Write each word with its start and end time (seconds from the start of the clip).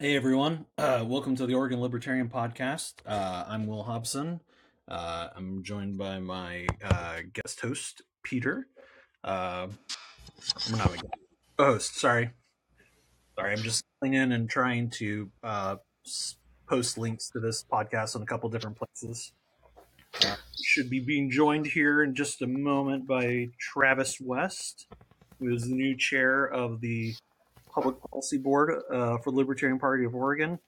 Hey 0.00 0.14
everyone, 0.14 0.66
uh, 0.78 1.04
welcome 1.04 1.34
to 1.34 1.44
the 1.44 1.54
Oregon 1.54 1.80
Libertarian 1.80 2.28
Podcast. 2.28 2.94
Uh, 3.04 3.44
I'm 3.48 3.66
Will 3.66 3.82
Hobson. 3.82 4.40
Uh, 4.86 5.30
I'm 5.34 5.64
joined 5.64 5.98
by 5.98 6.20
my 6.20 6.68
uh, 6.84 7.16
guest 7.32 7.60
host, 7.60 8.02
Peter. 8.22 8.68
Uh, 9.24 9.66
I'm 10.68 10.78
not 10.78 10.94
a 10.94 11.64
host, 11.64 11.98
sorry. 11.98 12.30
Sorry, 13.34 13.52
I'm 13.52 13.58
just 13.58 13.82
in 14.04 14.30
and 14.30 14.48
trying 14.48 14.90
to 14.90 15.32
uh, 15.42 15.76
post 16.68 16.96
links 16.96 17.28
to 17.30 17.40
this 17.40 17.64
podcast 17.64 18.14
on 18.14 18.22
a 18.22 18.26
couple 18.26 18.48
different 18.50 18.78
places. 18.78 19.32
should 20.62 20.90
be 20.90 21.00
being 21.00 21.28
joined 21.28 21.66
here 21.66 22.04
in 22.04 22.14
just 22.14 22.40
a 22.40 22.46
moment 22.46 23.08
by 23.08 23.48
Travis 23.58 24.20
West, 24.20 24.86
who 25.40 25.52
is 25.52 25.66
the 25.66 25.74
new 25.74 25.96
chair 25.96 26.44
of 26.44 26.80
the 26.82 27.16
Public 27.68 27.96
Policy 28.10 28.38
Board 28.38 28.82
uh, 28.90 29.18
for 29.18 29.30
Libertarian 29.30 29.78
Party 29.78 30.04
of 30.04 30.14
Oregon, 30.14 30.58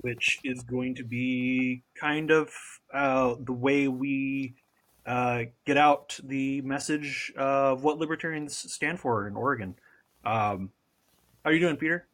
which 0.00 0.40
is 0.44 0.62
going 0.62 0.94
to 0.96 1.04
be 1.04 1.82
kind 1.98 2.30
of 2.30 2.50
uh, 2.92 3.34
the 3.44 3.52
way 3.52 3.88
we 3.88 4.54
uh, 5.06 5.44
get 5.64 5.76
out 5.76 6.18
the 6.24 6.60
message 6.62 7.32
of 7.36 7.82
what 7.82 7.98
libertarians 7.98 8.56
stand 8.72 9.00
for 9.00 9.26
in 9.26 9.36
Oregon. 9.36 9.74
Um, 10.24 10.70
how 11.44 11.50
are 11.50 11.52
you 11.52 11.60
doing, 11.60 11.76
Peter? 11.76 12.06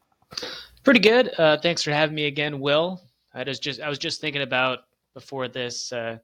Pretty 0.85 1.01
good. 1.01 1.33
Uh, 1.39 1.57
thanks 1.57 1.83
for 1.83 1.91
having 1.91 2.15
me 2.15 2.27
again, 2.27 2.61
Will. 2.61 3.01
I 3.35 3.43
was 3.43 3.59
just 3.59 3.81
I 3.81 3.89
was 3.89 3.99
just 3.99 4.21
thinking 4.21 4.43
about 4.43 4.81
before 5.15 5.49
this 5.49 5.93
uh, 5.93 6.19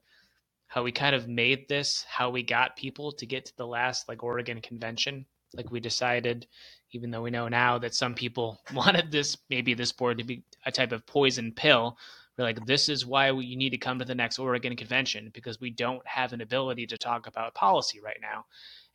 how 0.67 0.83
we 0.83 0.91
kind 0.91 1.13
of 1.13 1.27
made 1.27 1.67
this, 1.67 2.05
how 2.07 2.29
we 2.29 2.43
got 2.43 2.77
people 2.77 3.11
to 3.11 3.25
get 3.25 3.45
to 3.45 3.57
the 3.57 3.67
last 3.67 4.07
like 4.07 4.23
Oregon 4.23 4.61
convention. 4.61 5.25
Like 5.53 5.69
we 5.69 5.81
decided 5.81 6.47
even 6.91 7.11
though 7.11 7.21
we 7.21 7.31
know 7.31 7.47
now 7.47 7.77
that 7.77 7.95
some 7.95 8.13
people 8.13 8.59
wanted 8.73 9.11
this 9.11 9.37
maybe 9.49 9.73
this 9.73 9.91
board 9.91 10.17
to 10.17 10.23
be 10.23 10.43
a 10.65 10.71
type 10.71 10.91
of 10.91 11.05
poison 11.05 11.51
pill 11.51 11.97
we're 12.37 12.45
like 12.45 12.65
this 12.65 12.89
is 12.89 13.05
why 13.05 13.31
we, 13.31 13.45
you 13.45 13.57
need 13.57 13.71
to 13.71 13.77
come 13.77 13.99
to 13.99 14.05
the 14.05 14.15
next 14.15 14.39
oregon 14.39 14.75
convention 14.75 15.29
because 15.33 15.59
we 15.59 15.69
don't 15.69 16.05
have 16.07 16.33
an 16.33 16.41
ability 16.41 16.85
to 16.87 16.97
talk 16.97 17.27
about 17.27 17.53
policy 17.53 17.99
right 17.99 18.19
now 18.21 18.45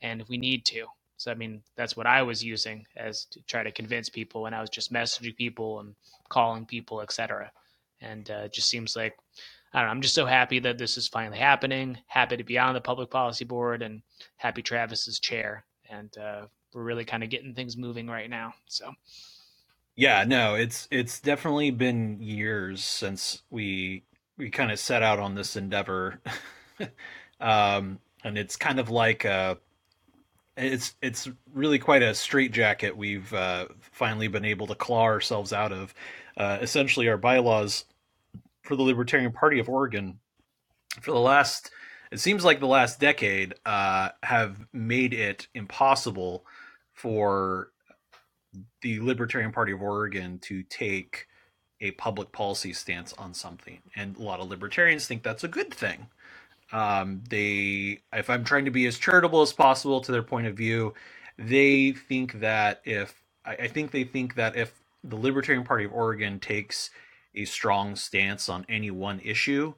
and 0.03 0.25
we 0.29 0.37
need 0.37 0.65
to 0.65 0.87
so 1.17 1.31
i 1.31 1.35
mean 1.35 1.63
that's 1.77 1.97
what 1.97 2.07
i 2.07 2.23
was 2.23 2.43
using 2.43 2.85
as 2.97 3.25
to 3.27 3.41
try 3.43 3.63
to 3.63 3.73
convince 3.73 4.09
people 4.09 4.43
when 4.43 4.55
i 4.55 4.61
was 4.61 4.71
just 4.71 4.93
messaging 4.93 5.37
people 5.37 5.81
and 5.81 5.95
calling 6.29 6.67
people 6.67 7.01
etc 7.01 7.51
and 8.01 8.31
uh, 8.31 8.43
it 8.45 8.53
just 8.53 8.69
seems 8.69 8.97
like 8.97 9.17
I 9.73 9.81
don't 9.81 9.89
know, 9.89 9.91
I'm 9.91 10.01
just 10.01 10.15
so 10.15 10.25
happy 10.25 10.59
that 10.61 10.79
this 10.79 10.97
is 10.97 11.07
finally 11.07 11.37
happening. 11.37 11.99
Happy 12.07 12.39
to 12.39 12.45
be 12.45 12.57
on 12.57 12.73
the 12.73 12.81
public 12.81 13.11
policy 13.11 13.45
board 13.45 13.83
and 13.83 14.01
happy 14.39 14.63
travis's 14.63 15.21
chair. 15.21 15.66
And 15.91 16.17
uh, 16.19 16.47
we're 16.73 16.83
really 16.83 17.05
kind 17.05 17.23
of 17.23 17.31
getting 17.31 17.55
things 17.55 17.77
moving 17.77 18.07
right 18.07 18.31
now. 18.31 18.55
So 18.67 18.93
yeah, 19.97 20.25
no, 20.27 20.55
it's 20.55 20.87
it's 20.91 21.21
definitely 21.21 21.71
been 21.71 22.21
years 22.21 22.85
since 22.85 23.43
we 23.51 24.05
we 24.37 24.51
kind 24.51 24.71
of 24.71 24.79
set 24.79 25.03
out 25.03 25.19
on 25.19 25.35
this 25.35 25.57
endeavor. 25.57 26.21
um, 27.41 27.99
and 28.23 28.37
it's 28.37 28.57
kind 28.57 28.79
of 28.79 28.91
like 28.91 29.25
a 29.25 29.59
it's 30.57 30.95
it's 31.03 31.29
really 31.53 31.79
quite 31.79 32.03
a 32.03 32.15
straitjacket 32.15 32.97
we've 32.97 33.33
uh, 33.33 33.67
finally 33.81 34.29
been 34.29 34.45
able 34.45 34.67
to 34.67 34.75
claw 34.75 35.05
ourselves 35.05 35.53
out 35.53 35.73
of. 35.73 35.95
Uh, 36.37 36.59
essentially, 36.61 37.09
our 37.09 37.17
bylaws 37.17 37.85
for 38.63 38.77
the 38.77 38.83
Libertarian 38.83 39.33
Party 39.33 39.59
of 39.59 39.69
Oregon 39.69 40.19
for 41.01 41.13
the 41.13 41.21
last 41.21 41.71
it 42.17 42.21
seems 42.21 42.47
like 42.47 42.61
the 42.61 42.67
last 42.67 42.99
decade 42.99 43.53
uh, 43.67 44.09
have 44.23 44.67
made 44.73 45.13
it 45.13 45.49
impossible 45.53 46.47
for 46.95 47.73
the 48.81 48.99
Libertarian 49.01 49.53
Party 49.53 49.73
of 49.73 49.83
Oregon 49.83 50.39
to 50.39 50.63
take 50.63 51.27
a 51.83 51.91
public 51.91 52.33
policy 52.33 52.73
stance 52.73 53.13
on 53.19 53.35
something, 53.35 53.81
and 53.95 54.17
a 54.17 54.23
lot 54.23 54.41
of 54.41 54.49
libertarians 54.49 55.07
think 55.07 55.23
that's 55.23 55.45
a 55.45 55.49
good 55.49 55.75
thing. 55.75 56.07
Um, 56.73 57.23
they, 57.29 58.01
if 58.15 58.31
I'm 58.31 58.45
trying 58.45 58.65
to 58.65 58.71
be 58.71 58.87
as 58.87 58.97
charitable 58.97 59.43
as 59.43 59.53
possible 59.53 60.01
to 60.01 60.11
their 60.11 60.23
point 60.23 60.47
of 60.47 60.57
view, 60.57 60.95
they 61.39 61.93
think 61.93 62.41
that 62.41 62.81
if 62.87 63.23
I, 63.45 63.57
I 63.57 63.69
think 63.69 63.91
they 63.91 64.05
think 64.05 64.37
that 64.37 64.57
if 64.57 64.73
the 65.05 65.17
Libertarian 65.17 65.65
Party 65.65 65.85
of 65.85 65.93
Oregon 65.93 66.41
takes 66.41 66.89
a 67.35 67.45
strong 67.45 67.95
stance 67.95 68.49
on 68.49 68.65
any 68.71 68.91
one 68.91 69.21
issue, 69.21 69.75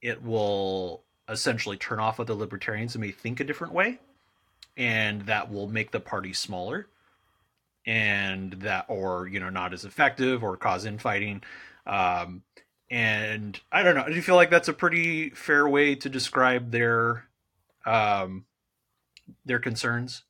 it 0.00 0.22
will 0.22 1.02
essentially 1.28 1.76
turn 1.76 1.98
off 1.98 2.20
other 2.20 2.34
libertarians 2.34 2.94
and 2.94 3.02
may 3.02 3.10
think 3.10 3.40
a 3.40 3.44
different 3.44 3.72
way 3.72 3.98
and 4.76 5.22
that 5.22 5.50
will 5.50 5.68
make 5.68 5.90
the 5.90 6.00
party 6.00 6.32
smaller 6.32 6.86
and 7.86 8.52
that 8.54 8.84
or 8.88 9.26
you 9.28 9.40
know 9.40 9.50
not 9.50 9.72
as 9.72 9.84
effective 9.84 10.42
or 10.42 10.56
cause 10.56 10.84
infighting. 10.84 11.42
Um, 11.86 12.42
and 12.88 13.60
i 13.72 13.82
don't 13.82 13.96
know 13.96 14.06
do 14.06 14.14
you 14.14 14.22
feel 14.22 14.36
like 14.36 14.50
that's 14.50 14.68
a 14.68 14.72
pretty 14.72 15.30
fair 15.30 15.68
way 15.68 15.96
to 15.96 16.08
describe 16.08 16.70
their 16.70 17.24
um, 17.84 18.44
their 19.44 19.58
concerns? 19.58 20.22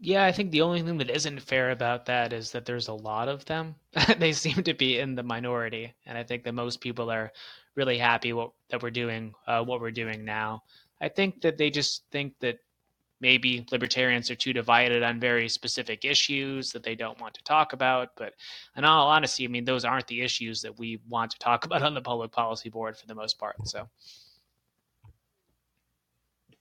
Yeah 0.00 0.24
i 0.24 0.32
think 0.32 0.50
the 0.50 0.62
only 0.62 0.82
thing 0.82 0.98
that 0.98 1.10
isn't 1.10 1.42
fair 1.42 1.70
about 1.70 2.06
that 2.06 2.32
is 2.32 2.52
that 2.52 2.64
there's 2.64 2.88
a 2.88 2.94
lot 2.94 3.28
of 3.28 3.44
them. 3.46 3.74
They 4.18 4.32
seem 4.32 4.62
to 4.62 4.74
be 4.74 4.98
in 4.98 5.14
the 5.14 5.22
minority 5.22 5.94
and 6.06 6.16
i 6.16 6.22
think 6.22 6.44
that 6.44 6.54
most 6.54 6.80
people 6.80 7.10
are 7.10 7.32
really 7.78 7.96
happy 7.96 8.32
what, 8.32 8.50
that 8.68 8.82
we're 8.82 8.90
doing 8.90 9.32
uh, 9.46 9.62
what 9.64 9.80
we're 9.80 9.90
doing 9.90 10.24
now 10.24 10.62
i 11.00 11.08
think 11.08 11.40
that 11.40 11.56
they 11.56 11.70
just 11.70 12.02
think 12.10 12.34
that 12.40 12.58
maybe 13.20 13.66
libertarians 13.72 14.30
are 14.30 14.34
too 14.34 14.52
divided 14.52 15.02
on 15.02 15.18
very 15.18 15.48
specific 15.48 16.04
issues 16.04 16.70
that 16.72 16.82
they 16.82 16.94
don't 16.94 17.20
want 17.20 17.34
to 17.34 17.42
talk 17.42 17.72
about. 17.72 18.10
But 18.16 18.34
in 18.76 18.84
all 18.84 19.08
honesty, 19.08 19.44
I 19.44 19.48
mean, 19.48 19.64
those 19.64 19.84
aren't 19.84 20.06
the 20.06 20.22
issues 20.22 20.62
that 20.62 20.78
we 20.78 21.00
want 21.08 21.32
to 21.32 21.38
talk 21.38 21.64
about 21.64 21.82
on 21.82 21.94
the 21.94 22.00
public 22.00 22.32
policy 22.32 22.68
board 22.68 22.96
for 22.96 23.06
the 23.06 23.14
most 23.14 23.38
part. 23.38 23.56
So. 23.64 23.88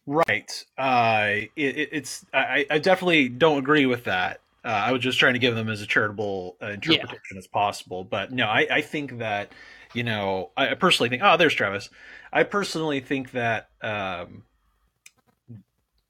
Right. 0.05 0.65
Uh, 0.77 1.47
it, 1.55 1.89
it's 1.91 2.25
I, 2.33 2.65
I, 2.69 2.79
definitely 2.79 3.27
don't 3.27 3.59
agree 3.59 3.85
with 3.85 4.05
that. 4.05 4.39
Uh, 4.63 4.69
I 4.69 4.93
was 4.93 5.01
just 5.01 5.19
trying 5.19 5.33
to 5.33 5.39
give 5.39 5.53
them 5.53 5.67
as 5.67 5.81
a 5.81 5.85
charitable 5.85 6.55
uh, 6.61 6.67
interpretation 6.67 7.19
yeah. 7.33 7.39
as 7.39 7.47
possible. 7.47 8.05
But 8.05 8.31
no, 8.31 8.47
I, 8.47 8.67
I 8.71 8.81
think 8.81 9.17
that 9.17 9.51
you 9.93 10.03
know 10.03 10.51
I 10.57 10.73
personally 10.75 11.09
think 11.09 11.21
oh 11.23 11.37
there's 11.37 11.53
Travis. 11.53 11.89
I 12.31 12.43
personally 12.43 12.99
think 12.99 13.31
that 13.31 13.69
um, 13.81 14.43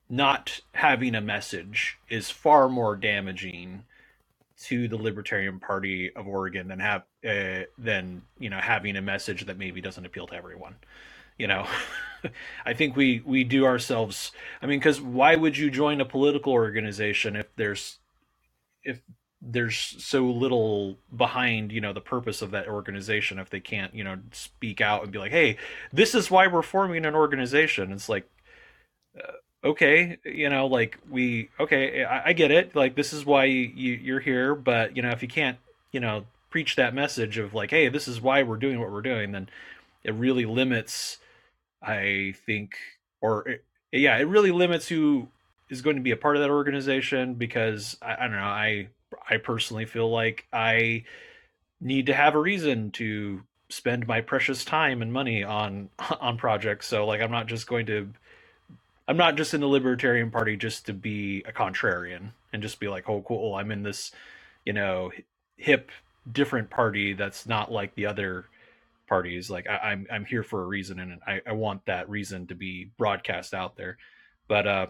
not 0.09 0.61
having 0.73 1.15
a 1.15 1.21
message 1.21 1.97
is 2.09 2.29
far 2.29 2.69
more 2.69 2.95
damaging 2.95 3.83
to 4.59 4.87
the 4.87 4.97
Libertarian 4.97 5.59
Party 5.59 6.11
of 6.15 6.27
Oregon 6.27 6.67
than 6.67 6.79
have 6.79 7.03
uh, 7.27 7.63
than 7.77 8.23
you 8.39 8.49
know 8.49 8.59
having 8.59 8.95
a 8.95 9.01
message 9.01 9.45
that 9.45 9.57
maybe 9.57 9.81
doesn't 9.81 10.05
appeal 10.05 10.27
to 10.27 10.35
everyone. 10.35 10.75
You 11.37 11.47
know, 11.47 11.67
I 12.65 12.73
think 12.73 12.95
we 12.95 13.21
we 13.25 13.43
do 13.43 13.65
ourselves. 13.65 14.31
I 14.61 14.65
mean, 14.65 14.79
because 14.79 14.99
why 14.99 15.35
would 15.35 15.57
you 15.57 15.69
join 15.69 16.01
a 16.01 16.05
political 16.05 16.53
organization 16.53 17.35
if 17.35 17.47
there's 17.55 17.99
if 18.83 19.01
there's 19.41 19.95
so 19.99 20.25
little 20.25 20.97
behind 21.15 21.71
you 21.71 21.79
know 21.79 21.93
the 21.93 22.01
purpose 22.01 22.41
of 22.41 22.51
that 22.51 22.67
organization 22.67 23.37
if 23.37 23.49
they 23.49 23.59
can't 23.59 23.93
you 23.93 24.03
know 24.03 24.17
speak 24.31 24.81
out 24.81 25.03
and 25.03 25.11
be 25.11 25.19
like 25.19 25.31
hey 25.31 25.55
this 25.93 26.15
is 26.15 26.31
why 26.31 26.47
we're 26.47 26.63
forming 26.63 27.05
an 27.05 27.13
organization 27.13 27.91
it's 27.91 28.09
like 28.09 28.27
uh, 29.17 29.31
okay, 29.63 30.17
you 30.23 30.49
know, 30.49 30.67
like 30.67 30.97
we 31.09 31.49
okay, 31.59 32.03
I, 32.03 32.29
I 32.29 32.33
get 32.33 32.51
it. 32.51 32.75
Like 32.75 32.95
this 32.95 33.13
is 33.13 33.25
why 33.25 33.45
you, 33.45 33.93
you're 33.93 34.19
here, 34.19 34.55
but 34.55 34.95
you 34.95 35.01
know, 35.01 35.09
if 35.11 35.21
you 35.21 35.27
can't, 35.27 35.57
you 35.91 35.99
know, 35.99 36.25
preach 36.49 36.75
that 36.75 36.93
message 36.93 37.37
of 37.37 37.53
like, 37.53 37.71
hey, 37.71 37.89
this 37.89 38.07
is 38.07 38.21
why 38.21 38.43
we're 38.43 38.57
doing 38.57 38.79
what 38.79 38.91
we're 38.91 39.01
doing, 39.01 39.31
then 39.31 39.49
it 40.03 40.13
really 40.13 40.45
limits. 40.45 41.17
I 41.81 42.33
think, 42.45 42.75
or 43.21 43.47
it, 43.47 43.63
yeah, 43.91 44.17
it 44.17 44.23
really 44.23 44.51
limits 44.51 44.87
who 44.87 45.27
is 45.69 45.81
going 45.81 45.95
to 45.95 46.01
be 46.01 46.11
a 46.11 46.17
part 46.17 46.35
of 46.35 46.41
that 46.41 46.49
organization 46.49 47.35
because 47.35 47.97
I, 48.01 48.15
I 48.15 48.21
don't 48.21 48.31
know. 48.31 48.39
I 48.39 48.87
I 49.29 49.37
personally 49.37 49.85
feel 49.85 50.09
like 50.09 50.45
I 50.51 51.05
need 51.79 52.07
to 52.07 52.13
have 52.13 52.35
a 52.35 52.39
reason 52.39 52.91
to 52.91 53.41
spend 53.69 54.07
my 54.07 54.21
precious 54.21 54.63
time 54.63 55.01
and 55.01 55.11
money 55.11 55.43
on 55.43 55.89
on 56.19 56.37
projects. 56.37 56.87
So 56.87 57.05
like, 57.05 57.21
I'm 57.21 57.31
not 57.31 57.47
just 57.47 57.67
going 57.67 57.85
to 57.87 58.09
I'm 59.07 59.17
not 59.17 59.37
just 59.37 59.53
in 59.53 59.61
the 59.61 59.67
Libertarian 59.67 60.31
Party 60.31 60.57
just 60.57 60.85
to 60.87 60.93
be 60.93 61.43
a 61.47 61.51
contrarian 61.51 62.31
and 62.51 62.61
just 62.61 62.79
be 62.79 62.89
like, 62.89 63.07
oh, 63.07 63.23
cool, 63.25 63.55
I'm 63.55 63.71
in 63.71 63.83
this, 63.83 64.11
you 64.65 64.73
know, 64.73 65.11
hip, 65.55 65.91
different 66.29 66.69
party 66.69 67.13
that's 67.13 67.45
not 67.47 67.71
like 67.71 67.95
the 67.95 68.05
other 68.05 68.45
parties. 69.07 69.49
Like 69.49 69.67
I, 69.69 69.75
am 69.75 69.81
I'm, 69.81 70.07
I'm 70.11 70.25
here 70.25 70.43
for 70.43 70.61
a 70.61 70.65
reason, 70.65 70.99
and 70.99 71.21
I, 71.25 71.41
I 71.47 71.53
want 71.53 71.85
that 71.85 72.09
reason 72.09 72.47
to 72.47 72.55
be 72.55 72.89
broadcast 72.97 73.53
out 73.53 73.77
there. 73.77 73.97
But 74.49 74.67
uh, 74.67 74.87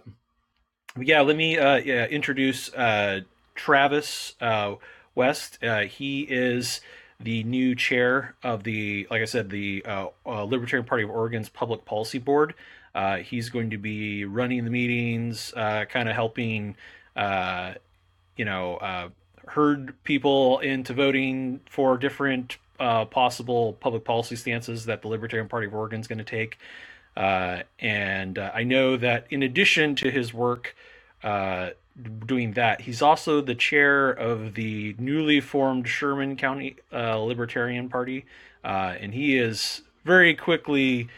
yeah, 1.00 1.22
let 1.22 1.38
me 1.38 1.60
uh, 1.60 1.76
yeah, 1.76 2.08
introduce 2.08 2.74
uh, 2.74 3.22
Travis 3.58 4.36
uh, 4.40 4.76
West. 5.16 5.62
Uh, 5.62 5.82
he 5.82 6.22
is 6.22 6.80
the 7.20 7.44
new 7.44 7.76
chair 7.76 8.36
of 8.44 8.64
the, 8.64 9.08
like 9.10 9.22
I 9.22 9.26
said, 9.26 9.50
the 9.50 9.84
uh, 9.86 10.08
uh, 10.26 10.44
Libertarian 10.44 10.86
Party 10.86 11.04
of 11.04 11.10
Oregon's 11.10 11.50
Public 11.50 11.84
Policy 11.84 12.20
Board. 12.20 12.54
Uh, 12.96 13.18
he's 13.18 13.50
going 13.50 13.72
to 13.72 13.78
be 13.78 14.24
running 14.24 14.64
the 14.64 14.72
meetings, 14.72 15.54
uh, 15.56 15.86
kind 15.86 16.08
of 16.08 16.16
helping, 16.16 16.76
you 17.16 18.46
know, 18.46 19.12
herd 19.48 19.96
people 20.04 20.60
into 20.60 20.94
voting 20.94 21.60
for 21.70 21.98
different 21.98 22.58
possible 22.78 23.74
public 23.74 24.04
policy 24.04 24.36
stances 24.36 24.86
that 24.86 25.02
the 25.02 25.08
Libertarian 25.08 25.50
Party 25.50 25.68
of 25.68 25.74
Oregon 25.74 26.00
is 26.00 26.08
going 26.08 26.18
to 26.20 26.24
take. 26.24 26.58
And 27.16 28.40
I 28.40 28.64
know 28.64 28.98
that 28.98 29.28
in 29.30 29.44
addition 29.44 29.96
to 29.98 30.10
his 30.10 30.34
work 30.34 30.76
doing 32.26 32.54
that, 32.54 32.82
he's 32.82 33.02
also 33.02 33.42
the 33.42 33.56
chair 33.56 34.10
of 34.10 34.54
the 34.54 34.96
newly 35.00 35.42
formed 35.42 35.88
Sherman 35.88 36.36
County 36.36 36.78
uh, 36.94 37.18
Libertarian 37.18 37.90
Party. 37.90 38.26
Uh, 38.64 38.96
and 39.00 39.14
he 39.14 39.38
is 39.38 39.82
very 40.06 40.36
quickly 40.36 41.10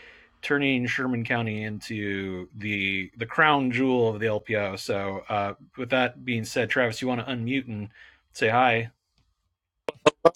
turning 0.41 0.87
Sherman 0.87 1.25
County 1.25 1.63
into 1.63 2.47
the 2.55 3.11
the 3.17 3.25
crown 3.25 3.71
jewel 3.71 4.09
of 4.09 4.19
the 4.19 4.27
LPO. 4.27 4.79
So, 4.79 5.23
uh, 5.29 5.53
with 5.77 5.89
that 5.89 6.23
being 6.23 6.45
said, 6.45 6.69
Travis, 6.69 7.01
you 7.01 7.07
want 7.07 7.25
to 7.25 7.31
unmute 7.31 7.67
and 7.67 7.89
say 8.33 8.49
hi? 8.49 8.91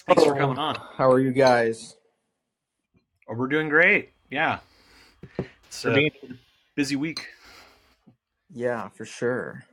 Thanks 0.07 0.24
for 0.24 0.36
coming 0.36 0.57
on. 0.57 0.75
How 0.96 1.12
are 1.12 1.19
you 1.19 1.31
guys? 1.31 1.96
Oh, 3.28 3.36
we're 3.36 3.48
doing 3.48 3.69
great. 3.69 4.12
Yeah, 4.30 4.60
it's 5.66 5.86
a 5.86 6.12
busy 6.75 6.96
week. 6.96 7.28
Yeah, 8.54 8.89
for 8.89 9.06
sure. 9.06 9.63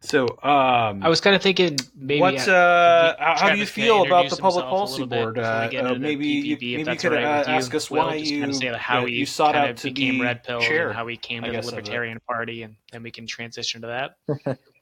So, 0.00 0.24
um, 0.42 1.02
I 1.02 1.08
was 1.08 1.20
kind 1.20 1.34
of 1.34 1.42
thinking 1.42 1.78
maybe. 1.96 2.20
What? 2.20 2.48
Uh, 2.48 3.16
how 3.18 3.52
do 3.52 3.58
you 3.58 3.66
feel 3.66 4.02
about 4.02 4.30
the 4.30 4.36
public 4.36 4.64
policy 4.66 5.04
board? 5.04 5.38
Uh, 5.38 5.42
uh, 5.42 5.94
maybe 5.98 6.26
you, 6.26 6.56
maybe 6.56 6.66
you 6.92 6.96
could 6.96 7.12
right 7.12 7.24
ask 7.24 7.74
us 7.74 7.90
why 7.90 8.14
you 8.16 8.38
kind 8.40 8.50
of 8.50 8.56
say 8.56 8.72
how 8.74 9.00
you, 9.00 9.06
he 9.06 9.14
you 9.20 9.26
sought 9.26 9.54
kind 9.54 9.64
out 9.64 9.70
of 9.70 9.76
to 9.76 9.90
became 9.90 10.18
be 10.18 10.22
red 10.22 10.44
pill 10.44 10.60
chair. 10.60 10.88
and 10.88 10.96
how 10.96 11.06
he 11.06 11.16
came 11.16 11.42
I 11.42 11.48
to 11.48 11.52
the 11.52 11.56
guess, 11.56 11.66
of 11.68 11.72
it. 11.72 11.76
Libertarian 11.76 12.20
Party, 12.28 12.62
and 12.62 12.76
then 12.92 13.02
we 13.02 13.10
can 13.10 13.26
transition 13.26 13.82
to 13.82 13.88
that. 14.28 14.58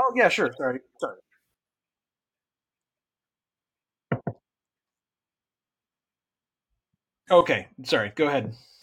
Oh 0.00 0.12
yeah, 0.14 0.28
sure. 0.28 0.52
Sorry, 0.56 0.78
sorry. 1.00 1.16
Okay, 7.30 7.66
sorry. 7.84 8.12
Go 8.14 8.28
ahead. 8.28 8.54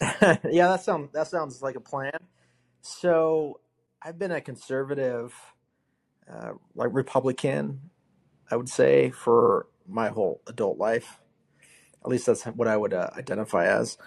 yeah, 0.50 0.68
that 0.68 0.82
sounds 0.82 1.10
that 1.12 1.26
sounds 1.26 1.62
like 1.62 1.74
a 1.76 1.80
plan. 1.80 2.12
So, 2.86 3.60
I've 4.02 4.18
been 4.18 4.32
a 4.32 4.40
conservative, 4.42 5.34
uh, 6.32 6.52
like 6.74 6.90
Republican, 6.92 7.90
I 8.50 8.56
would 8.56 8.68
say, 8.68 9.10
for 9.10 9.68
my 9.88 10.08
whole 10.08 10.42
adult 10.48 10.78
life. 10.78 11.20
At 12.04 12.10
least 12.10 12.26
that's 12.26 12.44
what 12.44 12.68
I 12.68 12.76
would 12.76 12.94
uh, 12.94 13.10
identify 13.16 13.66
as. 13.66 13.98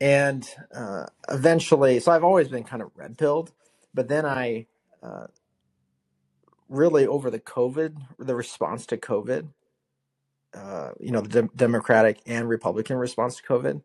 And 0.00 0.48
uh, 0.74 1.06
eventually, 1.30 2.00
so 2.00 2.12
I've 2.12 2.24
always 2.24 2.48
been 2.48 2.64
kind 2.64 2.82
of 2.82 2.90
red 2.96 3.18
pilled, 3.18 3.52
but 3.94 4.08
then 4.08 4.26
I 4.26 4.66
uh, 5.02 5.28
really 6.68 7.06
over 7.06 7.30
the 7.30 7.40
COVID, 7.40 7.96
the 8.18 8.34
response 8.36 8.86
to 8.86 8.98
COVID, 8.98 9.48
uh, 10.54 10.92
you 11.00 11.12
know, 11.12 11.20
the 11.22 11.28
dem- 11.28 11.50
Democratic 11.56 12.20
and 12.26 12.48
Republican 12.48 12.96
response 12.98 13.36
to 13.36 13.42
COVID, 13.44 13.82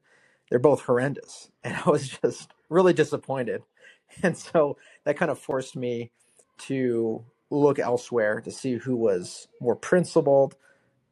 they're 0.49 0.59
both 0.59 0.81
horrendous. 0.83 1.51
And 1.63 1.75
I 1.85 1.89
was 1.89 2.09
just 2.09 2.51
really 2.69 2.93
disappointed. 2.93 3.63
And 4.23 4.37
so 4.37 4.77
that 5.03 5.17
kind 5.17 5.29
of 5.29 5.37
forced 5.37 5.75
me 5.75 6.11
to 6.59 7.23
look 7.49 7.77
elsewhere 7.77 8.41
to 8.41 8.51
see 8.51 8.73
who 8.75 8.95
was 8.95 9.47
more 9.61 9.75
principled 9.75 10.55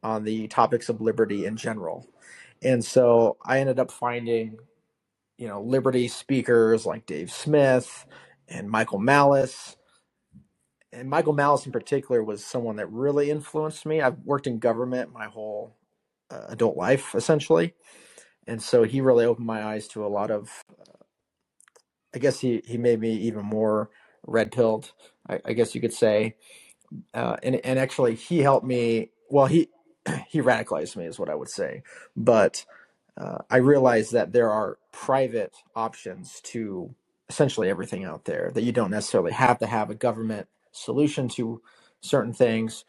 on 0.02 0.24
the 0.24 0.48
topics 0.48 0.88
of 0.88 1.00
liberty 1.00 1.46
in 1.46 1.56
general. 1.56 2.06
And 2.62 2.84
so 2.84 3.36
I 3.44 3.60
ended 3.60 3.78
up 3.78 3.90
finding, 3.90 4.58
you 5.38 5.48
know, 5.48 5.62
liberty 5.62 6.08
speakers 6.08 6.86
like 6.86 7.06
Dave 7.06 7.30
Smith 7.30 8.06
and 8.48 8.70
Michael 8.70 8.98
Malice. 8.98 9.76
And 10.92 11.10
Michael 11.10 11.32
Malice 11.32 11.66
in 11.66 11.72
particular 11.72 12.22
was 12.22 12.44
someone 12.44 12.76
that 12.76 12.90
really 12.90 13.30
influenced 13.30 13.84
me. 13.84 14.00
I've 14.00 14.18
worked 14.24 14.46
in 14.46 14.58
government 14.58 15.12
my 15.12 15.26
whole 15.26 15.76
uh, 16.30 16.46
adult 16.48 16.76
life, 16.76 17.14
essentially. 17.14 17.74
And 18.46 18.62
so 18.62 18.84
he 18.84 19.00
really 19.00 19.24
opened 19.24 19.46
my 19.46 19.62
eyes 19.64 19.88
to 19.88 20.06
a 20.06 20.08
lot 20.08 20.30
of, 20.30 20.50
I 22.14 22.18
guess 22.18 22.40
he, 22.40 22.62
he 22.66 22.78
made 22.78 23.00
me 23.00 23.14
even 23.14 23.44
more 23.44 23.90
red 24.26 24.52
pilled, 24.52 24.92
I, 25.28 25.40
I 25.44 25.52
guess 25.52 25.74
you 25.74 25.80
could 25.80 25.92
say. 25.92 26.36
Uh, 27.14 27.36
and, 27.42 27.56
and 27.64 27.78
actually, 27.78 28.14
he 28.16 28.40
helped 28.40 28.66
me. 28.66 29.10
Well, 29.30 29.46
he, 29.46 29.70
he 30.28 30.40
radicalized 30.42 30.96
me, 30.96 31.06
is 31.06 31.18
what 31.18 31.30
I 31.30 31.34
would 31.34 31.50
say. 31.50 31.82
But 32.16 32.64
uh, 33.16 33.38
I 33.50 33.58
realized 33.58 34.12
that 34.12 34.32
there 34.32 34.50
are 34.50 34.78
private 34.92 35.54
options 35.76 36.40
to 36.44 36.94
essentially 37.28 37.70
everything 37.70 38.04
out 38.04 38.24
there, 38.24 38.50
that 38.54 38.62
you 38.64 38.72
don't 38.72 38.90
necessarily 38.90 39.32
have 39.32 39.58
to 39.60 39.66
have 39.66 39.90
a 39.90 39.94
government 39.94 40.48
solution 40.72 41.28
to 41.30 41.62
certain 42.00 42.32
things, 42.34 42.84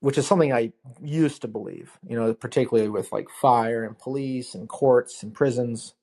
which 0.00 0.18
is 0.18 0.26
something 0.26 0.52
I 0.52 0.72
used 1.02 1.42
to 1.42 1.48
believe, 1.48 1.98
you 2.08 2.16
know, 2.16 2.34
particularly 2.34 2.90
with 2.90 3.12
like 3.12 3.28
fire 3.30 3.84
and 3.84 3.98
police 3.98 4.54
and 4.54 4.68
courts 4.68 5.22
and 5.22 5.34
prisons. 5.34 5.94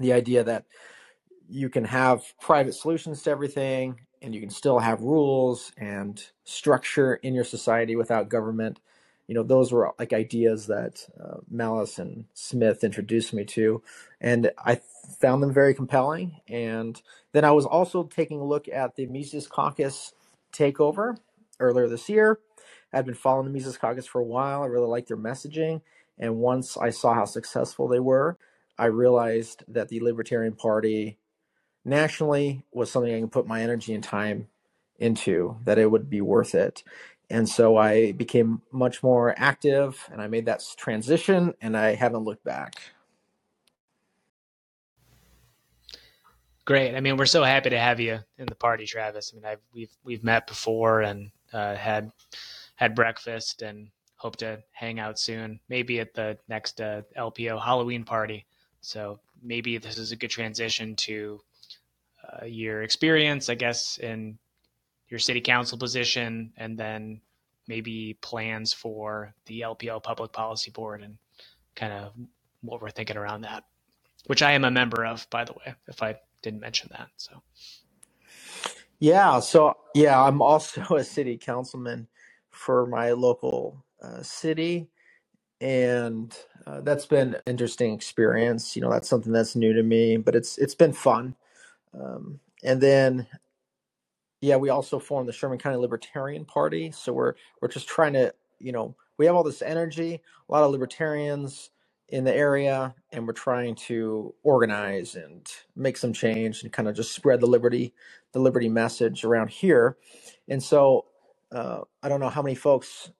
The 0.00 0.12
idea 0.12 0.44
that 0.44 0.64
you 1.48 1.68
can 1.68 1.84
have 1.84 2.24
private 2.40 2.74
solutions 2.74 3.22
to 3.22 3.30
everything 3.30 4.00
and 4.22 4.34
you 4.34 4.40
can 4.40 4.50
still 4.50 4.78
have 4.78 5.00
rules 5.02 5.72
and 5.76 6.22
structure 6.44 7.16
in 7.16 7.34
your 7.34 7.44
society 7.44 7.96
without 7.96 8.28
government. 8.28 8.80
You 9.26 9.34
know 9.34 9.42
those 9.42 9.72
were 9.72 9.94
like 9.98 10.12
ideas 10.12 10.66
that 10.66 11.06
uh, 11.22 11.38
malice 11.50 11.98
and 11.98 12.26
smith 12.34 12.84
introduced 12.84 13.32
me 13.32 13.44
to 13.46 13.82
and 14.20 14.50
i 14.58 14.80
found 15.20 15.42
them 15.42 15.52
very 15.52 15.74
compelling. 15.74 16.40
And 16.48 17.00
then 17.32 17.44
i 17.44 17.52
was 17.52 17.66
also 17.66 18.04
taking 18.04 18.40
a 18.40 18.44
look 18.44 18.68
at 18.68 18.96
the 18.96 19.06
mises 19.06 19.46
caucus 19.46 20.14
takeover 20.52 21.16
earlier 21.60 21.88
this 21.88 22.08
year. 22.08 22.38
I'd 22.92 23.06
been 23.06 23.14
following 23.14 23.46
the 23.46 23.52
mises 23.52 23.78
caucus 23.78 24.06
for 24.06 24.20
a 24.20 24.24
while. 24.24 24.62
I 24.62 24.66
really 24.66 24.86
liked 24.86 25.08
their 25.08 25.16
messaging 25.16 25.80
and 26.18 26.36
once 26.36 26.76
i 26.76 26.90
saw 26.90 27.14
how 27.14 27.24
successful 27.24 27.88
they 27.88 28.00
were 28.00 28.38
i 28.78 28.86
realized 28.86 29.64
that 29.68 29.88
the 29.88 30.00
libertarian 30.00 30.54
party 30.54 31.18
nationally 31.84 32.64
was 32.72 32.90
something 32.90 33.14
I 33.14 33.20
can 33.20 33.28
put 33.28 33.46
my 33.46 33.62
energy 33.62 33.94
and 33.94 34.02
time 34.02 34.48
into, 34.98 35.56
that 35.64 35.78
it 35.78 35.90
would 35.90 36.08
be 36.08 36.20
worth 36.20 36.54
it. 36.54 36.82
And 37.30 37.48
so 37.48 37.76
I 37.76 38.12
became 38.12 38.62
much 38.70 39.02
more 39.02 39.34
active 39.36 40.08
and 40.12 40.20
I 40.20 40.26
made 40.28 40.46
that 40.46 40.62
transition 40.76 41.54
and 41.60 41.76
I 41.76 41.94
haven't 41.94 42.24
looked 42.24 42.44
back. 42.44 42.80
Great. 46.64 46.94
I 46.94 47.00
mean, 47.00 47.16
we're 47.16 47.26
so 47.26 47.42
happy 47.42 47.70
to 47.70 47.78
have 47.78 48.00
you 48.00 48.20
in 48.38 48.46
the 48.46 48.54
party, 48.54 48.86
Travis. 48.86 49.32
I 49.32 49.36
mean, 49.36 49.44
I've, 49.44 49.60
we've 49.74 49.94
we've 50.02 50.24
met 50.24 50.46
before 50.46 51.02
and 51.02 51.30
uh, 51.52 51.74
had 51.74 52.10
had 52.76 52.94
breakfast 52.94 53.60
and 53.60 53.88
hope 54.16 54.36
to 54.36 54.62
hang 54.72 54.98
out 54.98 55.18
soon. 55.18 55.60
Maybe 55.68 56.00
at 56.00 56.14
the 56.14 56.38
next 56.48 56.80
uh, 56.80 57.02
LPO 57.18 57.62
Halloween 57.62 58.04
party. 58.04 58.46
So 58.80 59.20
maybe 59.42 59.76
this 59.76 59.98
is 59.98 60.12
a 60.12 60.16
good 60.16 60.30
transition 60.30 60.96
to 60.96 61.40
uh, 62.32 62.44
your 62.46 62.82
experience, 62.82 63.48
I 63.48 63.54
guess, 63.54 63.98
in 63.98 64.38
your 65.08 65.18
city 65.18 65.40
council 65.40 65.78
position, 65.78 66.52
and 66.56 66.78
then 66.78 67.20
maybe 67.68 68.18
plans 68.20 68.72
for 68.72 69.34
the 69.46 69.60
LPO 69.62 70.02
Public 70.02 70.32
Policy 70.32 70.70
Board 70.70 71.02
and 71.02 71.16
kind 71.76 71.92
of 71.92 72.12
what 72.62 72.82
we're 72.82 72.90
thinking 72.90 73.16
around 73.16 73.42
that, 73.42 73.64
which 74.26 74.42
I 74.42 74.52
am 74.52 74.64
a 74.64 74.70
member 74.70 75.04
of, 75.04 75.26
by 75.30 75.44
the 75.44 75.52
way, 75.52 75.74
if 75.88 76.02
I 76.02 76.16
didn't 76.42 76.60
mention 76.60 76.90
that. 76.92 77.08
So, 77.16 77.42
Yeah, 78.98 79.40
so 79.40 79.76
yeah, 79.94 80.22
I'm 80.22 80.42
also 80.42 80.82
a 80.96 81.04
city 81.04 81.36
councilman 81.38 82.08
for 82.50 82.86
my 82.86 83.12
local 83.12 83.84
uh, 84.02 84.22
city 84.22 84.88
and 85.60 86.36
uh, 86.66 86.80
that's 86.82 87.06
been 87.06 87.36
interesting 87.46 87.94
experience. 87.94 88.76
You 88.76 88.82
know, 88.82 88.90
that's 88.90 89.08
something 89.08 89.32
that's 89.32 89.56
new 89.56 89.72
to 89.72 89.82
me, 89.82 90.16
but 90.16 90.34
it's 90.34 90.58
it's 90.58 90.74
been 90.74 90.92
fun. 90.92 91.36
Um, 91.98 92.40
and 92.64 92.80
then 92.80 93.26
yeah, 94.42 94.56
we 94.56 94.70
also 94.70 95.00
formed 95.00 95.28
the 95.28 95.34
Sherman 95.34 95.58
County 95.58 95.78
Libertarian 95.78 96.46
Party. 96.46 96.92
So 96.92 97.12
we're 97.14 97.34
we're 97.62 97.68
just 97.68 97.88
trying 97.88 98.14
to, 98.14 98.34
you 98.60 98.72
know, 98.72 98.96
we 99.18 99.26
have 99.26 99.36
all 99.36 99.44
this 99.44 99.62
energy, 99.62 100.22
a 100.48 100.52
lot 100.52 100.64
of 100.64 100.72
libertarians 100.72 101.72
in 102.10 102.24
the 102.24 102.34
area, 102.34 102.94
and 103.12 103.26
we're 103.26 103.34
trying 103.34 103.76
to 103.76 104.34
organize 104.44 105.16
and 105.16 105.46
make 105.76 105.98
some 105.98 106.14
change 106.14 106.64
and 106.64 106.72
kind 106.72 106.88
of 106.88 106.96
just 106.96 107.14
spread 107.14 107.40
the 107.42 107.48
liberty, 107.48 107.94
the 108.32 108.40
liberty 108.40 108.70
message 108.70 109.24
around 109.24 109.50
here. 109.50 109.98
And 110.48 110.62
so 110.62 111.06
uh, 111.52 111.82
I 112.02 112.08
don't 112.10 112.20
know 112.20 112.30
how 112.30 112.42
many 112.42 112.56
folks 112.56 113.10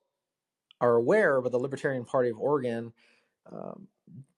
are 0.81 0.97
aware, 0.97 1.41
but 1.43 1.53
the 1.53 1.59
Libertarian 1.61 2.05
Party 2.05 2.31
of 2.31 2.39
Oregon 2.39 2.93
um, 3.53 3.89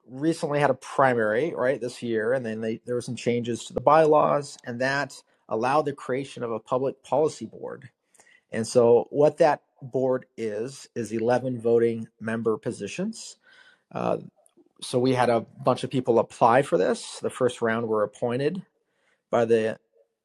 recently 0.08 0.60
had 0.60 0.70
a 0.70 0.74
primary 0.74 1.52
right 1.54 1.80
this 1.80 2.02
year, 2.02 2.32
and 2.32 2.44
then 2.44 2.60
they, 2.60 2.80
there 2.84 2.94
were 2.94 3.00
some 3.00 3.16
changes 3.16 3.64
to 3.64 3.72
the 3.72 3.80
bylaws, 3.80 4.56
and 4.64 4.80
that 4.80 5.14
allowed 5.48 5.82
the 5.82 5.92
creation 5.92 6.42
of 6.42 6.52
a 6.52 6.60
public 6.60 7.02
policy 7.02 7.46
board. 7.46 7.90
And 8.52 8.66
so, 8.66 9.06
what 9.10 9.38
that 9.38 9.62
board 9.82 10.26
is 10.36 10.88
is 10.94 11.12
11 11.12 11.60
voting 11.60 12.08
member 12.20 12.56
positions. 12.56 13.36
Uh, 13.92 14.18
so 14.80 14.98
we 14.98 15.14
had 15.14 15.30
a 15.30 15.40
bunch 15.40 15.84
of 15.84 15.90
people 15.90 16.18
apply 16.18 16.62
for 16.62 16.76
this. 16.76 17.18
The 17.20 17.30
first 17.30 17.62
round 17.62 17.88
were 17.88 18.02
appointed 18.02 18.62
by 19.30 19.44
the 19.44 19.78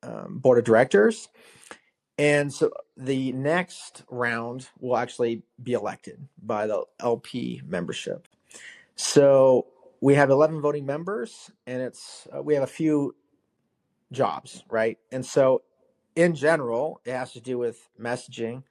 um, 0.04 0.40
board 0.40 0.58
of 0.58 0.66
directors. 0.66 1.30
And 2.18 2.54
so 2.54 2.72
the 2.98 3.32
next 3.32 4.04
round 4.10 4.70
will 4.80 4.98
actually 4.98 5.44
be 5.62 5.74
elected 5.74 6.28
by 6.42 6.68
the 6.68 6.84
LP 7.00 7.62
membership. 7.66 8.28
So 8.96 9.68
we 10.01 10.15
have 10.15 10.31
11 10.31 10.62
voting 10.62 10.86
members, 10.86 11.51
and 11.67 11.81
it's 11.81 12.27
uh, 12.36 12.41
we 12.41 12.55
have 12.55 12.63
a 12.63 12.67
few 12.67 13.15
jobs, 14.12 14.63
right? 14.70 14.98
And 15.12 15.25
so, 15.25 15.62
in 16.15 16.36
general, 16.36 17.00
it 17.05 17.13
has 17.13 17.31
to 17.34 17.39
do 17.39 17.58
with 17.58 17.88
messaging 18.00 18.63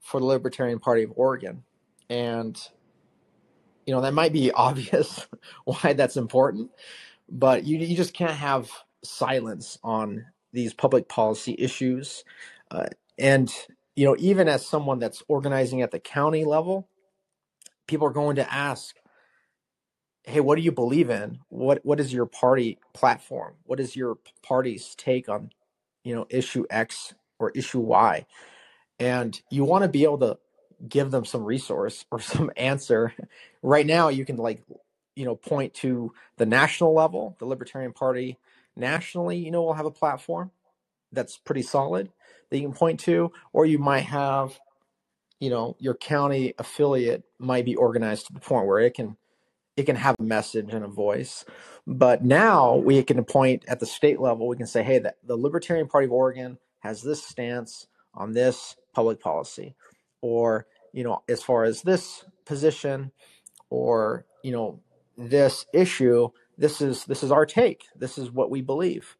for 0.00 0.20
the 0.20 0.26
Libertarian 0.26 0.78
Party 0.78 1.02
of 1.02 1.12
Oregon, 1.16 1.64
and 2.10 2.56
you 3.86 3.94
know 3.94 4.02
that 4.02 4.12
might 4.14 4.32
be 4.32 4.50
obvious 4.54 5.26
why 5.64 5.94
that's 5.94 6.18
important, 6.18 6.70
but 7.28 7.64
you 7.64 7.78
you 7.78 7.96
just 7.96 8.14
can't 8.14 8.36
have 8.36 8.70
silence 9.02 9.78
on 9.82 10.26
these 10.52 10.74
public 10.74 11.08
policy 11.08 11.56
issues, 11.58 12.24
uh, 12.70 12.86
and 13.18 13.52
you 13.96 14.04
know 14.04 14.16
even 14.18 14.48
as 14.48 14.66
someone 14.66 14.98
that's 14.98 15.22
organizing 15.28 15.80
at 15.80 15.92
the 15.92 15.98
county 15.98 16.44
level, 16.44 16.88
people 17.86 18.06
are 18.06 18.12
going 18.12 18.36
to 18.36 18.52
ask 18.52 18.96
hey, 20.26 20.40
what 20.40 20.56
do 20.56 20.62
you 20.62 20.72
believe 20.72 21.08
in? 21.08 21.38
What 21.48 21.80
what 21.84 22.00
is 22.00 22.12
your 22.12 22.26
party 22.26 22.78
platform? 22.92 23.54
What 23.64 23.80
is 23.80 23.96
your 23.96 24.18
party's 24.42 24.94
take 24.96 25.28
on, 25.28 25.50
you 26.04 26.14
know, 26.14 26.26
issue 26.28 26.66
X 26.68 27.14
or 27.38 27.50
issue 27.52 27.80
Y? 27.80 28.26
And 28.98 29.40
you 29.50 29.64
want 29.64 29.84
to 29.84 29.88
be 29.88 30.04
able 30.04 30.18
to 30.18 30.38
give 30.88 31.10
them 31.10 31.24
some 31.24 31.44
resource 31.44 32.04
or 32.10 32.20
some 32.20 32.50
answer. 32.56 33.14
Right 33.62 33.86
now, 33.86 34.08
you 34.08 34.24
can 34.24 34.36
like, 34.36 34.62
you 35.14 35.24
know, 35.24 35.36
point 35.36 35.74
to 35.74 36.12
the 36.38 36.46
national 36.46 36.92
level, 36.92 37.36
the 37.38 37.46
Libertarian 37.46 37.92
Party 37.92 38.38
nationally, 38.76 39.38
you 39.38 39.50
know, 39.50 39.62
will 39.62 39.74
have 39.74 39.86
a 39.86 39.90
platform 39.90 40.50
that's 41.12 41.38
pretty 41.38 41.62
solid 41.62 42.10
that 42.50 42.58
you 42.58 42.62
can 42.64 42.76
point 42.76 43.00
to, 43.00 43.32
or 43.52 43.64
you 43.64 43.78
might 43.78 44.00
have, 44.00 44.58
you 45.40 45.50
know, 45.50 45.76
your 45.78 45.94
county 45.94 46.54
affiliate 46.58 47.24
might 47.38 47.64
be 47.64 47.76
organized 47.76 48.26
to 48.26 48.32
the 48.32 48.40
point 48.40 48.66
where 48.66 48.80
it 48.80 48.94
can 48.94 49.16
it 49.76 49.84
can 49.84 49.96
have 49.96 50.16
a 50.18 50.22
message 50.22 50.72
and 50.72 50.84
a 50.84 50.88
voice. 50.88 51.44
But 51.86 52.24
now 52.24 52.76
we 52.76 53.02
can 53.02 53.22
point 53.24 53.64
at 53.68 53.80
the 53.80 53.86
state 53.86 54.20
level, 54.20 54.48
we 54.48 54.56
can 54.56 54.66
say, 54.66 54.82
hey, 54.82 54.98
the, 54.98 55.14
the 55.24 55.36
Libertarian 55.36 55.86
Party 55.86 56.06
of 56.06 56.12
Oregon 56.12 56.58
has 56.80 57.02
this 57.02 57.22
stance 57.22 57.86
on 58.14 58.32
this 58.32 58.76
public 58.94 59.20
policy. 59.20 59.74
Or, 60.22 60.66
you 60.92 61.04
know, 61.04 61.22
as 61.28 61.42
far 61.42 61.64
as 61.64 61.82
this 61.82 62.24
position 62.44 63.12
or, 63.70 64.24
you 64.42 64.52
know, 64.52 64.80
this 65.16 65.66
issue, 65.72 66.30
this 66.58 66.80
is 66.80 67.04
this 67.04 67.22
is 67.22 67.30
our 67.30 67.46
take. 67.46 67.84
This 67.94 68.18
is 68.18 68.30
what 68.30 68.50
we 68.50 68.62
believe. 68.62 69.16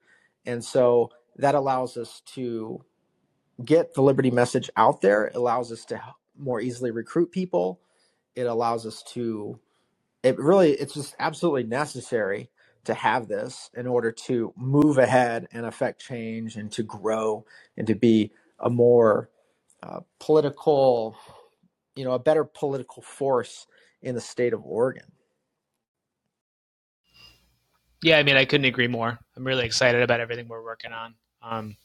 And 0.46 0.64
so 0.64 1.10
that 1.36 1.54
allows 1.54 1.96
us 1.96 2.22
to 2.34 2.84
get 3.64 3.94
the 3.94 4.02
liberty 4.02 4.30
message 4.30 4.70
out 4.76 5.00
there. 5.00 5.26
It 5.26 5.36
allows 5.36 5.70
us 5.70 5.84
to 5.86 6.00
more 6.38 6.60
easily 6.60 6.90
recruit 6.90 7.30
people. 7.30 7.80
It 8.34 8.46
allows 8.46 8.86
us 8.86 9.02
to 9.14 9.58
it 10.26 10.38
really 10.40 10.72
it's 10.72 10.94
just 10.94 11.14
absolutely 11.20 11.62
necessary 11.62 12.50
to 12.84 12.94
have 12.94 13.28
this 13.28 13.70
in 13.76 13.86
order 13.86 14.10
to 14.10 14.52
move 14.56 14.98
ahead 14.98 15.46
and 15.52 15.64
affect 15.64 16.00
change 16.00 16.56
and 16.56 16.72
to 16.72 16.82
grow 16.82 17.44
and 17.76 17.86
to 17.86 17.94
be 17.94 18.32
a 18.58 18.68
more 18.68 19.30
uh, 19.84 20.00
political 20.18 21.16
you 21.94 22.04
know 22.04 22.12
a 22.12 22.18
better 22.18 22.42
political 22.42 23.02
force 23.02 23.68
in 24.02 24.16
the 24.16 24.20
state 24.20 24.52
of 24.52 24.64
oregon. 24.64 25.12
Yeah 28.02 28.18
i 28.18 28.24
mean 28.24 28.36
i 28.36 28.44
couldn't 28.44 28.66
agree 28.66 28.88
more. 28.88 29.16
I'm 29.36 29.46
really 29.46 29.64
excited 29.64 30.02
about 30.02 30.18
everything 30.18 30.48
we're 30.48 30.64
working 30.64 30.92
on. 30.92 31.14
Um, 31.40 31.76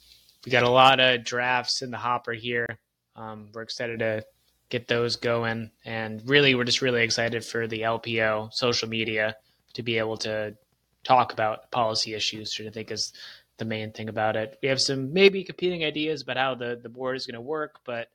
we 0.45 0.51
got 0.51 0.63
a 0.63 0.69
lot 0.69 0.99
of 0.99 1.23
drafts 1.23 1.83
in 1.83 1.91
the 1.91 1.97
hopper 1.97 2.33
here. 2.33 2.79
Um, 3.15 3.49
we're 3.53 3.61
excited 3.61 3.99
to 3.99 4.23
get 4.71 4.87
those 4.87 5.17
going. 5.17 5.69
And 5.85 6.27
really, 6.27 6.55
we're 6.55 6.63
just 6.63 6.81
really 6.81 7.03
excited 7.03 7.45
for 7.45 7.67
the 7.67 7.81
LPO 7.81 8.53
social 8.53 8.89
media 8.89 9.35
to 9.73 9.83
be 9.83 9.99
able 9.99 10.17
to 10.17 10.55
talk 11.03 11.33
about 11.33 11.69
policy 11.69 12.15
issues, 12.15 12.57
which 12.57 12.67
I 12.67 12.71
think 12.71 12.89
is 12.89 13.13
the 13.57 13.65
main 13.65 13.91
thing 13.91 14.09
about 14.09 14.35
it. 14.35 14.57
We 14.63 14.69
have 14.69 14.81
some 14.81 15.13
maybe 15.13 15.43
competing 15.43 15.83
ideas 15.83 16.23
about 16.23 16.37
how 16.37 16.55
the, 16.55 16.79
the 16.81 16.89
board 16.89 17.15
is 17.15 17.27
going 17.27 17.35
to 17.35 17.41
work, 17.41 17.79
but 17.85 18.09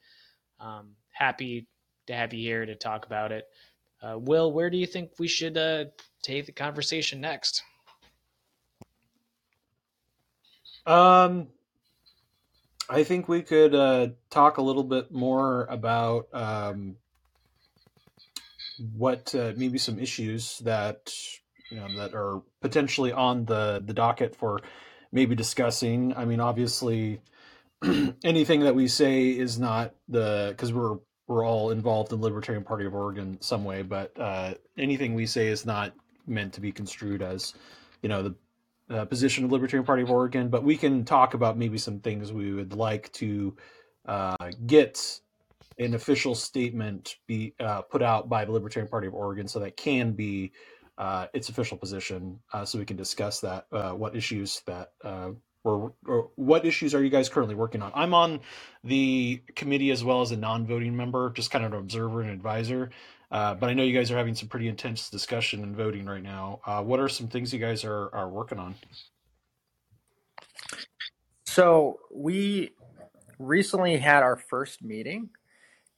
um, 0.58 0.88
happy 1.12 1.66
to 2.06 2.14
have 2.14 2.32
you 2.32 2.42
here 2.42 2.66
to 2.66 2.74
talk 2.74 3.06
about 3.06 3.30
it. 3.30 3.46
Uh, 4.02 4.18
Will, 4.18 4.50
where 4.52 4.70
do 4.70 4.76
you 4.76 4.86
think 4.86 5.10
we 5.18 5.28
should 5.28 5.56
uh, 5.56 5.84
take 6.22 6.46
the 6.46 6.52
conversation 6.52 7.20
next? 7.20 7.62
Um, 10.86 11.48
I 12.88 13.02
think 13.02 13.28
we 13.28 13.42
could 13.42 13.74
uh, 13.74 14.08
talk 14.30 14.58
a 14.58 14.62
little 14.62 14.84
bit 14.84 15.10
more 15.10 15.64
about 15.64 16.28
um, 16.32 16.96
what 18.96 19.34
uh, 19.34 19.52
maybe 19.56 19.78
some 19.78 19.98
issues 19.98 20.58
that 20.60 21.12
you 21.70 21.78
know 21.78 21.88
that 21.96 22.14
are 22.14 22.42
potentially 22.60 23.12
on 23.12 23.44
the 23.44 23.82
the 23.84 23.92
docket 23.92 24.36
for 24.36 24.60
maybe 25.10 25.34
discussing. 25.34 26.14
I 26.16 26.24
mean, 26.24 26.40
obviously, 26.40 27.20
anything 28.24 28.60
that 28.60 28.74
we 28.74 28.86
say 28.86 29.30
is 29.30 29.58
not 29.58 29.94
the 30.08 30.48
because 30.50 30.72
we're 30.72 30.98
we're 31.26 31.44
all 31.44 31.70
involved 31.70 32.12
in 32.12 32.20
Libertarian 32.20 32.62
Party 32.62 32.86
of 32.86 32.94
Oregon 32.94 33.38
some 33.40 33.64
way, 33.64 33.82
but 33.82 34.12
uh, 34.18 34.54
anything 34.78 35.14
we 35.14 35.26
say 35.26 35.48
is 35.48 35.66
not 35.66 35.92
meant 36.26 36.52
to 36.52 36.60
be 36.60 36.70
construed 36.70 37.22
as 37.22 37.54
you 38.02 38.08
know 38.08 38.22
the 38.22 38.34
uh, 38.90 39.04
position 39.04 39.44
of 39.44 39.52
Libertarian 39.52 39.84
Party 39.84 40.02
of 40.02 40.10
Oregon, 40.10 40.48
but 40.48 40.62
we 40.62 40.76
can 40.76 41.04
talk 41.04 41.34
about 41.34 41.58
maybe 41.58 41.78
some 41.78 42.00
things 42.00 42.32
we 42.32 42.52
would 42.52 42.72
like 42.72 43.12
to 43.12 43.56
uh, 44.06 44.36
get 44.66 45.20
an 45.78 45.94
official 45.94 46.34
statement 46.34 47.16
be 47.26 47.54
uh, 47.60 47.82
put 47.82 48.02
out 48.02 48.28
by 48.28 48.44
the 48.44 48.52
Libertarian 48.52 48.88
Party 48.88 49.06
of 49.06 49.14
Oregon, 49.14 49.48
so 49.48 49.58
that 49.60 49.76
can 49.76 50.12
be 50.12 50.52
uh, 50.98 51.26
its 51.34 51.48
official 51.48 51.76
position, 51.76 52.38
uh, 52.52 52.64
so 52.64 52.78
we 52.78 52.84
can 52.84 52.96
discuss 52.96 53.40
that. 53.40 53.66
Uh, 53.72 53.90
what 53.90 54.16
issues 54.16 54.62
that 54.66 54.92
or, 55.66 55.92
or 56.06 56.30
what 56.36 56.64
issues 56.64 56.94
are 56.94 57.02
you 57.02 57.10
guys 57.10 57.28
currently 57.28 57.56
working 57.56 57.82
on? 57.82 57.90
I'm 57.94 58.14
on 58.14 58.40
the 58.84 59.42
committee 59.56 59.90
as 59.90 60.04
well 60.04 60.22
as 60.22 60.30
a 60.30 60.36
non-voting 60.36 60.96
member, 60.96 61.30
just 61.30 61.50
kind 61.50 61.64
of 61.64 61.72
an 61.72 61.78
observer 61.80 62.22
and 62.22 62.30
advisor. 62.30 62.90
Uh, 63.30 63.54
but 63.54 63.68
I 63.68 63.74
know 63.74 63.82
you 63.82 63.96
guys 63.96 64.10
are 64.10 64.16
having 64.16 64.34
some 64.34 64.48
pretty 64.48 64.68
intense 64.68 65.10
discussion 65.10 65.62
and 65.62 65.76
voting 65.76 66.06
right 66.06 66.22
now. 66.22 66.60
Uh, 66.64 66.82
what 66.82 67.00
are 67.00 67.08
some 67.08 67.28
things 67.28 67.52
you 67.52 67.58
guys 67.58 67.84
are, 67.84 68.14
are 68.14 68.28
working 68.28 68.58
on? 68.58 68.76
So 71.44 72.00
we 72.14 72.70
recently 73.38 73.96
had 73.96 74.22
our 74.22 74.36
first 74.36 74.82
meeting, 74.82 75.30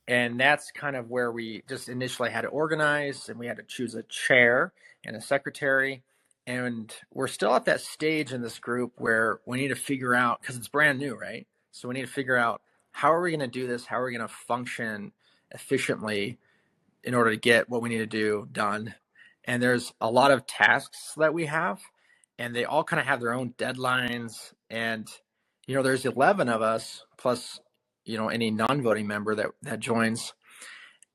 and 0.07 0.41
that's 0.41 0.71
kind 0.71 0.97
of 0.97 1.11
where 1.11 1.31
we 1.31 1.63
just 1.69 1.89
initially 1.89 2.31
had 2.31 2.43
to 2.43 2.49
organize, 2.49 3.29
and 3.29 3.39
we 3.39 3.47
had 3.47 3.59
to 3.59 3.63
choose 3.63 3.95
a 3.95 4.05
chair 4.05 4.73
and 5.05 5.17
a 5.17 5.21
secretary. 5.21 6.03
And 6.47 6.95
we're 7.13 7.29
still 7.29 7.55
at 7.55 7.67
that 7.67 7.83
stage 7.83 8.33
in 8.33 8.41
this 8.41 8.59
group 8.59 8.93
where 8.97 9.41
we 9.45 9.59
need 9.59 9.69
to 9.69 9.75
figure 9.75 10.15
out 10.15 10.41
because 10.41 10.57
it's 10.57 10.69
brand 10.69 10.99
new, 10.99 11.15
right? 11.15 11.47
So 11.73 11.89
we 11.89 11.95
need 11.95 12.07
to 12.07 12.13
figure 12.13 12.39
out 12.39 12.63
how 12.93 13.13
are 13.13 13.21
we 13.21 13.31
going 13.31 13.41
to 13.41 13.47
do 13.47 13.67
this? 13.67 13.85
How 13.85 14.01
are 14.01 14.07
we 14.07 14.17
going 14.17 14.27
to 14.27 14.35
function 14.35 15.13
efficiently 15.51 16.39
in 17.05 17.15
order 17.15 17.31
to 17.31 17.37
get 17.37 17.69
what 17.69 17.83
we 17.83 17.89
need 17.89 17.99
to 17.99 18.07
do 18.07 18.49
done. 18.53 18.95
And 19.45 19.63
there's 19.63 19.93
a 20.01 20.11
lot 20.11 20.31
of 20.31 20.47
tasks 20.47 21.13
that 21.17 21.33
we 21.33 21.47
have, 21.47 21.81
and 22.39 22.55
they 22.55 22.65
all 22.65 22.85
kind 22.85 23.01
of 23.01 23.07
have 23.07 23.21
their 23.21 23.33
own 23.33 23.55
deadlines. 23.59 24.53
And, 24.71 25.09
you 25.67 25.75
know, 25.75 25.83
there's 25.83 26.05
11 26.05 26.49
of 26.49 26.63
us 26.63 27.05
plus, 27.17 27.61
you 28.05 28.17
know, 28.19 28.29
any 28.29 28.51
non 28.51 28.83
voting 28.83 29.07
member 29.07 29.35
that, 29.37 29.47
that 29.63 29.81
joins. 29.81 30.35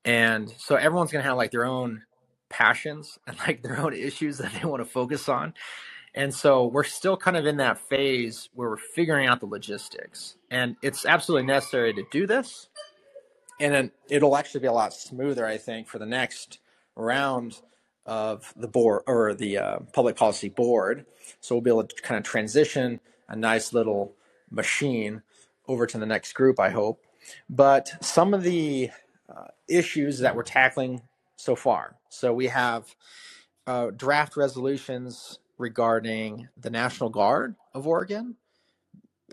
And 0.04 0.52
so 0.58 0.74
everyone's 0.76 1.12
going 1.12 1.22
to 1.22 1.28
have 1.28 1.36
like 1.38 1.50
their 1.52 1.64
own 1.64 2.02
passions 2.50 3.18
and 3.26 3.38
like 3.38 3.62
their 3.62 3.78
own 3.78 3.94
issues 3.94 4.38
that 4.38 4.52
they 4.52 4.66
want 4.66 4.82
to 4.82 4.90
focus 4.90 5.28
on. 5.28 5.54
And 6.14 6.32
so 6.32 6.66
we're 6.66 6.84
still 6.84 7.16
kind 7.16 7.36
of 7.36 7.46
in 7.46 7.56
that 7.56 7.78
phase 7.78 8.48
where 8.54 8.70
we're 8.70 8.76
figuring 8.76 9.26
out 9.26 9.40
the 9.40 9.46
logistics. 9.46 10.36
And 10.50 10.76
it's 10.82 11.04
absolutely 11.06 11.46
necessary 11.46 11.92
to 11.94 12.04
do 12.10 12.26
this 12.26 12.68
and 13.60 13.90
it'll 14.08 14.36
actually 14.36 14.60
be 14.60 14.66
a 14.66 14.72
lot 14.72 14.92
smoother, 14.92 15.46
I 15.46 15.58
think, 15.58 15.88
for 15.88 15.98
the 15.98 16.06
next 16.06 16.58
round 16.96 17.60
of 18.06 18.52
the 18.56 18.68
board 18.68 19.02
or 19.06 19.34
the 19.34 19.58
uh, 19.58 19.78
public 19.92 20.16
policy 20.16 20.48
board. 20.48 21.06
So 21.40 21.54
we'll 21.54 21.62
be 21.62 21.70
able 21.70 21.84
to 21.84 22.02
kind 22.02 22.18
of 22.18 22.24
transition 22.24 23.00
a 23.28 23.36
nice 23.36 23.72
little 23.72 24.14
machine 24.50 25.22
over 25.66 25.86
to 25.86 25.98
the 25.98 26.06
next 26.06 26.34
group, 26.34 26.60
I 26.60 26.70
hope. 26.70 27.02
But 27.48 27.92
some 28.04 28.34
of 28.34 28.42
the 28.42 28.90
uh, 29.34 29.46
issues 29.68 30.18
that 30.18 30.36
we're 30.36 30.42
tackling 30.42 31.00
so 31.36 31.56
far. 31.56 31.96
So 32.10 32.32
we 32.32 32.48
have 32.48 32.94
uh, 33.66 33.90
draft 33.96 34.36
resolutions 34.36 35.38
regarding 35.56 36.48
the 36.60 36.70
National 36.70 37.08
Guard 37.08 37.54
of 37.72 37.86
Oregon, 37.86 38.36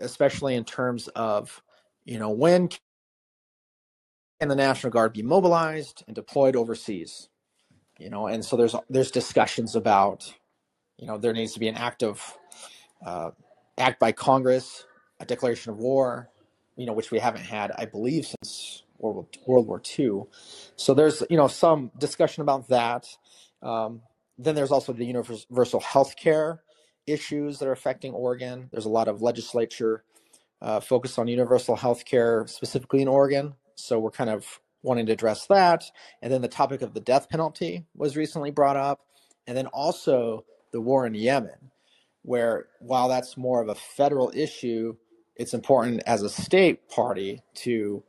especially 0.00 0.54
in 0.54 0.64
terms 0.64 1.08
of, 1.08 1.62
you 2.04 2.18
know, 2.18 2.30
when 2.30 2.70
and 4.42 4.50
the 4.50 4.56
National 4.56 4.90
Guard 4.90 5.12
be 5.12 5.22
mobilized 5.22 6.02
and 6.08 6.16
deployed 6.16 6.56
overseas. 6.56 7.28
You 7.98 8.10
know, 8.10 8.26
and 8.26 8.44
so 8.44 8.56
there's 8.56 8.74
there's 8.90 9.12
discussions 9.12 9.76
about, 9.76 10.34
you 10.98 11.06
know, 11.06 11.16
there 11.16 11.32
needs 11.32 11.52
to 11.54 11.60
be 11.60 11.68
an 11.68 11.76
active 11.76 12.36
uh, 13.06 13.30
act 13.78 14.00
by 14.00 14.10
Congress, 14.10 14.84
a 15.20 15.24
declaration 15.24 15.70
of 15.70 15.78
war, 15.78 16.28
you 16.76 16.86
know, 16.86 16.92
which 16.92 17.12
we 17.12 17.20
haven't 17.20 17.44
had, 17.44 17.70
I 17.78 17.84
believe, 17.84 18.26
since 18.26 18.82
World 18.98 19.38
World 19.46 19.68
War 19.68 19.80
II. 19.98 20.24
So 20.74 20.92
there's 20.92 21.22
you 21.30 21.36
know 21.36 21.46
some 21.46 21.92
discussion 21.96 22.42
about 22.42 22.68
that. 22.68 23.06
Um, 23.62 24.02
then 24.38 24.56
there's 24.56 24.72
also 24.72 24.92
the 24.92 25.04
universal 25.04 25.78
health 25.78 26.16
care 26.16 26.62
issues 27.06 27.60
that 27.60 27.68
are 27.68 27.72
affecting 27.72 28.12
Oregon. 28.12 28.68
There's 28.72 28.86
a 28.86 28.90
lot 28.90 29.06
of 29.06 29.22
legislature 29.22 30.02
uh, 30.60 30.80
focused 30.80 31.16
on 31.20 31.28
universal 31.28 31.76
health 31.76 32.04
care, 32.04 32.44
specifically 32.48 33.02
in 33.02 33.08
Oregon. 33.08 33.54
So 33.82 33.98
we're 33.98 34.10
kind 34.10 34.30
of 34.30 34.60
wanting 34.82 35.06
to 35.06 35.12
address 35.12 35.46
that. 35.46 35.84
And 36.20 36.32
then 36.32 36.42
the 36.42 36.48
topic 36.48 36.82
of 36.82 36.94
the 36.94 37.00
death 37.00 37.28
penalty 37.28 37.84
was 37.94 38.16
recently 38.16 38.50
brought 38.50 38.76
up. 38.76 39.00
And 39.46 39.56
then 39.56 39.66
also 39.68 40.44
the 40.72 40.80
war 40.80 41.06
in 41.06 41.14
Yemen, 41.14 41.70
where 42.22 42.66
while 42.80 43.08
that's 43.08 43.36
more 43.36 43.60
of 43.60 43.68
a 43.68 43.74
federal 43.74 44.32
issue, 44.34 44.96
it's 45.36 45.54
important 45.54 46.02
as 46.06 46.22
a 46.22 46.28
state 46.28 46.88
party 46.88 47.42
to, 47.54 48.02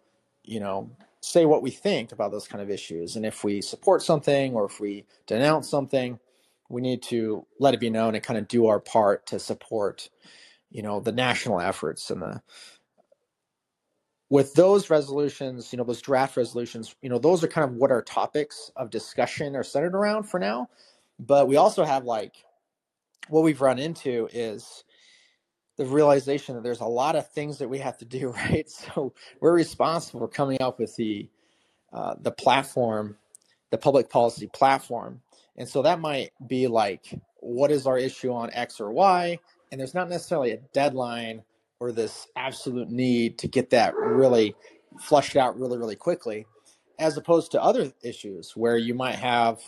you 0.43 0.59
know, 0.59 0.91
say 1.21 1.45
what 1.45 1.63
we 1.63 1.71
think 1.71 2.11
about 2.11 2.31
those 2.31 2.47
kind 2.47 2.61
of 2.61 2.69
issues. 2.69 3.15
And 3.15 3.25
if 3.25 3.43
we 3.43 3.61
support 3.61 4.01
something 4.01 4.53
or 4.53 4.65
if 4.65 4.79
we 4.79 5.05
denounce 5.25 5.69
something, 5.69 6.19
we 6.69 6.81
need 6.81 7.01
to 7.03 7.45
let 7.59 7.73
it 7.73 7.79
be 7.79 7.89
known 7.89 8.15
and 8.15 8.23
kind 8.23 8.37
of 8.37 8.47
do 8.47 8.67
our 8.67 8.79
part 8.79 9.25
to 9.27 9.39
support, 9.39 10.09
you 10.69 10.81
know, 10.81 10.99
the 10.99 11.11
national 11.11 11.61
efforts 11.61 12.09
and 12.09 12.21
the 12.21 12.41
with 14.33 14.55
those 14.55 14.89
resolutions, 14.89 15.71
you 15.71 15.77
know, 15.77 15.83
those 15.83 16.01
draft 16.01 16.35
resolutions, 16.35 16.95
you 17.03 17.09
know, 17.09 17.19
those 17.19 17.43
are 17.43 17.47
kind 17.47 17.69
of 17.69 17.75
what 17.75 17.91
our 17.91 18.01
topics 18.01 18.71
of 18.75 18.89
discussion 18.89 19.55
are 19.55 19.61
centered 19.61 19.93
around 19.93 20.23
for 20.23 20.39
now. 20.39 20.67
But 21.19 21.47
we 21.47 21.57
also 21.57 21.85
have 21.85 22.05
like 22.05 22.43
what 23.27 23.43
we've 23.43 23.61
run 23.61 23.77
into 23.77 24.27
is 24.33 24.85
the 25.77 25.85
realization 25.85 26.55
that 26.55 26.63
there's 26.63 26.81
a 26.81 26.85
lot 26.85 27.15
of 27.15 27.29
things 27.29 27.59
that 27.59 27.69
we 27.69 27.77
have 27.77 27.95
to 27.99 28.05
do, 28.05 28.29
right? 28.49 28.67
So 28.67 29.13
we're 29.39 29.53
responsible 29.53 30.21
for 30.21 30.27
coming 30.27 30.59
up 30.63 30.79
with 30.79 30.95
the 30.95 31.29
uh, 31.93 32.15
the 32.19 32.31
platform, 32.31 33.17
the 33.69 33.77
public 33.77 34.09
policy 34.09 34.47
platform, 34.47 35.21
and 35.57 35.69
so 35.69 35.83
that 35.83 35.99
might 35.99 36.31
be 36.47 36.65
like, 36.65 37.21
what 37.35 37.69
is 37.69 37.85
our 37.85 37.99
issue 37.99 38.33
on 38.33 38.49
X 38.51 38.81
or 38.81 38.91
Y? 38.91 39.37
And 39.71 39.79
there's 39.79 39.93
not 39.93 40.09
necessarily 40.09 40.53
a 40.53 40.61
deadline 40.73 41.43
or 41.83 41.91
this 41.91 42.27
absolute 42.37 42.89
need 42.89 43.37
to 43.37 43.45
get 43.45 43.71
that 43.71 43.93
really 43.93 44.55
flushed 45.01 45.35
out 45.35 45.59
really, 45.59 45.77
really 45.77 45.97
quickly, 45.97 46.45
as 46.97 47.17
opposed 47.17 47.51
to 47.51 47.61
other 47.61 47.91
issues 48.01 48.55
where 48.55 48.77
you 48.77 48.93
might 48.93 49.15
have 49.15 49.59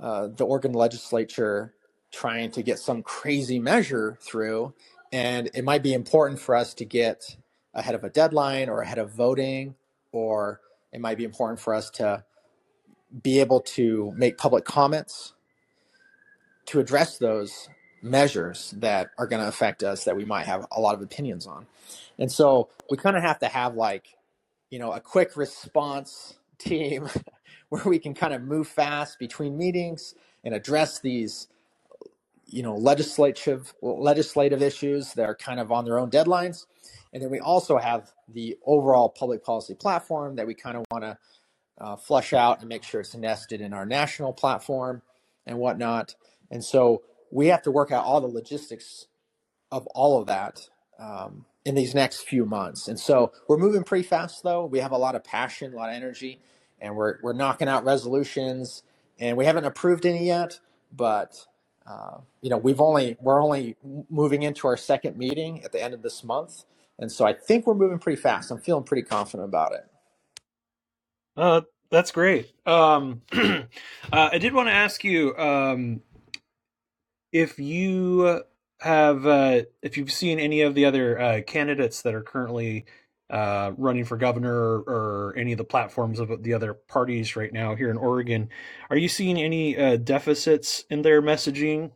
uh, 0.00 0.28
the 0.28 0.46
Oregon 0.46 0.72
legislature 0.72 1.74
trying 2.12 2.52
to 2.52 2.62
get 2.62 2.78
some 2.78 3.02
crazy 3.02 3.58
measure 3.58 4.16
through. 4.20 4.72
And 5.12 5.50
it 5.54 5.64
might 5.64 5.82
be 5.82 5.92
important 5.92 6.38
for 6.38 6.54
us 6.54 6.72
to 6.74 6.84
get 6.84 7.36
ahead 7.74 7.96
of 7.96 8.04
a 8.04 8.10
deadline 8.10 8.68
or 8.68 8.80
ahead 8.80 8.98
of 8.98 9.10
voting, 9.10 9.74
or 10.12 10.60
it 10.92 11.00
might 11.00 11.18
be 11.18 11.24
important 11.24 11.58
for 11.58 11.74
us 11.74 11.90
to 11.90 12.22
be 13.24 13.40
able 13.40 13.60
to 13.60 14.12
make 14.16 14.38
public 14.38 14.64
comments 14.64 15.34
to 16.66 16.78
address 16.78 17.18
those 17.18 17.68
measures 18.04 18.74
that 18.78 19.10
are 19.18 19.26
going 19.26 19.42
to 19.42 19.48
affect 19.48 19.82
us 19.82 20.04
that 20.04 20.16
we 20.16 20.24
might 20.24 20.46
have 20.46 20.66
a 20.72 20.80
lot 20.80 20.94
of 20.94 21.02
opinions 21.02 21.46
on. 21.46 21.66
And 22.18 22.30
so 22.30 22.68
we 22.90 22.96
kind 22.96 23.16
of 23.16 23.22
have 23.22 23.40
to 23.40 23.48
have 23.48 23.74
like, 23.74 24.16
you 24.70 24.78
know, 24.78 24.92
a 24.92 25.00
quick 25.00 25.36
response 25.36 26.34
team 26.58 27.08
where 27.70 27.82
we 27.84 27.98
can 27.98 28.14
kind 28.14 28.34
of 28.34 28.42
move 28.42 28.68
fast 28.68 29.18
between 29.18 29.56
meetings 29.56 30.14
and 30.44 30.54
address 30.54 31.00
these 31.00 31.48
you 32.46 32.62
know 32.62 32.76
legislative 32.76 33.74
legislative 33.82 34.62
issues 34.62 35.14
that 35.14 35.24
are 35.24 35.34
kind 35.34 35.58
of 35.58 35.72
on 35.72 35.86
their 35.86 35.98
own 35.98 36.10
deadlines 36.10 36.66
and 37.14 37.22
then 37.22 37.30
we 37.30 37.40
also 37.40 37.78
have 37.78 38.12
the 38.28 38.58
overall 38.66 39.08
public 39.08 39.44
policy 39.44 39.74
platform 39.74 40.36
that 40.36 40.46
we 40.46 40.54
kind 40.54 40.76
of 40.76 40.84
want 40.90 41.04
to 41.04 41.18
uh, 41.80 41.96
flush 41.96 42.32
out 42.32 42.60
and 42.60 42.68
make 42.68 42.82
sure 42.82 43.00
it's 43.00 43.14
nested 43.14 43.60
in 43.60 43.72
our 43.72 43.86
national 43.86 44.32
platform 44.32 45.02
and 45.46 45.58
whatnot. 45.58 46.14
And 46.50 46.64
so 46.64 47.02
we 47.34 47.48
have 47.48 47.62
to 47.62 47.70
work 47.70 47.90
out 47.90 48.04
all 48.04 48.20
the 48.20 48.28
logistics 48.28 49.08
of 49.72 49.86
all 49.88 50.20
of 50.20 50.28
that 50.28 50.68
um, 51.00 51.44
in 51.64 51.74
these 51.74 51.92
next 51.92 52.20
few 52.20 52.46
months. 52.46 52.86
And 52.86 52.98
so 52.98 53.32
we're 53.48 53.58
moving 53.58 53.82
pretty 53.82 54.06
fast, 54.06 54.44
though. 54.44 54.64
We 54.64 54.78
have 54.78 54.92
a 54.92 54.96
lot 54.96 55.16
of 55.16 55.24
passion, 55.24 55.74
a 55.74 55.76
lot 55.76 55.88
of 55.90 55.96
energy, 55.96 56.40
and 56.80 56.94
we're 56.94 57.18
we're 57.22 57.32
knocking 57.32 57.68
out 57.68 57.84
resolutions. 57.84 58.84
And 59.18 59.36
we 59.36 59.44
haven't 59.44 59.64
approved 59.64 60.06
any 60.06 60.26
yet, 60.26 60.60
but 60.92 61.44
uh, 61.86 62.18
you 62.40 62.50
know 62.50 62.56
we've 62.56 62.80
only 62.80 63.16
we're 63.20 63.42
only 63.42 63.76
moving 64.08 64.42
into 64.42 64.68
our 64.68 64.76
second 64.76 65.16
meeting 65.16 65.62
at 65.64 65.72
the 65.72 65.82
end 65.82 65.92
of 65.92 66.02
this 66.02 66.22
month, 66.22 66.64
and 67.00 67.10
so 67.10 67.26
I 67.26 67.32
think 67.32 67.66
we're 67.66 67.74
moving 67.74 67.98
pretty 67.98 68.20
fast. 68.20 68.50
I'm 68.52 68.58
feeling 68.58 68.84
pretty 68.84 69.02
confident 69.02 69.48
about 69.48 69.72
it. 69.72 69.86
Uh, 71.36 71.60
that's 71.90 72.12
great. 72.12 72.52
Um, 72.66 73.22
uh, 73.32 73.64
I 74.12 74.38
did 74.38 74.52
want 74.52 74.68
to 74.68 74.72
ask 74.72 75.04
you 75.04 75.36
um, 75.36 76.00
if 77.34 77.58
you 77.58 78.42
have, 78.80 79.26
uh, 79.26 79.62
if 79.82 79.98
you've 79.98 80.12
seen 80.12 80.38
any 80.38 80.62
of 80.62 80.74
the 80.76 80.84
other 80.84 81.20
uh, 81.20 81.40
candidates 81.42 82.00
that 82.02 82.14
are 82.14 82.22
currently 82.22 82.86
uh, 83.28 83.72
running 83.76 84.04
for 84.04 84.16
governor 84.16 84.78
or 84.78 85.34
any 85.36 85.50
of 85.50 85.58
the 85.58 85.64
platforms 85.64 86.20
of 86.20 86.44
the 86.44 86.54
other 86.54 86.74
parties 86.74 87.34
right 87.34 87.52
now 87.52 87.74
here 87.74 87.90
in 87.90 87.96
Oregon. 87.96 88.48
Are 88.88 88.96
you 88.96 89.08
seeing 89.08 89.36
any 89.36 89.76
uh, 89.76 89.96
deficits 89.96 90.84
in 90.90 91.02
their 91.02 91.20
messaging 91.20 91.90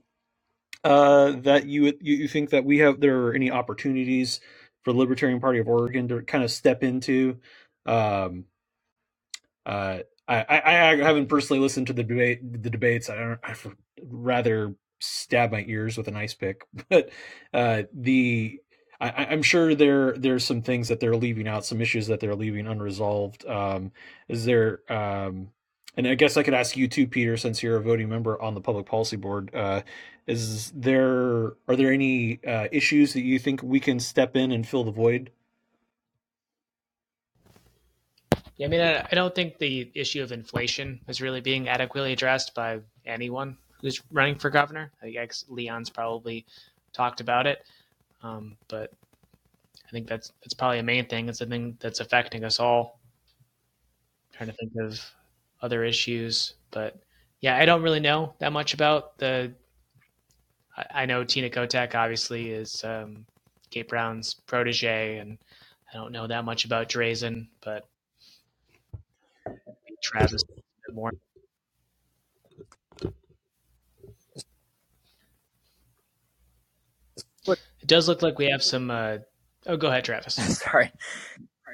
uh, 0.83 1.33
that 1.43 1.67
you 1.67 1.93
you 2.01 2.27
think 2.27 2.51
that 2.51 2.65
we 2.65 2.79
have? 2.79 3.01
There 3.01 3.27
are 3.27 3.35
any 3.35 3.51
opportunities 3.51 4.41
for 4.83 4.93
the 4.93 4.99
Libertarian 4.99 5.39
Party 5.39 5.61
of 5.61 5.69
Oregon 5.69 6.09
to 6.09 6.23
kind 6.23 6.43
of 6.43 6.51
step 6.51 6.83
into? 6.83 7.39
Um, 7.87 8.47
uh, 9.65 9.99
I, 10.27 10.45
I, 10.49 10.91
I 10.93 10.97
haven't 10.97 11.29
personally 11.29 11.61
listened 11.61 11.87
to 11.89 11.93
the 11.93 12.03
debate 12.03 12.41
the 12.63 12.71
debates. 12.71 13.09
I 13.09 13.17
don't. 13.17 13.41
I 13.45 13.55
rather 14.03 14.75
stab 14.99 15.53
my 15.53 15.65
ears 15.67 15.97
with 15.97 16.09
an 16.09 16.17
ice 16.17 16.35
pick, 16.35 16.67
but 16.89 17.11
uh, 17.53 17.83
the 17.93 18.61
I, 19.01 19.33
am 19.33 19.43
sure 19.43 19.75
there 19.75 20.13
there's 20.17 20.45
some 20.45 20.63
things 20.63 20.89
that 20.89 20.99
they're 21.01 21.17
leaving 21.17 21.47
out, 21.47 21.65
some 21.65 21.81
issues 21.81 22.09
that 22.09 22.21
they're 22.21 22.35
leaving 22.35 22.67
unresolved. 22.67 23.47
Um, 23.47 23.93
is 24.29 24.45
there? 24.45 24.81
Um, 24.93 25.51
and 25.97 26.07
I 26.07 26.15
guess 26.15 26.37
I 26.37 26.43
could 26.43 26.55
ask 26.55 26.77
you 26.77 26.89
too, 26.89 27.07
Peter, 27.07 27.37
since 27.37 27.63
you're 27.63 27.77
a 27.77 27.83
voting 27.83 28.09
member 28.09 28.41
on 28.41 28.55
the 28.55 28.61
public 28.61 28.87
policy 28.87 29.17
board. 29.17 29.55
Uh, 29.55 29.83
is 30.27 30.73
there 30.73 31.55
are 31.69 31.77
there 31.77 31.93
any 31.93 32.41
uh, 32.47 32.69
issues 32.73 33.13
that 33.15 33.23
you 33.23 33.39
think 33.39 33.63
we 33.63 33.81
can 33.81 34.01
step 34.01 34.37
in 34.37 34.53
and 34.53 34.67
fill 34.67 34.85
the 34.85 34.91
void? 34.91 35.31
Yeah, 38.57 38.67
I 38.67 38.71
mean, 38.71 38.81
I, 38.81 39.07
I 39.11 39.15
don't 39.15 39.35
think 39.35 39.59
the 39.59 39.91
issue 39.95 40.23
of 40.23 40.33
inflation 40.33 41.01
is 41.07 41.21
really 41.21 41.41
being 41.41 41.69
adequately 41.69 42.13
addressed 42.13 42.55
by 42.55 42.81
anyone 43.07 43.57
who's 43.81 44.03
running 44.11 44.37
for 44.37 44.51
governor. 44.51 44.91
I 45.03 45.11
guess 45.11 45.45
Leon's 45.49 45.91
probably 45.91 46.47
talked 46.93 47.21
about 47.21 47.47
it, 47.47 47.65
um, 48.23 48.57
but 48.69 48.93
I 49.87 49.91
think 49.91 50.07
that's 50.07 50.33
that's 50.43 50.55
probably 50.55 50.79
a 50.79 50.83
main 50.83 51.07
thing. 51.07 51.29
It's 51.29 51.39
the 51.39 51.47
thing 51.47 51.77
that's 51.81 52.01
affecting 52.01 52.45
us 52.45 52.61
all. 52.61 53.01
I'm 54.31 54.37
trying 54.37 54.51
to 54.51 54.57
think 54.57 54.73
of 54.81 55.01
other 55.63 55.85
issues, 55.85 56.55
but 56.71 56.97
yeah, 57.41 57.57
I 57.57 57.65
don't 57.65 57.83
really 57.83 58.01
know 58.01 58.35
that 58.39 58.53
much 58.53 58.75
about 58.75 59.19
the. 59.19 59.53
I, 60.95 61.07
know 61.07 61.25
Tina 61.25 61.51
Kotek 61.51 61.97
obviously 61.97 62.51
is 62.53 62.85
um, 62.85 63.27
Kate 63.71 63.89
Brown's 63.89 64.35
protege, 64.35 65.19
and 65.19 65.37
I 65.93 65.97
don't 65.97 66.13
know 66.13 66.29
that 66.29 66.45
much 66.45 66.65
about 66.65 66.89
Drazan, 66.89 67.49
but 67.65 67.89
Travis 70.03 70.43
a 70.89 70.93
more. 70.93 71.13
It 77.47 77.78
does 77.89 78.09
look 78.09 78.23
like 78.23 78.39
we 78.39 78.51
have 78.51 78.63
some. 78.63 78.91
Uh... 78.91 79.19
Oh, 79.67 79.77
go 79.77 79.89
ahead, 79.89 80.05
Travis. 80.05 80.35
Sorry. 80.59 80.93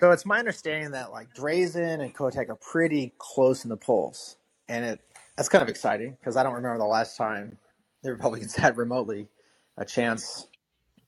So 0.00 0.10
it's 0.10 0.26
my 0.26 0.38
understanding 0.38 0.92
that 0.92 1.12
like 1.12 1.34
Drazan 1.34 2.00
and 2.00 2.14
Kotek 2.14 2.48
are 2.48 2.56
pretty 2.56 3.12
close 3.18 3.64
in 3.64 3.70
the 3.70 3.76
polls, 3.76 4.36
and 4.68 4.84
it 4.84 5.00
that's 5.36 5.48
kind 5.48 5.62
of 5.62 5.68
exciting 5.68 6.16
because 6.18 6.36
I 6.36 6.42
don't 6.42 6.54
remember 6.54 6.78
the 6.78 6.84
last 6.84 7.16
time 7.16 7.58
the 8.02 8.12
Republicans 8.12 8.54
had 8.56 8.76
remotely 8.76 9.28
a 9.76 9.84
chance, 9.84 10.46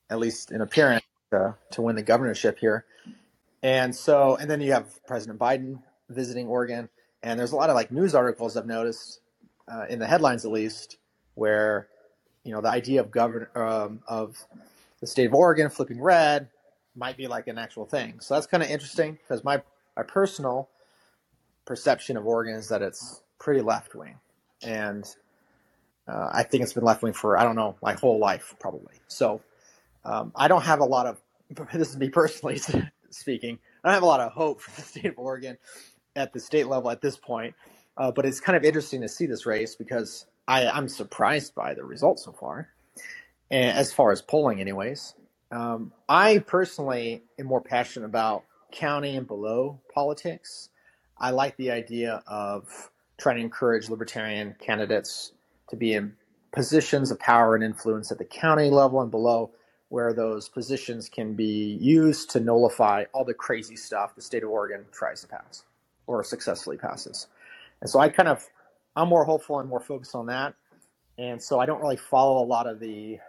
at 0.09 0.19
least 0.19 0.51
in 0.51 0.61
appearance, 0.61 1.05
to, 1.31 1.55
to 1.71 1.81
win 1.81 1.95
the 1.95 2.03
governorship 2.03 2.59
here. 2.59 2.85
And 3.63 3.95
so, 3.95 4.35
and 4.35 4.49
then 4.49 4.61
you 4.61 4.73
have 4.73 5.05
President 5.05 5.39
Biden 5.39 5.81
visiting 6.09 6.47
Oregon. 6.47 6.89
And 7.23 7.39
there's 7.39 7.51
a 7.51 7.55
lot 7.55 7.69
of 7.69 7.75
like 7.75 7.91
news 7.91 8.13
articles 8.13 8.55
I've 8.55 8.67
noticed 8.67 9.21
uh, 9.71 9.85
in 9.89 9.99
the 9.99 10.07
headlines, 10.07 10.45
at 10.45 10.51
least, 10.51 10.97
where 11.33 11.87
you 12.43 12.51
know 12.53 12.61
the 12.61 12.69
idea 12.69 13.01
of 13.01 13.11
govern 13.11 13.47
um, 13.55 14.01
of 14.07 14.37
the 15.01 15.07
state 15.07 15.27
of 15.27 15.33
Oregon 15.33 15.69
flipping 15.69 16.01
red 16.01 16.49
might 16.95 17.17
be 17.17 17.27
like 17.27 17.47
an 17.47 17.57
actual 17.57 17.85
thing. 17.85 18.19
So 18.21 18.35
that's 18.35 18.47
kind 18.47 18.63
of 18.63 18.69
interesting 18.69 19.13
because 19.13 19.43
my 19.43 19.61
my 19.97 20.03
personal 20.03 20.69
perception 21.65 22.17
of 22.17 22.25
Oregon 22.27 22.55
is 22.55 22.69
that 22.69 22.81
it's 22.81 23.23
pretty 23.39 23.61
left 23.61 23.95
wing, 23.95 24.15
and 24.63 25.05
uh, 26.07 26.29
I 26.33 26.43
think 26.43 26.63
it's 26.63 26.73
been 26.73 26.85
left 26.85 27.03
wing 27.03 27.13
for 27.13 27.37
I 27.37 27.43
don't 27.43 27.55
know 27.57 27.77
my 27.83 27.93
whole 27.93 28.19
life 28.19 28.55
probably. 28.59 28.95
So 29.07 29.41
Um, 30.05 30.31
I 30.35 30.47
don't 30.47 30.63
have 30.63 30.79
a 30.79 30.85
lot 30.85 31.07
of. 31.07 31.21
This 31.73 31.89
is 31.89 31.97
me 31.97 32.09
personally 32.09 32.59
speaking. 33.09 33.59
I 33.83 33.89
don't 33.89 33.95
have 33.95 34.03
a 34.03 34.07
lot 34.07 34.21
of 34.21 34.31
hope 34.31 34.61
for 34.61 34.71
the 34.81 34.87
state 34.87 35.05
of 35.05 35.19
Oregon 35.19 35.57
at 36.15 36.33
the 36.33 36.39
state 36.39 36.67
level 36.67 36.91
at 36.91 37.01
this 37.01 37.17
point. 37.17 37.55
Uh, 37.97 38.11
but 38.11 38.25
it's 38.25 38.39
kind 38.39 38.57
of 38.57 38.63
interesting 38.63 39.01
to 39.01 39.09
see 39.09 39.25
this 39.27 39.45
race 39.45 39.75
because 39.75 40.25
I, 40.47 40.67
I'm 40.67 40.89
surprised 40.89 41.55
by 41.55 41.73
the 41.75 41.83
results 41.85 42.25
so 42.25 42.31
far, 42.33 42.69
as 43.49 43.93
far 43.93 44.11
as 44.11 44.21
polling, 44.21 44.59
anyways. 44.59 45.15
Um, 45.51 45.93
I 46.09 46.39
personally 46.39 47.23
am 47.39 47.45
more 47.45 47.61
passionate 47.61 48.05
about 48.05 48.43
county 48.71 49.15
and 49.15 49.27
below 49.27 49.79
politics. 49.93 50.69
I 51.17 51.31
like 51.31 51.55
the 51.57 51.71
idea 51.71 52.21
of 52.27 52.91
trying 53.17 53.37
to 53.37 53.41
encourage 53.41 53.89
libertarian 53.89 54.55
candidates 54.59 55.31
to 55.69 55.75
be 55.75 55.93
in 55.93 56.13
positions 56.51 57.11
of 57.11 57.19
power 57.19 57.55
and 57.55 57.63
influence 57.63 58.11
at 58.11 58.17
the 58.17 58.25
county 58.25 58.69
level 58.69 59.01
and 59.01 59.11
below, 59.11 59.51
where 59.89 60.13
those 60.13 60.49
positions 60.49 61.09
can 61.09 61.33
be 61.33 61.77
used 61.79 62.29
to 62.31 62.39
nullify 62.39 63.05
all 63.13 63.23
the 63.23 63.33
crazy 63.33 63.75
stuff 63.75 64.15
the 64.15 64.21
state 64.21 64.43
of 64.43 64.49
Oregon 64.49 64.85
tries 64.91 65.21
to 65.21 65.27
pass 65.27 65.63
or 66.07 66.23
successfully 66.23 66.77
passes. 66.77 67.27
And 67.81 67.89
so 67.89 67.99
I 67.99 68.09
kind 68.09 68.29
of, 68.29 68.45
I'm 68.95 69.07
more 69.07 69.23
hopeful 69.23 69.59
and 69.59 69.69
more 69.69 69.79
focused 69.79 70.15
on 70.15 70.27
that. 70.27 70.55
And 71.17 71.41
so 71.41 71.59
I 71.59 71.65
don't 71.65 71.81
really 71.81 71.97
follow 71.97 72.43
a 72.43 72.45
lot 72.45 72.67
of 72.67 72.79
the, 72.79 73.19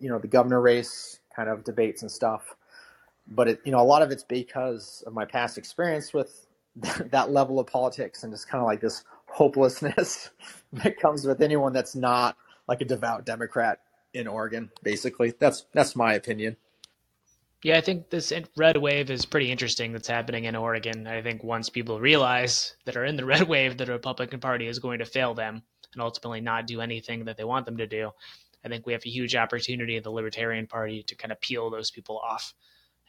you 0.00 0.08
know, 0.08 0.18
the 0.18 0.28
governor 0.28 0.60
race 0.60 1.20
kind 1.34 1.48
of 1.48 1.64
debates 1.64 2.02
and 2.02 2.10
stuff. 2.10 2.56
But 3.28 3.48
it, 3.48 3.60
you 3.64 3.72
know, 3.72 3.80
a 3.80 3.84
lot 3.84 4.02
of 4.02 4.10
it's 4.10 4.24
because 4.24 5.02
of 5.06 5.12
my 5.12 5.24
past 5.24 5.58
experience 5.58 6.12
with 6.12 6.46
that 7.10 7.30
level 7.30 7.58
of 7.60 7.66
politics 7.66 8.22
and 8.22 8.32
just 8.32 8.48
kind 8.48 8.60
of 8.60 8.66
like 8.66 8.80
this 8.80 9.04
hopelessness 9.26 10.30
that 10.72 10.98
comes 10.98 11.24
with 11.24 11.40
anyone 11.40 11.72
that's 11.72 11.94
not 11.94 12.36
like 12.68 12.80
a 12.80 12.84
devout 12.84 13.24
Democrat 13.24 13.80
in 14.14 14.26
Oregon. 14.26 14.70
Basically, 14.82 15.34
that's 15.38 15.66
that's 15.72 15.94
my 15.94 16.14
opinion. 16.14 16.56
Yeah, 17.62 17.76
I 17.76 17.82
think 17.82 18.08
this 18.08 18.32
red 18.56 18.78
wave 18.78 19.10
is 19.10 19.26
pretty 19.26 19.52
interesting 19.52 19.92
that's 19.92 20.08
happening 20.08 20.44
in 20.44 20.56
Oregon. 20.56 21.06
I 21.06 21.20
think 21.20 21.44
once 21.44 21.68
people 21.68 22.00
realize 22.00 22.74
that 22.86 22.96
are 22.96 23.04
in 23.04 23.16
the 23.16 23.24
red 23.34 23.42
wave 23.42 23.76
that 23.76 23.84
the 23.84 23.92
Republican 23.92 24.40
Party 24.40 24.66
is 24.66 24.78
going 24.78 25.00
to 25.00 25.04
fail 25.04 25.34
them 25.34 25.62
and 25.92 26.02
ultimately 26.02 26.40
not 26.40 26.66
do 26.66 26.80
anything 26.80 27.24
that 27.26 27.36
they 27.36 27.44
want 27.44 27.66
them 27.66 27.76
to 27.76 27.86
do, 27.86 28.12
I 28.64 28.68
think 28.68 28.86
we 28.86 28.92
have 28.92 29.02
a 29.04 29.10
huge 29.10 29.34
opportunity 29.34 29.96
in 29.96 30.02
the 30.02 30.10
Libertarian 30.10 30.66
Party 30.66 31.02
to 31.04 31.14
kind 31.14 31.32
of 31.32 31.40
peel 31.40 31.70
those 31.70 31.90
people 31.90 32.18
off 32.18 32.54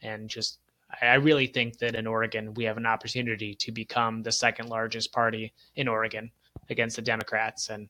and 0.02 0.28
just 0.28 0.58
I 1.00 1.14
really 1.14 1.46
think 1.46 1.78
that 1.78 1.94
in 1.94 2.06
Oregon 2.06 2.54
we 2.54 2.64
have 2.64 2.76
an 2.76 2.86
opportunity 2.86 3.54
to 3.54 3.72
become 3.72 4.22
the 4.22 4.32
second 4.32 4.68
largest 4.68 5.12
party 5.12 5.52
in 5.76 5.88
Oregon 5.88 6.30
against 6.68 6.96
the 6.96 7.02
Democrats, 7.02 7.70
and 7.70 7.88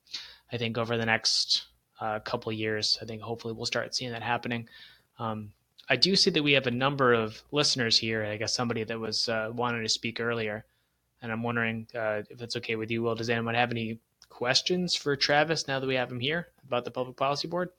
I 0.53 0.57
think 0.57 0.79
over 0.79 0.97
the 0.97 1.07
next 1.07 1.67
uh, 2.01 2.21
couple 2.21 2.53
years, 2.53 2.99
I 3.03 3.05
think 3.05 3.23
hopefully 3.23 3.55
we'll 3.55 3.67
start 3.67 3.95
seeing 3.95 4.13
that 4.13 4.23
happening. 4.23 4.69
Um, 5.19 5.53
I 5.89 5.97
do 5.97 6.15
see 6.15 6.31
that 6.31 6.43
we 6.43 6.53
have 6.53 6.67
a 6.67 6.71
number 6.71 7.13
of 7.13 7.43
listeners 7.51 7.99
here. 7.99 8.25
I 8.25 8.37
guess 8.37 8.55
somebody 8.55 8.85
that 8.85 8.99
was 8.99 9.29
uh, 9.29 9.51
wanting 9.53 9.83
to 9.83 9.89
speak 9.89 10.21
earlier, 10.21 10.65
and 11.21 11.33
I'm 11.33 11.43
wondering 11.43 11.89
uh, 11.95 12.23
if 12.31 12.41
it's 12.41 12.57
okay 12.57 12.77
with 12.77 12.91
you, 12.91 13.03
Will. 13.03 13.17
Does 13.17 13.31
anyone 13.31 13.55
have 13.55 13.73
any 13.73 13.99
questions 14.33 14.95
for 14.95 15.15
Travis 15.15 15.69
now 15.69 15.79
that 15.79 15.87
we 15.87 15.95
have 15.95 16.11
him 16.11 16.21
here 16.21 16.49
about 16.67 16.85
the 16.85 16.91
Public 16.91 17.17
Policy 17.17 17.49
Board? 17.49 17.71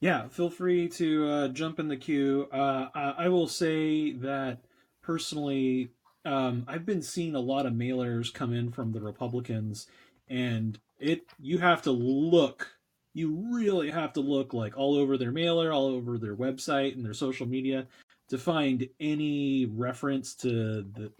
Yeah, 0.00 0.28
feel 0.28 0.50
free 0.50 0.88
to 0.88 1.28
uh, 1.28 1.48
jump 1.48 1.78
in 1.78 1.88
the 1.88 1.96
queue. 1.96 2.48
Uh, 2.50 2.88
I, 2.94 3.14
I, 3.18 3.28
will 3.28 3.48
say 3.48 4.12
that 4.12 4.60
personally, 5.02 5.90
um, 6.24 6.64
I've 6.66 6.86
been 6.86 7.02
seeing 7.02 7.34
a 7.34 7.40
lot 7.40 7.66
of 7.66 7.74
mailers 7.74 8.32
come 8.32 8.54
in 8.54 8.72
from 8.72 8.92
the 8.92 9.00
Republicans, 9.02 9.86
and 10.28 10.78
it 10.98 11.22
you 11.38 11.58
have 11.58 11.82
to 11.82 11.90
look 11.90 12.80
you 13.12 13.48
really 13.52 13.90
have 13.90 14.12
to 14.14 14.20
look 14.20 14.54
like 14.54 14.76
all 14.76 14.96
over 14.96 15.18
their 15.18 15.32
mailer, 15.32 15.72
all 15.72 15.86
over 15.86 16.18
their 16.18 16.36
website 16.36 16.94
and 16.94 17.04
their 17.04 17.14
social 17.14 17.46
media 17.46 17.86
to 18.28 18.38
find 18.38 18.88
any 19.00 19.66
reference 19.66 20.34
to 20.36 20.82
the 20.94 21.12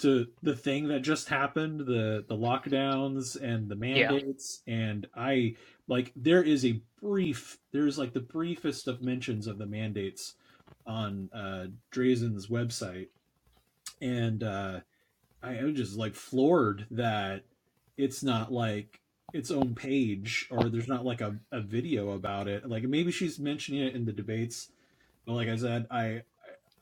to 0.00 0.26
the 0.42 0.56
thing 0.56 0.88
that 0.88 1.00
just 1.00 1.28
happened, 1.28 1.80
the 1.80 2.24
the 2.28 2.36
lockdowns 2.36 3.40
and 3.40 3.68
the 3.68 3.76
mandates. 3.76 4.62
Yeah. 4.66 4.74
And 4.74 5.06
I 5.14 5.56
like 5.88 6.12
there 6.16 6.42
is 6.42 6.64
a 6.64 6.80
brief 7.00 7.58
there's 7.72 7.98
like 7.98 8.12
the 8.12 8.20
briefest 8.20 8.88
of 8.88 9.02
mentions 9.02 9.46
of 9.46 9.58
the 9.58 9.66
mandates 9.66 10.34
on 10.86 11.30
uh 11.34 11.66
Drazan's 11.92 12.46
website. 12.48 13.08
And 14.00 14.42
uh 14.42 14.80
I 15.42 15.62
was 15.64 15.74
just 15.74 15.96
like 15.96 16.14
floored 16.14 16.86
that 16.90 17.44
it's 17.96 18.22
not 18.22 18.52
like 18.52 19.00
its 19.32 19.50
own 19.50 19.74
page 19.74 20.48
or 20.50 20.68
there's 20.68 20.88
not 20.88 21.04
like 21.04 21.20
a, 21.20 21.36
a 21.52 21.60
video 21.60 22.10
about 22.10 22.48
it 22.48 22.68
like 22.68 22.82
maybe 22.84 23.12
she's 23.12 23.38
mentioning 23.38 23.82
it 23.82 23.94
in 23.94 24.04
the 24.04 24.12
debates 24.12 24.70
but 25.24 25.34
like 25.34 25.48
i 25.48 25.54
said 25.54 25.86
i 25.90 26.20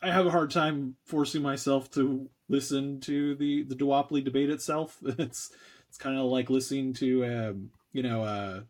i 0.00 0.11
have 0.11 0.26
a 0.26 0.31
hard 0.31 0.50
time 0.50 0.94
forcing 1.04 1.42
myself 1.42 1.90
to 1.90 2.28
listen 2.49 3.01
to 3.01 3.35
the 3.37 3.63
the 3.65 3.75
duopoly 3.75 4.25
debate 4.25 4.51
itself. 4.51 4.99
It's 5.19 5.51
it's 5.89 5.99
kind 5.99 6.19
of 6.19 6.27
like 6.27 6.51
listening 6.51 6.93
to 6.95 7.25
um 7.25 7.71
you 7.93 8.03
know 8.03 8.23
uh 8.23 8.61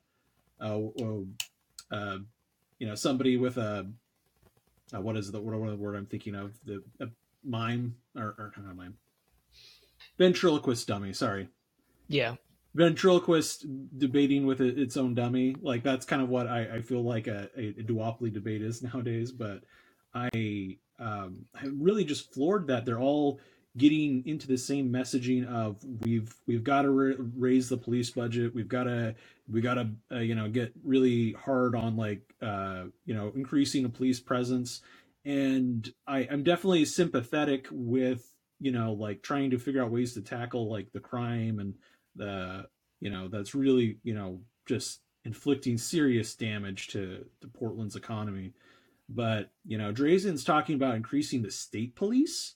uh, 0.61 0.79
uh, 1.91 2.19
you 2.79 2.87
know 2.87 2.95
somebody 2.95 3.37
with 3.37 3.57
a 3.59 3.87
uh, 4.95 5.01
what 5.01 5.17
is 5.17 5.31
the 5.31 5.41
what, 5.41 5.59
what 5.59 5.71
the 5.71 5.77
word 5.77 5.97
i'm 5.97 6.07
thinking 6.07 6.35
of? 6.35 6.59
The 6.65 6.83
mime? 7.45 7.95
Or, 8.17 8.35
or 8.39 8.53
not 8.59 8.77
mime. 8.77 8.97
Ventriloquist 10.19 10.87
dummy 10.87 11.13
sorry. 11.13 11.49
Yeah. 12.09 12.37
Ventriloquist 12.75 13.67
debating 13.99 14.47
with 14.47 14.61
its 14.61 14.97
own 14.97 15.15
dummy. 15.15 15.57
Like 15.61 15.83
that's 15.83 16.07
kind 16.07 16.23
of 16.23 16.29
what 16.29 16.47
I, 16.47 16.77
I 16.77 16.83
feel 16.83 17.03
like 17.03 17.27
a, 17.27 17.49
a, 17.57 17.73
duopoly 17.83 18.33
debate 18.33 18.63
is 18.63 18.83
nowadays. 18.95 19.33
But 19.33 19.63
I 20.15 20.79
um, 20.99 21.47
I 21.55 21.67
really 21.73 22.05
just 22.05 22.33
floored 22.33 22.67
that 22.69 22.85
they're 22.85 23.01
all 23.01 23.41
getting 23.77 24.27
into 24.27 24.47
the 24.47 24.59
same 24.59 24.91
messaging 24.91 25.47
of 25.47 25.85
we've 26.01 26.35
we've 26.47 26.65
got 26.65 26.83
to 26.83 26.91
ra- 26.91 27.25
raise 27.37 27.69
the 27.69 27.77
police 27.77 28.11
budget. 28.11 28.55
We've 28.55 28.69
got 28.69 28.85
to 28.85 29.15
we 29.51 29.61
got 29.61 29.75
to 29.75 29.91
uh, 30.13 30.19
you 30.21 30.35
know 30.35 30.49
get 30.49 30.73
really 30.85 31.33
hard 31.33 31.75
on 31.75 31.97
like 31.97 32.23
uh, 32.43 32.85
you 33.05 33.15
know 33.15 33.33
increasing 33.35 33.85
a 33.85 33.91
police 33.91 34.21
presence. 34.21 34.81
And 35.25 35.89
I, 36.07 36.27
I'm 36.31 36.43
definitely 36.43 36.85
sympathetic 36.87 37.67
with 37.71 38.35
you 38.61 38.73
know 38.73 38.93
like 38.93 39.23
trying 39.23 39.51
to 39.51 39.59
figure 39.59 39.83
out 39.83 39.91
ways 39.91 40.15
to 40.15 40.23
tackle 40.23 40.71
like 40.71 40.93
the 40.93 41.01
crime 41.01 41.59
and 41.59 41.75
the 42.17 42.67
you 43.01 43.11
know 43.11 43.29
that's 43.29 43.55
really 43.55 43.99
you 44.03 44.15
know 44.15 44.41
just 44.67 45.01
inflicting 45.25 45.79
serious 45.79 46.35
damage 46.35 46.89
to 46.89 47.27
to 47.41 47.49
Portland's 47.49 47.97
economy. 47.97 48.55
But 49.09 49.51
you 49.65 49.79
know, 49.79 49.93
Drazan's 49.93 50.45
talking 50.45 50.75
about 50.75 50.97
increasing 50.97 51.43
the 51.43 51.51
state 51.51 51.95
police 51.95 52.55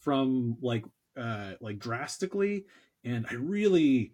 from 0.00 0.56
like 0.60 0.84
uh 1.16 1.52
like 1.60 1.78
drastically, 1.78 2.64
and 3.04 3.26
I 3.30 3.34
really 3.34 4.12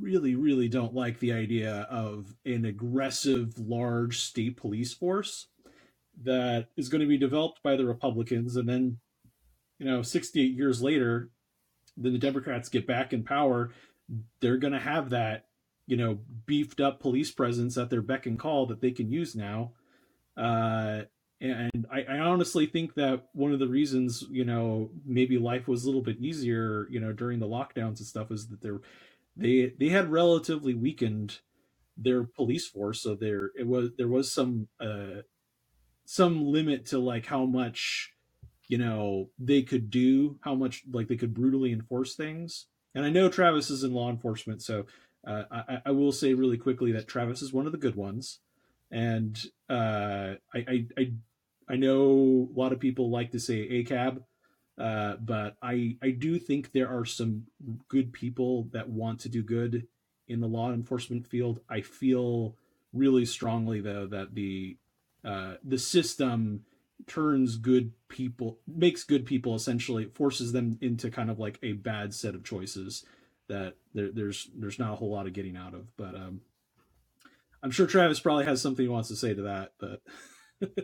really 0.00 0.34
really 0.34 0.68
don't 0.68 0.94
like 0.94 1.18
the 1.18 1.32
idea 1.32 1.86
of 1.90 2.34
an 2.46 2.64
aggressive 2.64 3.58
large 3.58 4.20
state 4.20 4.56
police 4.56 4.94
force 4.94 5.48
that 6.22 6.68
is 6.76 6.88
going 6.88 7.02
to 7.02 7.06
be 7.06 7.18
developed 7.18 7.62
by 7.62 7.76
the 7.76 7.84
republicans 7.84 8.56
and 8.56 8.66
then 8.66 8.96
you 9.78 9.84
know 9.84 10.00
68 10.00 10.54
years 10.54 10.82
later 10.82 11.30
then 12.00 12.12
the 12.12 12.18
Democrats 12.18 12.68
get 12.68 12.86
back 12.86 13.12
in 13.12 13.22
power, 13.22 13.70
they're 14.40 14.56
going 14.56 14.72
to 14.72 14.80
have 14.80 15.10
that, 15.10 15.46
you 15.86 15.96
know, 15.96 16.18
beefed 16.46 16.80
up 16.80 17.00
police 17.00 17.30
presence 17.30 17.76
at 17.76 17.90
their 17.90 18.02
beck 18.02 18.26
and 18.26 18.38
call 18.38 18.66
that 18.66 18.80
they 18.80 18.90
can 18.90 19.10
use 19.10 19.36
now. 19.36 19.72
Uh, 20.36 21.02
and 21.40 21.86
I, 21.90 22.02
I, 22.02 22.18
honestly 22.18 22.66
think 22.66 22.94
that 22.94 23.24
one 23.32 23.52
of 23.52 23.58
the 23.58 23.68
reasons, 23.68 24.24
you 24.30 24.44
know, 24.44 24.90
maybe 25.06 25.38
life 25.38 25.66
was 25.66 25.84
a 25.84 25.86
little 25.86 26.02
bit 26.02 26.18
easier, 26.20 26.86
you 26.90 27.00
know, 27.00 27.12
during 27.12 27.38
the 27.38 27.48
lockdowns 27.48 27.98
and 27.98 28.06
stuff 28.06 28.30
is 28.30 28.48
that 28.48 28.60
they're, 28.60 28.80
they, 29.36 29.72
they 29.78 29.88
had 29.88 30.12
relatively 30.12 30.74
weakened 30.74 31.38
their 31.96 32.24
police 32.24 32.68
force. 32.68 33.02
So 33.02 33.14
there, 33.14 33.52
it 33.58 33.66
was, 33.66 33.90
there 33.96 34.08
was 34.08 34.30
some, 34.30 34.68
uh, 34.80 35.22
some 36.04 36.44
limit 36.44 36.86
to 36.86 36.98
like 36.98 37.26
how 37.26 37.46
much, 37.46 38.12
you 38.70 38.78
know 38.78 39.28
they 39.36 39.62
could 39.62 39.90
do 39.90 40.38
how 40.42 40.54
much 40.54 40.84
like 40.92 41.08
they 41.08 41.16
could 41.16 41.34
brutally 41.34 41.72
enforce 41.72 42.14
things 42.14 42.66
and 42.94 43.04
i 43.04 43.10
know 43.10 43.28
travis 43.28 43.68
is 43.68 43.82
in 43.82 43.92
law 43.92 44.08
enforcement 44.08 44.62
so 44.62 44.86
uh, 45.26 45.42
I, 45.50 45.78
I, 45.86 45.90
will 45.90 46.12
say 46.12 46.32
really 46.32 46.56
quickly 46.56 46.92
that 46.92 47.06
travis 47.06 47.42
is 47.42 47.52
one 47.52 47.66
of 47.66 47.72
the 47.72 47.78
good 47.78 47.96
ones 47.96 48.38
and 48.90 49.38
uh, 49.68 50.34
I, 50.54 50.58
I, 50.58 50.86
I 50.96 51.12
i 51.70 51.76
know 51.76 52.48
a 52.54 52.58
lot 52.58 52.72
of 52.72 52.80
people 52.80 53.10
like 53.10 53.30
to 53.30 53.40
say 53.40 53.68
acab 53.80 54.22
uh, 54.78 55.16
but 55.16 55.56
i 55.62 55.96
i 56.02 56.10
do 56.10 56.38
think 56.38 56.72
there 56.72 56.88
are 56.88 57.04
some 57.04 57.44
good 57.88 58.12
people 58.12 58.68
that 58.72 58.88
want 58.88 59.20
to 59.20 59.28
do 59.28 59.42
good 59.42 59.86
in 60.30 60.40
the 60.40 60.46
law 60.46 60.72
enforcement 60.72 61.26
field. 61.26 61.60
I 61.68 61.80
feel 61.82 62.54
really 62.92 63.26
strongly 63.26 63.80
though 63.80 64.06
that 64.06 64.34
the 64.34 64.76
uh, 65.24 65.54
the 65.62 65.78
system 65.78 66.64
turns 67.06 67.56
good 67.56 67.92
people 68.08 68.58
makes 68.66 69.02
good 69.02 69.26
people 69.26 69.54
essentially 69.54 70.04
forces 70.06 70.52
them 70.52 70.78
into 70.80 71.10
kind 71.10 71.30
of 71.30 71.38
like 71.38 71.58
a 71.62 71.72
bad 71.72 72.14
set 72.14 72.34
of 72.34 72.44
choices 72.44 73.04
that 73.48 73.74
there, 73.92 74.10
there's 74.12 74.48
there's 74.56 74.78
not 74.78 74.92
a 74.92 74.96
whole 74.96 75.10
lot 75.10 75.26
of 75.26 75.32
getting 75.32 75.56
out 75.56 75.74
of. 75.74 75.94
But 75.96 76.14
um 76.14 76.42
I'm 77.62 77.72
sure 77.72 77.86
Travis 77.86 78.20
probably 78.20 78.44
has 78.44 78.62
something 78.62 78.84
he 78.84 78.88
wants 78.88 79.08
to 79.08 79.16
say 79.16 79.34
to 79.34 79.42
that, 79.42 79.72
but 79.78 80.00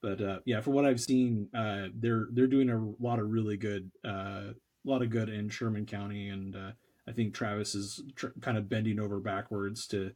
but 0.00 0.20
uh, 0.20 0.38
yeah, 0.44 0.60
for 0.60 0.70
what 0.70 0.84
I've 0.84 1.00
seen, 1.00 1.48
uh, 1.54 1.88
they're 1.94 2.28
they're 2.32 2.46
doing 2.46 2.70
a 2.70 3.02
lot 3.02 3.18
of 3.18 3.30
really 3.30 3.56
good, 3.56 3.90
uh, 4.04 4.52
a 4.52 4.54
lot 4.84 5.02
of 5.02 5.10
good 5.10 5.28
in 5.28 5.48
Sherman 5.48 5.86
County, 5.86 6.28
and 6.28 6.54
uh, 6.54 6.70
I 7.08 7.12
think 7.12 7.34
Travis 7.34 7.74
is 7.74 8.02
tr- 8.14 8.28
kind 8.40 8.56
of 8.56 8.68
bending 8.68 9.00
over 9.00 9.18
backwards 9.18 9.86
to 9.88 10.12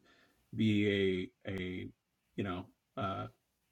be 0.54 1.30
a 1.46 1.50
a 1.50 1.88
you 2.36 2.44
know 2.44 2.66
uh, 2.96 3.26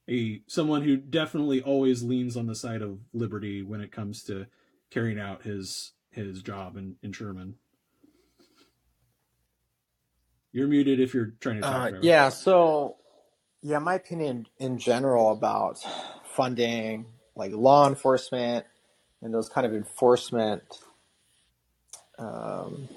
a 0.09 0.43
someone 0.47 0.83
who 0.83 0.97
definitely 0.97 1.63
always 1.63 2.03
leans 2.03 2.37
on 2.37 2.47
the 2.47 2.55
side 2.55 2.83
of 2.83 2.99
liberty 3.13 3.63
when 3.63 3.81
it 3.81 3.93
comes 3.93 4.23
to 4.25 4.47
carrying 4.91 5.21
out 5.21 5.43
his 5.43 5.93
his 6.11 6.43
job 6.43 6.77
in, 6.77 6.97
in 7.03 7.13
Sherman. 7.13 7.55
You're 10.53 10.67
muted 10.67 10.99
if 10.99 11.15
you're 11.15 11.35
trying 11.41 11.57
to 11.57 11.63
talk. 11.63 11.93
Uh, 11.93 11.99
yeah, 12.03 12.29
so 12.29 12.97
yeah, 13.63 13.79
my 13.79 13.95
opinion 13.95 14.47
in 14.59 14.79
general 14.79 15.33
about 15.33 15.79
funding, 16.25 17.07
like 17.37 17.53
law 17.53 17.89
enforcement 17.89 18.67
and 19.23 19.35
those 19.35 19.49
kind 19.49 19.67
of 19.67 19.75
enforcement 19.75 20.63
um, 22.19 22.89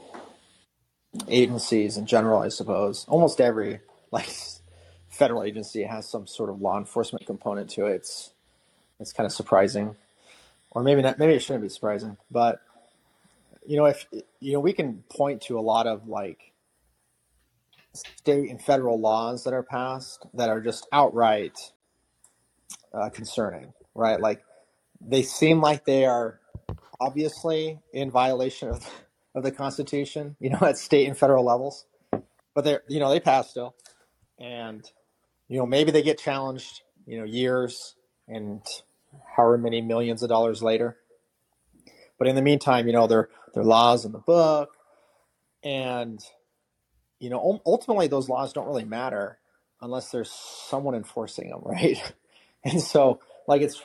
agencies 1.27 1.97
in 1.97 2.05
general, 2.05 2.41
I 2.41 2.49
suppose. 2.49 3.05
Almost 3.09 3.41
every 3.41 3.81
like 4.11 4.29
federal 5.09 5.43
agency 5.43 5.83
has 5.83 6.09
some 6.09 6.27
sort 6.27 6.49
of 6.49 6.61
law 6.61 6.77
enforcement 6.77 7.25
component 7.25 7.69
to 7.71 7.87
it. 7.87 7.95
It's 7.95 8.31
it's 8.99 9.13
kind 9.13 9.25
of 9.25 9.33
surprising, 9.33 9.95
or 10.71 10.83
maybe 10.83 11.01
not. 11.01 11.19
Maybe 11.19 11.33
it 11.33 11.41
shouldn't 11.41 11.63
be 11.63 11.69
surprising, 11.69 12.17
but 12.31 12.61
you 13.67 13.77
know, 13.77 13.85
if 13.85 14.07
you 14.39 14.53
know, 14.53 14.61
we 14.61 14.73
can 14.73 15.03
point 15.09 15.41
to 15.43 15.59
a 15.59 15.61
lot 15.61 15.87
of 15.87 16.07
like 16.07 16.52
state 17.93 18.49
and 18.49 18.61
federal 18.61 18.99
laws 18.99 19.43
that 19.43 19.53
are 19.53 19.63
passed 19.63 20.25
that 20.33 20.49
are 20.49 20.61
just 20.61 20.87
outright 20.91 21.57
uh, 22.93 23.09
concerning, 23.09 23.73
right? 23.95 24.19
Like 24.19 24.43
they 25.01 25.21
seem 25.23 25.61
like 25.61 25.85
they 25.85 26.05
are 26.05 26.39
obviously 26.99 27.79
in 27.93 28.11
violation 28.11 28.69
of 28.69 28.87
of 29.35 29.43
the 29.43 29.51
Constitution, 29.51 30.35
you 30.39 30.49
know, 30.49 30.59
at 30.61 30.77
state 30.77 31.07
and 31.07 31.17
federal 31.17 31.45
levels, 31.45 31.85
but 32.53 32.63
they're 32.63 32.83
you 32.87 32.99
know 32.99 33.09
they 33.09 33.19
pass 33.19 33.49
still, 33.49 33.75
and 34.39 34.89
you 35.47 35.57
know 35.57 35.65
maybe 35.65 35.91
they 35.91 36.03
get 36.03 36.19
challenged, 36.19 36.81
you 37.05 37.17
know, 37.17 37.25
years 37.25 37.95
and 38.27 38.61
however 39.35 39.57
many 39.57 39.81
millions 39.81 40.23
of 40.23 40.29
dollars 40.29 40.63
later. 40.63 40.97
But 42.17 42.27
in 42.27 42.35
the 42.35 42.41
meantime, 42.41 42.87
you 42.87 42.93
know, 42.93 43.07
there 43.07 43.29
are 43.55 43.63
laws 43.63 44.05
in 44.05 44.11
the 44.11 44.19
book, 44.19 44.77
and 45.63 46.19
you 47.23 47.29
know, 47.29 47.61
ultimately 47.65 48.07
those 48.07 48.27
laws 48.27 48.51
don't 48.51 48.67
really 48.67 48.83
matter 48.83 49.37
unless 49.81 50.11
there's 50.11 50.29
someone 50.29 50.93
enforcing 50.93 51.49
them, 51.49 51.61
right? 51.63 51.97
And 52.65 52.81
so, 52.81 53.21
like, 53.47 53.61
it's 53.61 53.81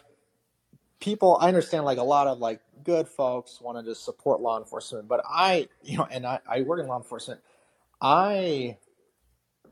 people. 0.99 1.39
I 1.41 1.47
understand, 1.47 1.85
like, 1.85 1.99
a 1.99 2.03
lot 2.03 2.27
of 2.27 2.41
like 2.41 2.61
good 2.83 3.07
folks 3.07 3.61
want 3.61 3.79
to 3.79 3.89
just 3.89 4.05
support 4.05 4.41
law 4.41 4.59
enforcement, 4.59 5.07
but 5.07 5.23
I, 5.29 5.69
you 5.85 5.99
know, 5.99 6.09
and 6.11 6.27
I, 6.27 6.41
I 6.51 6.63
work 6.63 6.81
in 6.81 6.89
law 6.89 6.97
enforcement. 6.97 7.41
I 8.01 8.77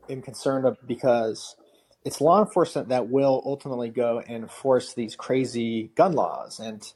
am 0.09 0.21
concerned 0.21 0.77
because 0.85 1.57
it's 2.05 2.21
law 2.21 2.39
enforcement 2.39 2.87
that 2.87 3.09
will 3.09 3.41
ultimately 3.45 3.89
go 3.89 4.19
and 4.19 4.43
enforce 4.43 4.93
these 4.93 5.17
crazy 5.17 5.91
gun 5.95 6.13
laws 6.13 6.61
and 6.61 6.93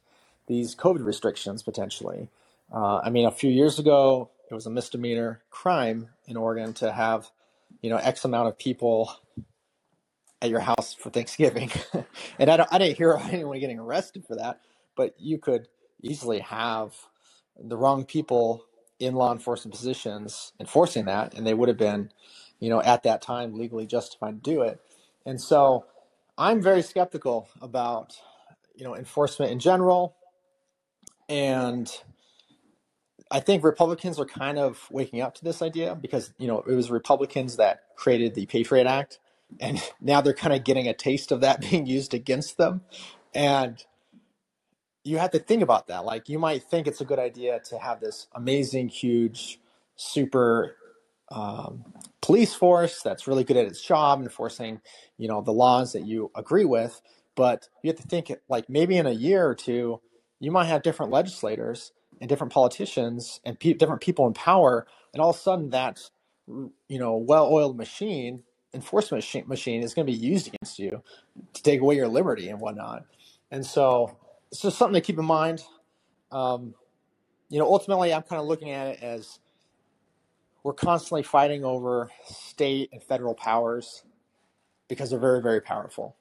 these 0.47 0.73
COVID 0.73 1.05
restrictions 1.05 1.63
potentially. 1.63 2.29
Uh, 2.73 3.01
I 3.03 3.09
mean, 3.09 3.25
a 3.25 3.31
few 3.31 3.49
years 3.49 3.77
ago, 3.77 4.29
it 4.49 4.53
was 4.53 4.65
a 4.65 4.69
misdemeanor 4.69 5.41
crime 5.49 6.09
in 6.31 6.37
Oregon 6.37 6.73
to 6.75 6.91
have, 6.91 7.29
you 7.81 7.89
know, 7.89 7.97
X 7.97 8.25
amount 8.25 8.47
of 8.47 8.57
people 8.57 9.13
at 10.41 10.49
your 10.49 10.59
house 10.61 10.95
for 10.95 11.09
Thanksgiving. 11.09 11.71
and 12.39 12.49
I, 12.49 12.65
I 12.71 12.77
didn't 12.79 12.97
hear 12.97 13.19
anyone 13.29 13.59
getting 13.59 13.79
arrested 13.79 14.25
for 14.25 14.35
that, 14.35 14.59
but 14.95 15.13
you 15.19 15.37
could 15.37 15.67
easily 16.01 16.39
have 16.39 16.95
the 17.59 17.77
wrong 17.77 18.05
people 18.05 18.65
in 18.99 19.13
law 19.13 19.31
enforcement 19.31 19.75
positions 19.75 20.53
enforcing 20.59 21.05
that, 21.05 21.33
and 21.35 21.45
they 21.45 21.53
would 21.53 21.69
have 21.69 21.77
been, 21.77 22.11
you 22.59 22.69
know, 22.69 22.81
at 22.81 23.03
that 23.03 23.21
time 23.21 23.57
legally 23.57 23.85
justified 23.85 24.43
to 24.43 24.51
do 24.51 24.61
it. 24.61 24.79
And 25.25 25.39
so 25.39 25.85
I'm 26.37 26.61
very 26.61 26.81
skeptical 26.81 27.47
about, 27.61 28.15
you 28.75 28.83
know, 28.83 28.95
enforcement 28.95 29.51
in 29.51 29.59
general. 29.59 30.15
And 31.29 31.91
I 33.31 33.39
think 33.39 33.63
Republicans 33.63 34.19
are 34.19 34.25
kind 34.25 34.59
of 34.59 34.87
waking 34.91 35.21
up 35.21 35.35
to 35.35 35.43
this 35.43 35.61
idea 35.61 35.95
because 35.95 36.33
you 36.37 36.47
know 36.47 36.63
it 36.67 36.75
was 36.75 36.91
Republicans 36.91 37.55
that 37.55 37.83
created 37.95 38.35
the 38.35 38.45
Patriot 38.45 38.87
Act, 38.87 39.19
and 39.59 39.81
now 40.01 40.21
they're 40.21 40.33
kind 40.33 40.53
of 40.53 40.63
getting 40.63 40.87
a 40.87 40.93
taste 40.93 41.31
of 41.31 41.41
that 41.41 41.61
being 41.69 41.85
used 41.85 42.13
against 42.13 42.57
them, 42.57 42.81
and 43.33 43.83
you 45.03 45.17
have 45.17 45.31
to 45.31 45.39
think 45.39 45.63
about 45.63 45.87
that. 45.87 46.05
Like 46.05 46.29
you 46.29 46.37
might 46.37 46.63
think 46.63 46.87
it's 46.87 47.01
a 47.01 47.05
good 47.05 47.19
idea 47.19 47.59
to 47.69 47.79
have 47.79 47.99
this 47.99 48.27
amazing, 48.35 48.89
huge, 48.89 49.59
super 49.95 50.75
um, 51.29 51.85
police 52.21 52.53
force 52.53 53.01
that's 53.01 53.27
really 53.27 53.43
good 53.43 53.57
at 53.57 53.65
its 53.65 53.81
job 53.81 54.21
enforcing, 54.21 54.81
you 55.17 55.27
know, 55.27 55.41
the 55.41 55.53
laws 55.53 55.93
that 55.93 56.05
you 56.05 56.29
agree 56.35 56.65
with, 56.65 57.01
but 57.35 57.69
you 57.81 57.89
have 57.89 57.99
to 57.99 58.07
think 58.07 58.31
like 58.49 58.69
maybe 58.69 58.97
in 58.97 59.07
a 59.07 59.11
year 59.11 59.47
or 59.47 59.55
two, 59.55 60.01
you 60.39 60.51
might 60.51 60.65
have 60.65 60.83
different 60.83 61.11
legislators 61.11 61.93
and 62.21 62.29
different 62.29 62.53
politicians 62.53 63.41
and 63.43 63.59
pe- 63.59 63.73
different 63.73 64.01
people 64.01 64.27
in 64.27 64.33
power, 64.33 64.87
and 65.13 65.21
all 65.21 65.31
of 65.31 65.35
a 65.35 65.39
sudden 65.39 65.71
that 65.71 65.99
you 66.47 66.99
know 66.99 67.17
well-oiled 67.17 67.75
machine 67.75 68.43
enforcement 68.73 69.47
machine 69.47 69.83
is 69.83 69.93
going 69.93 70.05
to 70.05 70.11
be 70.11 70.17
used 70.17 70.47
against 70.47 70.79
you 70.79 71.01
to 71.53 71.63
take 71.63 71.81
away 71.81 71.95
your 71.95 72.07
liberty 72.07 72.47
and 72.47 72.61
whatnot. 72.61 73.03
And 73.49 73.65
so 73.65 74.15
it's 74.51 74.61
just 74.61 74.77
something 74.77 74.93
to 74.93 75.01
keep 75.01 75.19
in 75.19 75.25
mind. 75.25 75.63
Um, 76.31 76.73
you 77.49 77.59
know, 77.59 77.65
ultimately, 77.65 78.13
I'm 78.13 78.21
kind 78.21 78.41
of 78.41 78.47
looking 78.47 78.69
at 78.69 78.87
it 78.87 79.03
as 79.03 79.39
we're 80.63 80.73
constantly 80.73 81.23
fighting 81.23 81.65
over 81.65 82.09
state 82.25 82.89
and 82.93 83.03
federal 83.03 83.33
powers 83.33 84.03
because 84.87 85.09
they're 85.09 85.19
very, 85.19 85.41
very 85.41 85.59
powerful, 85.59 86.15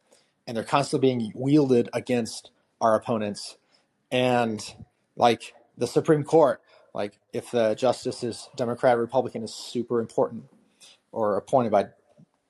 and 0.47 0.57
they're 0.57 0.65
constantly 0.65 1.09
being 1.09 1.33
wielded 1.35 1.89
against 1.93 2.51
our 2.81 2.97
opponents. 2.97 3.57
And 4.11 4.61
like 5.15 5.55
the 5.81 5.89
Supreme 5.89 6.25
Court, 6.25 6.63
like 6.95 7.19
if 7.35 7.53
the 7.53 7.75
justice 7.77 8.25
is 8.25 8.51
Democrat 8.57 8.99
or 8.99 9.03
Republican, 9.03 9.45
is 9.45 9.55
super 9.55 10.01
important, 10.01 10.45
or 11.13 11.39
appointed 11.39 11.73
by 11.73 11.89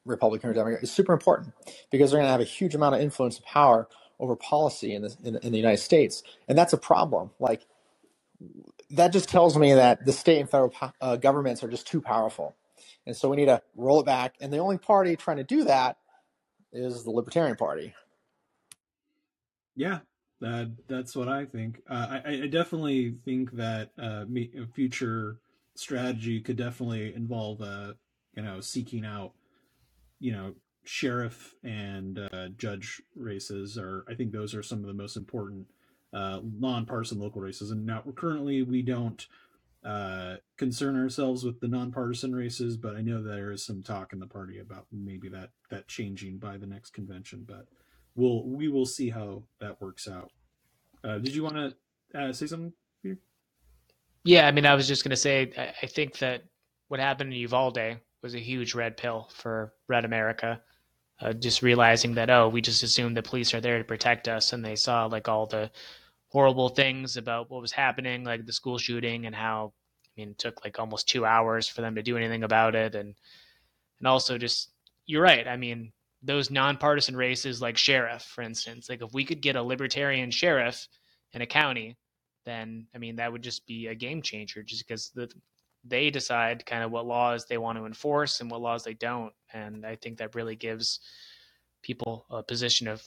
Republican 0.05 0.51
or 0.51 0.55
Democrat, 0.55 0.83
is 0.83 0.93
super 0.93 1.15
important 1.15 1.55
because 1.91 2.11
they're 2.11 2.21
going 2.21 2.29
to 2.29 2.33
have 2.33 2.43
a 2.43 2.45
huge 2.45 2.75
amount 2.75 2.97
of 2.97 3.03
influence 3.03 3.39
and 3.39 3.47
power 3.47 3.89
over 4.21 4.37
policy 4.37 4.95
in 4.95 5.03
the, 5.03 5.17
in, 5.25 5.37
in 5.39 5.53
the 5.53 5.59
United 5.59 5.79
States, 5.83 6.23
and 6.49 6.59
that's 6.59 6.75
a 6.75 6.79
problem. 6.79 7.31
Like 7.41 7.67
that 8.91 9.13
just 9.13 9.29
tells 9.29 9.59
me 9.59 9.75
that 9.75 10.07
the 10.07 10.13
state 10.13 10.41
and 10.41 10.51
federal 10.51 10.75
uh, 11.01 11.17
governments 11.17 11.65
are 11.65 11.69
just 11.69 11.87
too 11.87 12.03
powerful, 12.03 12.57
and 13.07 13.17
so 13.17 13.29
we 13.31 13.37
need 13.37 13.47
to 13.47 13.63
roll 13.77 14.01
it 14.01 14.07
back. 14.07 14.37
And 14.41 14.53
the 14.53 14.59
only 14.59 14.79
party 14.79 15.17
trying 15.17 15.39
to 15.39 15.45
do 15.45 15.65
that 15.65 15.99
is 16.73 17.05
the 17.05 17.11
Libertarian 17.13 17.57
Party. 17.57 17.95
Yeah, 19.77 20.01
that 20.41 20.71
that's 20.89 21.15
what 21.15 21.29
I 21.29 21.45
think. 21.45 21.83
Uh, 21.89 22.21
I, 22.25 22.43
I 22.45 22.47
definitely 22.47 23.13
think 23.13 23.53
that 23.53 23.91
uh, 24.01 24.25
future 24.75 25.39
strategy 25.75 26.41
could 26.41 26.57
definitely 26.57 27.15
involve, 27.15 27.61
uh, 27.61 27.95
you 28.35 28.43
know, 28.43 28.61
seeking 28.61 29.05
out, 29.05 29.33
you 30.19 30.33
know, 30.33 30.55
sheriff 30.85 31.55
and 31.63 32.19
uh, 32.19 32.49
judge 32.57 33.03
races. 33.15 33.79
Or 33.79 34.05
I 34.09 34.15
think 34.15 34.33
those 34.33 34.55
are 34.55 34.63
some 34.63 34.81
of 34.81 34.87
the 34.87 34.95
most 34.95 35.17
important 35.17 35.67
uh, 36.13 36.41
nonpartisan 36.43 37.19
local 37.19 37.43
races. 37.43 37.71
And 37.71 37.87
now 37.87 38.03
currently 38.17 38.63
we 38.63 38.83
don't 38.83 39.27
uh, 39.85 40.37
concern 40.57 41.01
ourselves 41.01 41.45
with 41.45 41.61
the 41.61 41.69
nonpartisan 41.69 42.35
races, 42.35 42.77
but 42.77 42.97
I 42.97 43.03
know 43.03 43.23
there 43.23 43.51
is 43.51 43.65
some 43.65 43.83
talk 43.83 44.13
in 44.13 44.19
the 44.19 44.27
party 44.27 44.59
about 44.59 44.87
maybe 44.93 45.29
that 45.31 45.51
that 45.71 45.89
changing 45.89 46.39
by 46.39 46.59
the 46.59 46.67
next 46.67 46.91
convention. 46.91 47.45
But 47.47 47.67
we'll 48.15 48.45
we 48.45 48.69
will 48.69 48.87
see 48.87 49.11
how 49.11 49.43
that 49.61 49.81
works 49.81 50.09
out. 50.09 50.31
Uh, 51.03 51.19
did 51.19 51.35
you 51.35 51.43
want 51.43 51.57
to 51.57 52.19
uh, 52.19 52.33
say 52.33 52.47
something? 52.47 52.73
Yeah, 54.25 54.47
I 54.47 54.51
mean, 54.51 54.67
I 54.67 54.75
was 54.75 54.87
just 54.87 55.03
going 55.03 55.11
to 55.11 55.17
say, 55.17 55.51
I, 55.57 55.73
I 55.83 55.87
think 55.87 56.19
that 56.19 56.45
what 56.89 57.01
happened 57.01 57.33
in 57.33 57.39
Uvalde 57.39 57.99
was 58.23 58.35
a 58.35 58.39
huge 58.39 58.75
red 58.75 58.97
pill 58.97 59.31
for 59.33 59.73
Red 59.89 60.05
America. 60.05 60.61
Uh, 61.21 61.33
just 61.33 61.63
realizing 61.63 62.15
that 62.15 62.31
oh, 62.31 62.49
we 62.49 62.63
just 62.63 62.83
assumed 62.83 63.17
the 63.17 63.23
police 63.23 63.53
are 63.53 63.61
there 63.61 63.79
to 63.79 63.85
protect 63.85 64.27
us, 64.27 64.53
and 64.53 64.65
they 64.65 64.77
saw 64.77 65.05
like 65.07 65.29
all 65.29 65.47
the 65.47 65.71
horrible 66.29 66.71
things 66.71 67.17
about 67.17 67.51
what 67.51 67.61
was 67.61 67.73
happening, 67.73 68.25
like 68.25 68.47
the 68.47 68.53
school 68.53 68.79
shooting, 68.79 69.27
and 69.27 69.35
how 69.35 69.73
I 70.07 70.21
mean, 70.21 70.31
it 70.31 70.39
took 70.39 70.65
like 70.65 70.79
almost 70.79 71.09
two 71.09 71.27
hours 71.27 71.69
for 71.69 71.83
them 71.83 71.95
to 71.95 72.03
do 72.03 72.17
anything 72.17 72.43
about 72.43 72.75
it, 72.75 72.95
and 72.95 73.15
and 73.99 74.09
also 74.09 74.39
just 74.39 74.71
you're 75.07 75.23
right. 75.23 75.47
I 75.47 75.57
mean, 75.57 75.93
those 76.23 76.51
nonpartisan 76.51 77.17
races 77.17 77.63
like 77.63 77.77
sheriff, 77.77 78.23
for 78.23 78.43
instance. 78.43 78.89
Like 78.89 79.03
if 79.03 79.13
we 79.13 79.25
could 79.25 79.41
get 79.41 79.57
a 79.57 79.63
libertarian 79.63 80.31
sheriff 80.31 80.87
in 81.33 81.43
a 81.43 81.47
county, 81.47 81.97
then 82.45 82.87
I 82.95 82.99
mean 82.99 83.17
that 83.17 83.33
would 83.33 83.43
just 83.43 83.67
be 83.67 83.87
a 83.87 83.95
game 83.95 84.23
changer 84.23 84.63
just 84.63 84.87
because 84.87 85.11
the 85.15 85.31
they 85.85 86.11
decide 86.11 86.67
kind 86.67 86.85
of 86.85 86.91
what 86.91 87.07
laws 87.07 87.47
they 87.47 87.59
want 87.59 87.79
to 87.79 87.87
enforce 87.87 88.41
and 88.41 88.51
what 88.51 88.61
laws 88.61 88.85
they 88.85 88.95
don't. 88.95 89.33
And 89.53 89.87
I 89.87 89.97
think 89.97 90.19
that 90.19 90.35
really 90.35 90.57
gives 90.57 91.01
people 91.83 92.27
a 92.31 92.43
position 92.43 92.87
of 92.87 93.03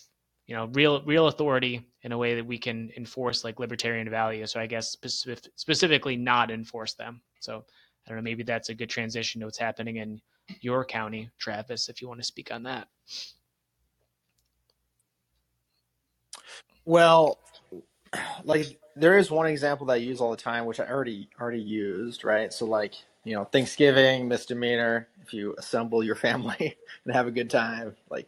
you 0.48 0.56
know 0.56 0.70
real 0.74 1.04
real 1.04 1.28
authority 1.28 1.88
in 2.02 2.12
a 2.12 2.18
way 2.18 2.36
that 2.36 2.46
we 2.46 2.58
can 2.58 2.92
enforce 2.98 3.44
like 3.44 3.60
libertarian 3.60 4.10
values 4.10 4.52
so 4.52 4.60
i 4.60 4.68
guess 4.68 4.90
specific, 4.90 5.52
specifically 5.56 6.18
not 6.18 6.52
enforce 6.52 6.94
them 6.96 7.22
so 7.40 7.64
i 8.06 8.10
don't 8.10 8.18
know 8.18 8.24
maybe 8.24 8.44
that's 8.44 8.70
a 8.70 8.74
good 8.74 8.90
transition 8.90 9.40
to 9.40 9.46
what's 9.46 9.58
happening 9.58 9.98
in 9.98 10.20
your 10.62 10.84
county 10.84 11.30
travis 11.40 11.88
if 11.88 12.02
you 12.02 12.08
want 12.08 12.20
to 12.20 12.26
speak 12.26 12.52
on 12.52 12.64
that 12.64 12.88
well 16.86 17.40
like 18.44 18.80
there 18.96 19.18
is 19.18 19.32
one 19.32 19.48
example 19.48 19.88
that 19.88 19.94
I 19.94 19.98
use 19.98 20.22
all 20.22 20.32
the 20.32 20.38
time, 20.38 20.66
which 20.66 20.80
I 20.80 20.88
already 20.90 21.30
already 21.40 21.62
used, 21.62 22.24
right? 22.24 22.52
So 22.54 22.66
like, 22.66 22.94
you 23.24 23.36
know, 23.36 23.46
Thanksgiving 23.46 24.28
misdemeanor, 24.28 25.08
if 25.22 25.34
you 25.34 25.56
assemble 25.58 26.04
your 26.04 26.16
family 26.28 26.78
and 27.06 27.16
have 27.16 27.28
a 27.28 27.32
good 27.32 27.50
time, 27.50 27.96
like, 28.10 28.28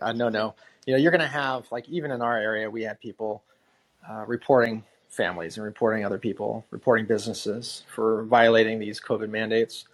uh, 0.00 0.12
no, 0.12 0.28
no, 0.28 0.54
you 0.86 0.94
know, 0.94 0.98
you're 0.98 1.12
gonna 1.12 1.28
have 1.28 1.70
like 1.72 1.88
even 1.88 2.10
in 2.10 2.22
our 2.22 2.38
area, 2.38 2.70
we 2.70 2.82
had 2.82 3.00
people 3.00 3.42
uh, 4.08 4.24
reporting 4.26 4.84
families 5.08 5.56
and 5.56 5.64
reporting 5.64 6.04
other 6.04 6.18
people, 6.18 6.64
reporting 6.70 7.06
businesses 7.06 7.84
for 7.94 8.24
violating 8.24 8.78
these 8.78 9.00
COVID 9.00 9.30
mandates, 9.30 9.86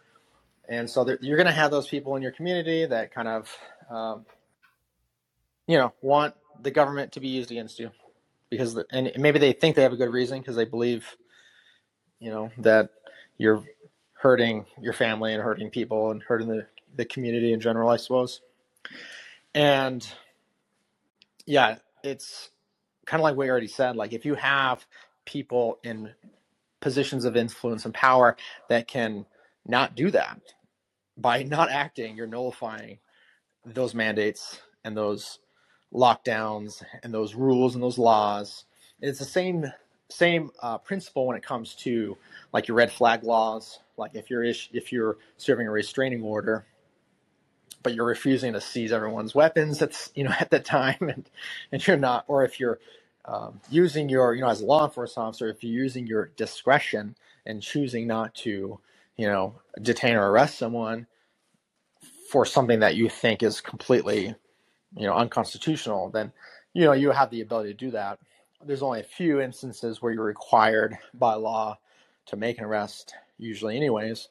and 0.68 0.88
so 0.88 1.04
there, 1.04 1.18
you're 1.20 1.38
gonna 1.38 1.52
have 1.52 1.70
those 1.70 1.88
people 1.88 2.16
in 2.16 2.22
your 2.22 2.32
community 2.32 2.86
that 2.86 3.12
kind 3.14 3.28
of, 3.28 3.50
um, 3.90 4.24
you 5.66 5.76
know, 5.76 5.92
want 6.00 6.34
the 6.62 6.70
government 6.70 7.12
to 7.12 7.20
be 7.20 7.28
used 7.28 7.50
against 7.50 7.78
you 7.78 7.90
because 8.50 8.74
the, 8.74 8.84
and 8.90 9.10
maybe 9.16 9.38
they 9.38 9.52
think 9.52 9.76
they 9.76 9.82
have 9.82 9.92
a 9.92 9.96
good 9.96 10.12
reason 10.12 10.40
because 10.40 10.56
they 10.56 10.64
believe 10.64 11.16
you 12.18 12.30
know 12.30 12.50
that 12.58 12.90
you're 13.38 13.64
hurting 14.14 14.66
your 14.80 14.92
family 14.92 15.32
and 15.32 15.42
hurting 15.42 15.70
people 15.70 16.10
and 16.10 16.22
hurting 16.22 16.48
the, 16.48 16.66
the 16.96 17.04
community 17.04 17.52
in 17.52 17.60
general 17.60 17.88
i 17.88 17.96
suppose. 17.96 18.42
And 19.54 20.06
yeah 21.46 21.76
it's 22.02 22.50
kind 23.06 23.20
of 23.20 23.24
like 23.24 23.36
we 23.36 23.48
already 23.48 23.66
said 23.68 23.96
like 23.96 24.12
if 24.12 24.24
you 24.24 24.34
have 24.34 24.84
people 25.24 25.78
in 25.82 26.10
positions 26.80 27.24
of 27.24 27.36
influence 27.36 27.84
and 27.84 27.94
power 27.94 28.36
that 28.68 28.86
can 28.88 29.24
not 29.66 29.94
do 29.94 30.10
that 30.10 30.40
by 31.16 31.42
not 31.42 31.70
acting 31.70 32.16
you're 32.16 32.26
nullifying 32.26 32.98
those 33.66 33.94
mandates 33.94 34.60
and 34.84 34.96
those 34.96 35.38
lockdowns 35.92 36.82
and 37.02 37.12
those 37.12 37.34
rules 37.34 37.74
and 37.74 37.82
those 37.82 37.98
laws. 37.98 38.64
It's 39.00 39.18
the 39.18 39.24
same 39.24 39.66
same 40.10 40.50
uh, 40.62 40.78
principle 40.78 41.26
when 41.26 41.36
it 41.36 41.42
comes 41.44 41.74
to 41.76 42.16
like 42.52 42.68
your 42.68 42.76
red 42.76 42.92
flag 42.92 43.24
laws. 43.24 43.80
Like 43.96 44.12
if 44.14 44.30
you're 44.30 44.44
ish, 44.44 44.70
if 44.72 44.92
you're 44.92 45.18
serving 45.36 45.66
a 45.68 45.70
restraining 45.70 46.22
order, 46.22 46.66
but 47.82 47.94
you're 47.94 48.06
refusing 48.06 48.54
to 48.54 48.62
seize 48.62 48.92
everyone's 48.92 49.34
weapons 49.34 49.80
that's 49.80 50.12
you 50.16 50.24
know 50.24 50.34
at 50.40 50.50
that 50.52 50.66
time, 50.66 50.98
and 51.02 51.30
and 51.72 51.86
you're 51.86 51.98
not, 51.98 52.26
or 52.28 52.44
if 52.44 52.60
you're 52.60 52.80
um, 53.26 53.60
using 53.70 54.10
your 54.10 54.34
you 54.34 54.42
know 54.42 54.48
as 54.50 54.62
a 54.62 54.66
law 54.66 54.84
enforcement 54.86 55.28
officer, 55.28 55.50
if 55.50 55.64
you're 55.64 55.72
using 55.82 56.06
your 56.08 56.32
discretion 56.36 57.16
and 57.46 57.62
choosing 57.62 58.06
not 58.08 58.34
to 58.36 58.80
you 59.16 59.28
know 59.28 59.56
detain 59.82 60.16
or 60.16 60.30
arrest 60.30 60.58
someone 60.58 61.06
for 62.30 62.46
something 62.46 62.78
that 62.80 62.94
you 62.94 63.08
think 63.08 63.42
is 63.42 63.60
completely 63.60 64.34
you 64.96 65.06
know 65.06 65.14
unconstitutional, 65.14 66.10
then 66.10 66.32
you 66.72 66.84
know 66.84 66.92
you 66.92 67.10
have 67.10 67.30
the 67.30 67.40
ability 67.40 67.70
to 67.70 67.76
do 67.76 67.90
that. 67.90 68.18
There's 68.64 68.82
only 68.82 69.00
a 69.00 69.04
few 69.04 69.40
instances 69.40 70.00
where 70.00 70.12
you're 70.12 70.24
required 70.24 70.96
by 71.14 71.34
law 71.34 71.78
to 72.26 72.36
make 72.36 72.58
an 72.58 72.64
arrest, 72.64 73.14
usually, 73.38 73.76
anyways. 73.76 74.28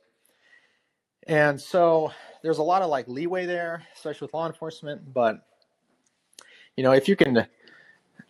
And 1.27 1.59
so 1.59 2.12
there's 2.41 2.59
a 2.59 2.63
lot 2.63 2.81
of 2.81 2.89
like 2.89 3.07
leeway 3.07 3.45
there, 3.45 3.83
especially 3.95 4.25
with 4.25 4.33
law 4.33 4.47
enforcement. 4.47 5.13
But 5.13 5.45
you 6.77 6.83
know, 6.83 6.91
if 6.91 7.07
you 7.07 7.15
can, 7.15 7.45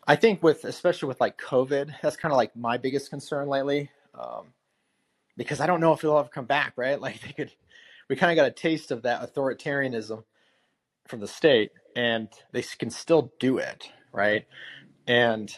I 0.08 0.16
think 0.16 0.42
with 0.42 0.66
especially 0.66 1.08
with 1.08 1.22
like 1.22 1.40
COVID, 1.40 1.94
that's 2.02 2.18
kind 2.18 2.32
of 2.32 2.38
like 2.38 2.56
my 2.56 2.78
biggest 2.78 3.10
concern 3.10 3.48
lately, 3.48 3.92
um, 4.20 4.46
because 5.38 5.60
I 5.60 5.68
don't 5.68 5.82
know 5.82 5.94
if 5.94 6.04
it'll 6.04 6.18
ever 6.18 6.30
come 6.30 6.46
back. 6.46 6.74
Right? 6.76 7.00
Like 7.02 7.22
they 7.22 7.34
could, 7.34 7.52
we 8.10 8.16
kind 8.16 8.32
of 8.32 8.36
got 8.36 8.48
a 8.48 8.52
taste 8.52 8.92
of 8.92 9.04
that 9.04 9.22
authoritarianism 9.22 10.24
from 11.08 11.20
the 11.20 11.28
state, 11.28 11.72
and 11.96 12.28
they 12.52 12.62
can 12.62 12.90
still 12.90 13.32
do 13.40 13.60
it, 13.60 13.90
right? 14.12 14.46
And 15.08 15.56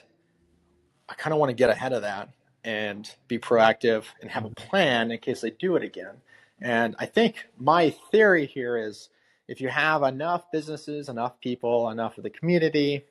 I 1.09 1.13
kind 1.15 1.33
of 1.33 1.39
want 1.39 1.49
to 1.49 1.55
get 1.55 1.69
ahead 1.69 1.93
of 1.93 2.03
that 2.03 2.29
and 2.63 3.09
be 3.27 3.39
proactive 3.39 4.03
and 4.21 4.29
have 4.29 4.45
a 4.45 4.49
plan 4.49 5.11
in 5.11 5.17
case 5.17 5.41
they 5.41 5.49
do 5.49 5.75
it 5.75 5.83
again. 5.83 6.15
And 6.61 6.95
I 6.99 7.05
think 7.05 7.47
my 7.57 7.89
theory 8.11 8.45
here 8.45 8.77
is 8.77 9.09
if 9.47 9.59
you 9.59 9.69
have 9.69 10.03
enough 10.03 10.51
businesses, 10.51 11.09
enough 11.09 11.39
people, 11.41 11.89
enough 11.89 12.17
of 12.17 12.23
the 12.23 12.29
community 12.29 13.05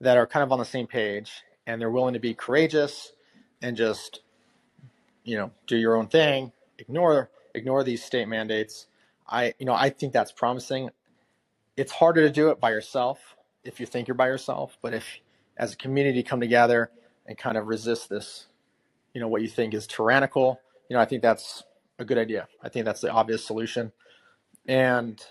that 0.00 0.16
are 0.16 0.26
kind 0.26 0.42
of 0.42 0.50
on 0.50 0.58
the 0.58 0.64
same 0.64 0.86
page 0.86 1.30
and 1.66 1.80
they're 1.80 1.90
willing 1.90 2.14
to 2.14 2.20
be 2.20 2.34
courageous 2.34 3.12
and 3.62 3.76
just 3.76 4.20
you 5.24 5.36
know 5.36 5.52
do 5.68 5.76
your 5.76 5.96
own 5.96 6.08
thing, 6.08 6.50
ignore 6.78 7.30
ignore 7.54 7.84
these 7.84 8.04
state 8.04 8.28
mandates. 8.28 8.86
I 9.28 9.54
you 9.58 9.66
know 9.66 9.74
I 9.74 9.90
think 9.90 10.12
that's 10.12 10.32
promising 10.32 10.90
it's 11.76 11.92
harder 11.92 12.22
to 12.22 12.30
do 12.30 12.50
it 12.50 12.60
by 12.60 12.70
yourself 12.70 13.36
if 13.64 13.80
you 13.80 13.86
think 13.86 14.08
you're 14.08 14.14
by 14.14 14.26
yourself. 14.26 14.76
But 14.82 14.94
if 14.94 15.20
as 15.56 15.72
a 15.72 15.76
community 15.76 16.22
come 16.22 16.40
together 16.40 16.90
and 17.26 17.36
kind 17.38 17.56
of 17.56 17.66
resist 17.66 18.08
this, 18.08 18.46
you 19.14 19.20
know, 19.20 19.28
what 19.28 19.42
you 19.42 19.48
think 19.48 19.74
is 19.74 19.86
tyrannical, 19.86 20.60
you 20.88 20.96
know, 20.96 21.00
I 21.00 21.04
think 21.04 21.22
that's 21.22 21.62
a 21.98 22.04
good 22.04 22.18
idea. 22.18 22.48
I 22.62 22.68
think 22.68 22.84
that's 22.84 23.00
the 23.00 23.10
obvious 23.10 23.44
solution. 23.44 23.92
And 24.66 25.24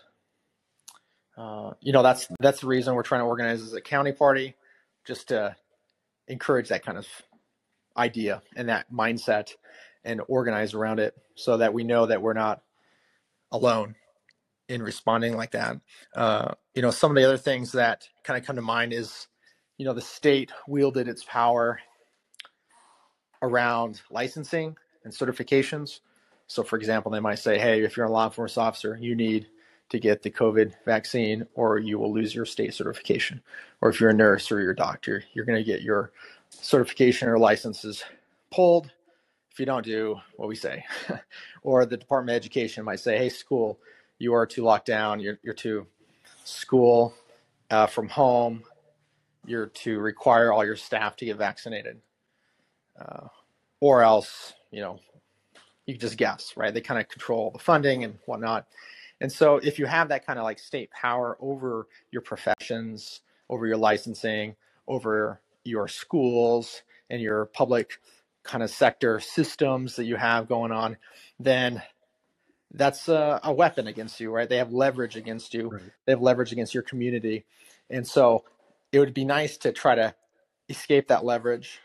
uh, 1.37 1.71
you 1.79 1.93
know, 1.93 2.03
that's 2.03 2.27
that's 2.39 2.61
the 2.61 2.67
reason 2.67 2.95
we're 2.95 3.03
trying 3.03 3.21
to 3.21 3.25
organize 3.25 3.61
as 3.61 3.73
a 3.73 3.81
county 3.81 4.11
party, 4.11 4.55
just 5.05 5.29
to 5.29 5.55
encourage 6.27 6.69
that 6.69 6.85
kind 6.85 6.97
of 6.97 7.07
idea 7.97 8.41
and 8.55 8.69
that 8.69 8.91
mindset 8.91 9.53
and 10.03 10.21
organize 10.27 10.73
around 10.73 10.99
it 10.99 11.15
so 11.35 11.57
that 11.57 11.73
we 11.73 11.83
know 11.83 12.05
that 12.05 12.21
we're 12.21 12.33
not 12.33 12.61
alone 13.51 13.95
in 14.67 14.81
responding 14.81 15.35
like 15.35 15.51
that. 15.51 15.77
Uh, 16.15 16.53
you 16.73 16.81
know, 16.81 16.91
some 16.91 17.11
of 17.11 17.17
the 17.17 17.25
other 17.25 17.37
things 17.37 17.73
that 17.73 18.07
kind 18.23 18.39
of 18.39 18.45
come 18.45 18.55
to 18.55 18.61
mind 18.61 18.93
is, 18.93 19.27
you 19.77 19.85
know, 19.85 19.93
the 19.93 20.01
state 20.01 20.51
wielded 20.67 21.07
its 21.07 21.23
power 21.23 21.79
around 23.41 24.01
licensing 24.09 24.75
and 25.03 25.13
certifications. 25.13 25.99
So, 26.47 26.63
for 26.63 26.77
example, 26.77 27.11
they 27.11 27.19
might 27.19 27.39
say, 27.39 27.57
hey, 27.57 27.83
if 27.83 27.97
you're 27.97 28.05
a 28.05 28.11
law 28.11 28.25
enforcement 28.25 28.67
officer, 28.67 28.97
you 28.99 29.15
need 29.15 29.47
to 29.89 29.99
get 29.99 30.21
the 30.21 30.31
COVID 30.31 30.73
vaccine 30.85 31.45
or 31.53 31.77
you 31.77 31.99
will 31.99 32.13
lose 32.13 32.33
your 32.33 32.45
state 32.45 32.73
certification. 32.73 33.41
Or 33.81 33.89
if 33.89 33.99
you're 33.99 34.09
a 34.09 34.13
nurse 34.13 34.51
or 34.51 34.61
you're 34.61 34.71
a 34.71 34.75
doctor, 34.75 35.23
you're 35.33 35.45
going 35.45 35.57
to 35.57 35.63
get 35.63 35.81
your 35.81 36.11
certification 36.49 37.27
or 37.27 37.37
licenses 37.37 38.03
pulled 38.51 38.91
if 39.51 39.59
you 39.59 39.65
don't 39.65 39.85
do 39.85 40.19
what 40.37 40.47
we 40.47 40.55
say. 40.55 40.83
or 41.63 41.85
the 41.85 41.97
Department 41.97 42.35
of 42.35 42.41
Education 42.41 42.85
might 42.85 42.99
say, 42.99 43.17
hey, 43.17 43.29
school, 43.29 43.79
you 44.17 44.33
are 44.33 44.45
too 44.45 44.63
locked 44.63 44.87
down, 44.87 45.19
you're, 45.19 45.39
you're 45.43 45.53
to 45.55 45.85
school 46.43 47.13
uh, 47.69 47.87
from 47.87 48.07
home, 48.07 48.63
you're 49.45 49.67
to 49.67 49.99
require 49.99 50.51
all 50.51 50.65
your 50.65 50.75
staff 50.75 51.15
to 51.17 51.25
get 51.25 51.37
vaccinated. 51.37 51.99
Uh, 52.99 53.27
or 53.79 54.03
else, 54.03 54.53
you 54.69 54.79
know, 54.79 54.99
you 55.87 55.97
just 55.97 56.17
guess, 56.17 56.53
right? 56.55 56.73
They 56.73 56.81
kind 56.81 57.01
of 57.01 57.09
control 57.09 57.51
the 57.51 57.59
funding 57.59 58.03
and 58.03 58.17
whatnot. 58.25 58.67
And 59.19 59.31
so 59.31 59.57
if 59.57 59.79
you 59.79 59.85
have 59.85 60.09
that 60.09 60.25
kind 60.25 60.39
of 60.39 60.43
like 60.43 60.59
state 60.59 60.91
power 60.91 61.37
over 61.39 61.87
your 62.11 62.21
professions, 62.21 63.21
over 63.49 63.67
your 63.67 63.77
licensing, 63.77 64.55
over 64.87 65.41
your 65.63 65.87
schools 65.87 66.83
and 67.09 67.21
your 67.21 67.45
public 67.47 67.99
kind 68.51 68.63
of 68.63 68.69
sector 68.69 69.21
systems 69.21 69.95
that 69.95 70.03
you 70.03 70.17
have 70.17 70.49
going 70.49 70.73
on, 70.73 70.97
then 71.39 71.81
that's 72.73 73.07
a, 73.07 73.39
a, 73.45 73.53
weapon 73.53 73.87
against 73.87 74.19
you, 74.19 74.29
right? 74.29 74.49
They 74.49 74.57
have 74.57 74.73
leverage 74.73 75.15
against 75.15 75.53
you. 75.53 75.69
Right. 75.69 75.81
They 76.05 76.11
have 76.11 76.21
leverage 76.21 76.51
against 76.51 76.73
your 76.73 76.83
community, 76.83 77.45
and 77.89 78.05
so 78.05 78.43
it 78.91 78.99
would 78.99 79.13
be 79.13 79.23
nice 79.23 79.55
to 79.59 79.71
try 79.71 79.95
to 79.95 80.13
escape 80.67 81.07
that 81.07 81.23
leverage 81.23 81.79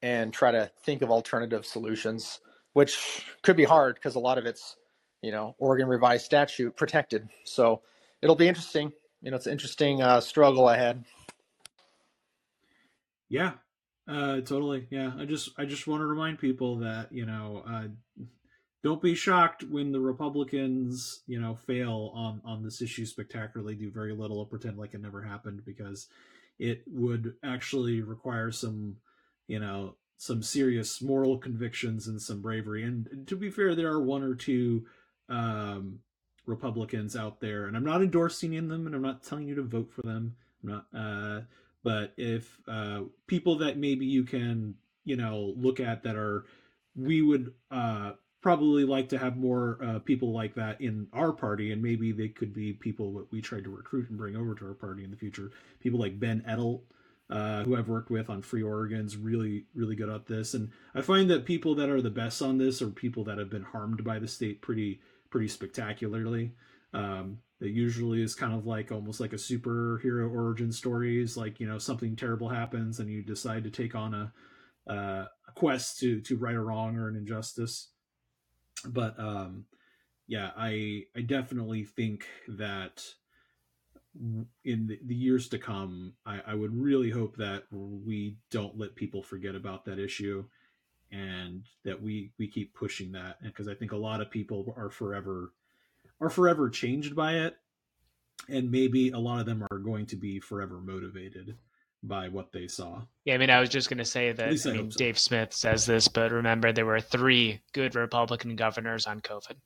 and 0.00 0.32
try 0.32 0.50
to 0.50 0.70
think 0.82 1.02
of 1.02 1.10
alternative 1.10 1.66
solutions, 1.66 2.40
which 2.72 3.22
could 3.42 3.56
be 3.56 3.64
hard 3.64 3.96
because 3.96 4.14
a 4.14 4.20
lot 4.20 4.38
of 4.38 4.46
it's, 4.46 4.76
you 5.20 5.30
know, 5.30 5.56
Oregon 5.58 5.88
revised 5.88 6.24
statute 6.24 6.74
protected. 6.74 7.28
So 7.44 7.82
it'll 8.22 8.36
be 8.36 8.48
interesting. 8.48 8.92
You 9.20 9.30
know, 9.30 9.36
it's 9.36 9.46
an 9.46 9.52
interesting 9.52 10.00
uh, 10.00 10.20
struggle 10.20 10.70
ahead. 10.70 11.04
Yeah, 13.28 13.52
uh, 14.08 14.40
totally. 14.40 14.86
Yeah, 14.90 15.12
I 15.18 15.24
just 15.24 15.50
I 15.58 15.64
just 15.64 15.86
want 15.86 16.00
to 16.00 16.06
remind 16.06 16.38
people 16.38 16.76
that 16.78 17.12
you 17.12 17.26
know 17.26 17.62
uh, 17.68 17.88
don't 18.82 19.02
be 19.02 19.14
shocked 19.14 19.64
when 19.64 19.92
the 19.92 20.00
Republicans, 20.00 21.22
you 21.26 21.40
know, 21.40 21.54
fail 21.54 22.12
on 22.14 22.40
on 22.44 22.62
this 22.62 22.80
issue 22.80 23.04
spectacularly, 23.06 23.74
do 23.74 23.90
very 23.90 24.14
little, 24.14 24.38
or 24.38 24.46
pretend 24.46 24.78
like 24.78 24.94
it 24.94 25.02
never 25.02 25.22
happened, 25.22 25.64
because 25.64 26.08
it 26.58 26.82
would 26.86 27.34
actually 27.44 28.00
require 28.00 28.50
some, 28.50 28.96
you 29.46 29.58
know, 29.58 29.94
some 30.16 30.42
serious 30.42 31.00
moral 31.00 31.38
convictions 31.38 32.08
and 32.08 32.20
some 32.20 32.40
bravery. 32.40 32.82
And 32.84 33.26
to 33.28 33.36
be 33.36 33.50
fair, 33.50 33.74
there 33.74 33.92
are 33.92 34.02
one 34.02 34.22
or 34.22 34.34
two 34.34 34.86
um, 35.28 36.00
Republicans 36.46 37.14
out 37.14 37.40
there, 37.40 37.66
and 37.66 37.76
I'm 37.76 37.84
not 37.84 38.02
endorsing 38.02 38.54
in 38.54 38.68
them, 38.68 38.86
and 38.86 38.94
I'm 38.94 39.02
not 39.02 39.22
telling 39.22 39.46
you 39.46 39.54
to 39.56 39.62
vote 39.62 39.92
for 39.92 40.02
them. 40.02 40.36
I'm 40.62 40.70
not, 40.70 40.86
uh, 40.96 41.40
but 41.88 42.12
if 42.18 42.60
uh, 42.68 43.00
people 43.26 43.56
that 43.56 43.78
maybe 43.78 44.04
you 44.04 44.24
can, 44.24 44.74
you 45.06 45.16
know, 45.16 45.54
look 45.56 45.80
at 45.80 46.02
that 46.02 46.16
are, 46.16 46.44
we 46.94 47.22
would 47.22 47.54
uh, 47.70 48.12
probably 48.42 48.84
like 48.84 49.08
to 49.08 49.16
have 49.16 49.38
more 49.38 49.78
uh, 49.82 49.98
people 50.00 50.30
like 50.30 50.54
that 50.56 50.82
in 50.82 51.06
our 51.14 51.32
party, 51.32 51.72
and 51.72 51.82
maybe 51.82 52.12
they 52.12 52.28
could 52.28 52.52
be 52.52 52.74
people 52.74 53.14
that 53.14 53.32
we 53.32 53.40
try 53.40 53.62
to 53.62 53.74
recruit 53.74 54.10
and 54.10 54.18
bring 54.18 54.36
over 54.36 54.54
to 54.54 54.66
our 54.66 54.74
party 54.74 55.02
in 55.02 55.10
the 55.10 55.16
future. 55.16 55.50
People 55.80 55.98
like 55.98 56.20
Ben 56.20 56.44
Edtl 56.46 56.82
uh, 57.30 57.64
who 57.64 57.74
I've 57.74 57.88
worked 57.88 58.10
with 58.10 58.28
on 58.28 58.42
Free 58.42 58.62
Oregon's 58.62 59.16
really, 59.16 59.64
really 59.74 59.96
good 59.96 60.10
at 60.10 60.26
this. 60.26 60.52
And 60.52 60.70
I 60.94 61.00
find 61.00 61.30
that 61.30 61.46
people 61.46 61.74
that 61.76 61.88
are 61.88 62.02
the 62.02 62.10
best 62.10 62.42
on 62.42 62.58
this 62.58 62.82
are 62.82 62.90
people 62.90 63.24
that 63.24 63.38
have 63.38 63.48
been 63.48 63.62
harmed 63.62 64.04
by 64.04 64.18
the 64.18 64.28
state 64.28 64.60
pretty, 64.60 65.00
pretty 65.30 65.48
spectacularly. 65.48 66.52
Um, 66.92 67.38
it 67.60 67.70
usually 67.70 68.22
is 68.22 68.34
kind 68.34 68.54
of 68.54 68.66
like 68.66 68.92
almost 68.92 69.20
like 69.20 69.32
a 69.32 69.36
superhero 69.36 70.30
origin 70.30 70.72
stories, 70.72 71.36
like 71.36 71.60
you 71.60 71.66
know 71.66 71.78
something 71.78 72.14
terrible 72.16 72.48
happens 72.48 73.00
and 73.00 73.10
you 73.10 73.22
decide 73.22 73.64
to 73.64 73.70
take 73.70 73.94
on 73.94 74.14
a, 74.14 74.32
uh, 74.90 75.26
a 75.48 75.52
quest 75.54 75.98
to 76.00 76.20
to 76.20 76.36
right 76.36 76.54
a 76.54 76.60
wrong 76.60 76.96
or 76.96 77.08
an 77.08 77.16
injustice. 77.16 77.88
But 78.86 79.18
um, 79.18 79.64
yeah, 80.26 80.50
I 80.56 81.04
I 81.16 81.22
definitely 81.22 81.84
think 81.84 82.26
that 82.46 83.02
in 84.64 84.86
the, 84.86 84.98
the 85.04 85.14
years 85.14 85.48
to 85.48 85.58
come, 85.58 86.14
I, 86.26 86.40
I 86.48 86.54
would 86.54 86.74
really 86.74 87.10
hope 87.10 87.36
that 87.36 87.64
we 87.70 88.36
don't 88.50 88.78
let 88.78 88.96
people 88.96 89.22
forget 89.22 89.54
about 89.54 89.84
that 89.84 89.98
issue 89.98 90.44
and 91.10 91.64
that 91.84 92.00
we 92.00 92.32
we 92.38 92.46
keep 92.46 92.74
pushing 92.74 93.12
that 93.12 93.42
because 93.42 93.68
I 93.68 93.74
think 93.74 93.92
a 93.92 93.96
lot 93.96 94.20
of 94.20 94.30
people 94.30 94.74
are 94.76 94.90
forever 94.90 95.52
are 96.20 96.30
forever 96.30 96.68
changed 96.68 97.14
by 97.14 97.34
it 97.34 97.56
and 98.48 98.70
maybe 98.70 99.10
a 99.10 99.18
lot 99.18 99.40
of 99.40 99.46
them 99.46 99.66
are 99.70 99.78
going 99.78 100.06
to 100.06 100.16
be 100.16 100.40
forever 100.40 100.80
motivated 100.80 101.56
by 102.02 102.28
what 102.28 102.52
they 102.52 102.68
saw. 102.68 103.02
Yeah, 103.24 103.34
I 103.34 103.38
mean, 103.38 103.50
I 103.50 103.60
was 103.60 103.68
just 103.68 103.88
going 103.88 103.98
to 103.98 104.04
say 104.04 104.32
that. 104.32 104.44
I, 104.44 104.70
I 104.70 104.72
mean, 104.72 104.90
so. 104.90 104.98
Dave 104.98 105.18
Smith 105.18 105.52
says 105.52 105.84
this, 105.84 106.08
but 106.08 106.30
remember, 106.30 106.72
there 106.72 106.86
were 106.86 107.00
three 107.00 107.60
good 107.72 107.94
Republican 107.94 108.56
governors 108.56 109.06
on 109.06 109.20
COVID. 109.20 109.56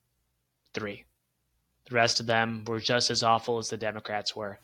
Three. 0.75 1.05
The 1.89 1.95
rest 1.95 2.21
of 2.21 2.27
them 2.27 2.65
were 2.67 2.81
just 2.81 3.11
as 3.11 3.23
awful 3.23 3.59
as 3.59 3.69
the 3.69 3.77
Democrats 3.77 4.35
were. 4.35 4.59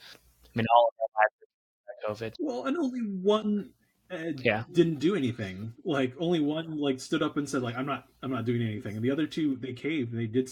I 0.45 0.49
mean, 0.55 0.66
all 0.74 0.89
of 0.89 0.95
them 0.97 2.18
had 2.20 2.30
COVID. 2.30 2.34
Well, 2.41 2.66
and 2.66 2.76
only 2.78 3.01
one 3.01 3.70
uh, 4.11 4.32
yeah. 4.39 4.64
didn't 4.72 5.01
do 5.01 5.14
anything. 5.14 5.74
Like 5.84 6.14
only 6.18 6.41
one 6.41 6.78
like 6.78 7.01
stood 7.01 7.22
up 7.22 7.36
and 7.36 7.49
said 7.49 7.62
like 7.62 7.76
I'm 7.76 7.86
not 7.86 8.07
I'm 8.22 8.30
not 8.30 8.47
doing 8.47 8.62
anything, 8.62 8.97
and 8.97 9.05
the 9.05 9.11
other 9.11 9.26
two 9.26 9.57
they 9.57 9.74
caved. 9.74 10.12
They 10.12 10.26
did 10.26 10.49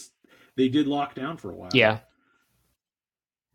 they 0.56 0.68
did 0.68 0.86
lock 0.86 1.14
down 1.14 1.36
for 1.36 1.50
a 1.50 1.54
while. 1.54 1.70
Yeah. 1.72 2.00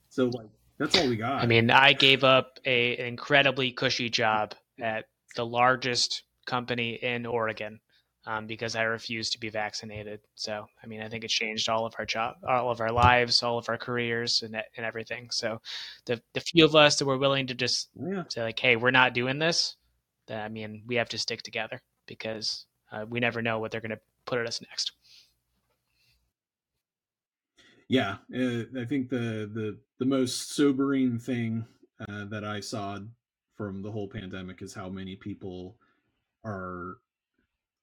So 0.09 0.25
like 0.25 0.47
that's 0.77 0.97
all 0.97 1.07
we 1.07 1.15
got. 1.15 1.41
I 1.41 1.45
mean, 1.45 1.69
I 1.69 1.93
gave 1.93 2.23
up 2.23 2.59
a, 2.65 2.97
an 2.97 3.05
incredibly 3.05 3.71
cushy 3.71 4.09
job 4.09 4.55
at 4.79 5.05
the 5.35 5.45
largest 5.45 6.23
company 6.45 6.95
in 6.95 7.25
Oregon 7.25 7.79
um, 8.25 8.47
because 8.47 8.75
I 8.75 8.83
refused 8.83 9.33
to 9.33 9.39
be 9.39 9.49
vaccinated. 9.49 10.21
So, 10.35 10.65
I 10.83 10.87
mean, 10.87 11.01
I 11.01 11.09
think 11.09 11.23
it 11.23 11.29
changed 11.29 11.69
all 11.69 11.85
of 11.85 11.93
our 11.97 12.05
job, 12.05 12.35
all 12.47 12.71
of 12.71 12.81
our 12.81 12.91
lives, 12.91 13.41
all 13.43 13.57
of 13.57 13.69
our 13.69 13.77
careers, 13.77 14.41
and 14.43 14.55
and 14.55 14.85
everything. 14.85 15.29
So, 15.31 15.61
the 16.05 16.21
the 16.33 16.41
few 16.41 16.65
of 16.65 16.75
us 16.75 16.97
that 16.97 17.05
were 17.05 17.17
willing 17.17 17.47
to 17.47 17.53
just 17.53 17.89
yeah. 17.95 18.23
say 18.29 18.43
like, 18.43 18.59
"Hey, 18.59 18.75
we're 18.75 18.91
not 18.91 19.13
doing 19.13 19.39
this," 19.39 19.75
then 20.27 20.41
I 20.41 20.49
mean, 20.49 20.83
we 20.87 20.95
have 20.95 21.09
to 21.09 21.17
stick 21.17 21.41
together 21.41 21.81
because 22.05 22.65
uh, 22.91 23.05
we 23.07 23.19
never 23.19 23.41
know 23.41 23.59
what 23.59 23.71
they're 23.71 23.81
going 23.81 23.91
to 23.91 23.99
put 24.25 24.39
at 24.39 24.47
us 24.47 24.61
next. 24.61 24.91
Yeah, 27.91 28.19
uh, 28.33 28.63
I 28.79 28.85
think 28.85 29.09
the 29.09 29.51
the 29.53 29.77
the 29.99 30.05
most 30.05 30.55
sobering 30.55 31.19
thing 31.19 31.65
uh, 31.99 32.23
that 32.29 32.45
I 32.45 32.61
saw 32.61 32.99
from 33.57 33.81
the 33.81 33.91
whole 33.91 34.07
pandemic 34.07 34.61
is 34.61 34.73
how 34.73 34.87
many 34.87 35.17
people 35.17 35.75
are 36.45 36.99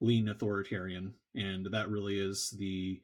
lean 0.01 0.31
authoritarian, 0.31 1.13
and 1.35 1.67
that 1.73 1.91
really 1.91 2.19
is 2.19 2.57
the 2.59 3.03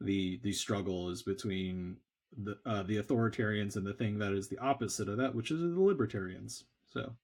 the 0.00 0.40
the 0.42 0.50
struggle 0.50 1.10
is 1.10 1.22
between 1.22 1.98
the 2.36 2.58
uh, 2.66 2.82
the 2.82 2.96
authoritarians 2.96 3.76
and 3.76 3.86
the 3.86 3.94
thing 3.94 4.18
that 4.18 4.32
is 4.32 4.48
the 4.48 4.58
opposite 4.58 5.08
of 5.08 5.18
that, 5.18 5.36
which 5.36 5.52
is 5.52 5.60
the 5.60 5.80
libertarians. 5.80 6.64
So, 6.88 7.14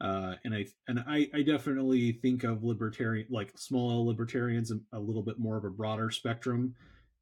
uh, 0.00 0.36
and 0.42 0.54
I 0.54 0.64
and 0.88 1.04
I, 1.06 1.28
I 1.34 1.42
definitely 1.42 2.12
think 2.12 2.44
of 2.44 2.64
libertarian 2.64 3.26
like 3.28 3.58
small 3.58 4.06
libertarians 4.06 4.72
a 4.94 4.98
little 4.98 5.22
bit 5.22 5.38
more 5.38 5.58
of 5.58 5.64
a 5.64 5.70
broader 5.70 6.10
spectrum 6.10 6.74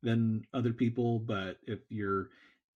than 0.03 0.47
other 0.53 0.73
people. 0.73 1.19
But 1.19 1.59
if 1.67 1.81
you're 1.89 2.31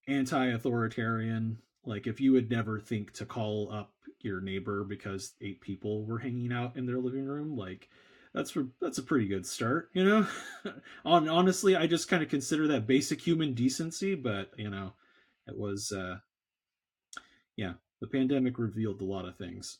anti-authoritarian, 0.07 1.57
like 1.85 2.07
if 2.07 2.19
you 2.19 2.33
would 2.33 2.49
never 2.49 2.79
think 2.79 3.13
to 3.13 3.25
call 3.25 3.71
up 3.71 3.91
your 4.21 4.41
neighbor 4.41 4.83
because 4.83 5.33
eight 5.41 5.61
people 5.61 6.05
were 6.05 6.19
hanging 6.19 6.51
out 6.51 6.75
in 6.75 6.85
their 6.85 6.99
living 6.99 7.25
room, 7.25 7.55
like 7.55 7.89
that's 8.33 8.51
for, 8.51 8.67
that's 8.81 8.97
a 8.97 9.03
pretty 9.03 9.27
good 9.27 9.45
start, 9.45 9.89
you 9.93 10.03
know. 10.03 10.27
On 11.05 11.27
honestly, 11.27 11.75
I 11.75 11.87
just 11.87 12.09
kind 12.09 12.23
of 12.23 12.29
consider 12.29 12.67
that 12.67 12.87
basic 12.87 13.21
human 13.21 13.53
decency, 13.53 14.15
but 14.15 14.51
you 14.57 14.69
know, 14.69 14.93
it 15.47 15.57
was 15.57 15.91
uh 15.91 16.17
yeah, 17.55 17.73
the 17.99 18.07
pandemic 18.07 18.59
revealed 18.59 19.01
a 19.01 19.05
lot 19.05 19.25
of 19.25 19.37
things. 19.37 19.79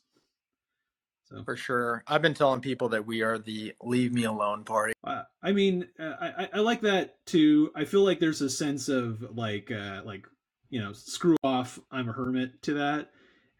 So 1.28 1.44
for 1.44 1.56
sure, 1.56 2.02
I've 2.06 2.22
been 2.22 2.32
telling 2.32 2.60
people 2.60 2.88
that 2.90 3.04
we 3.04 3.20
are 3.20 3.38
the 3.38 3.74
leave 3.82 4.14
me 4.14 4.24
alone 4.24 4.64
party. 4.64 4.94
Uh, 5.04 5.24
I 5.42 5.52
mean, 5.52 5.86
uh, 5.98 6.14
I 6.20 6.48
I 6.54 6.58
like 6.60 6.80
that 6.82 7.24
too. 7.26 7.70
I 7.74 7.84
feel 7.84 8.02
like 8.02 8.18
there's 8.18 8.40
a 8.40 8.48
sense 8.48 8.88
of 8.88 9.36
like 9.36 9.70
uh 9.70 10.00
like 10.04 10.26
you 10.70 10.80
know 10.80 10.94
screw 10.94 11.36
off. 11.44 11.78
I'm 11.90 12.08
a 12.08 12.12
hermit 12.12 12.62
to 12.62 12.74
that. 12.74 13.10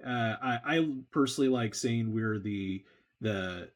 Uh, 0.04 0.36
I 0.40 0.60
I 0.64 0.88
personally 1.10 1.50
like 1.50 1.74
saying 1.74 2.14
we're 2.14 2.38
the 2.38 2.84
the 3.20 3.70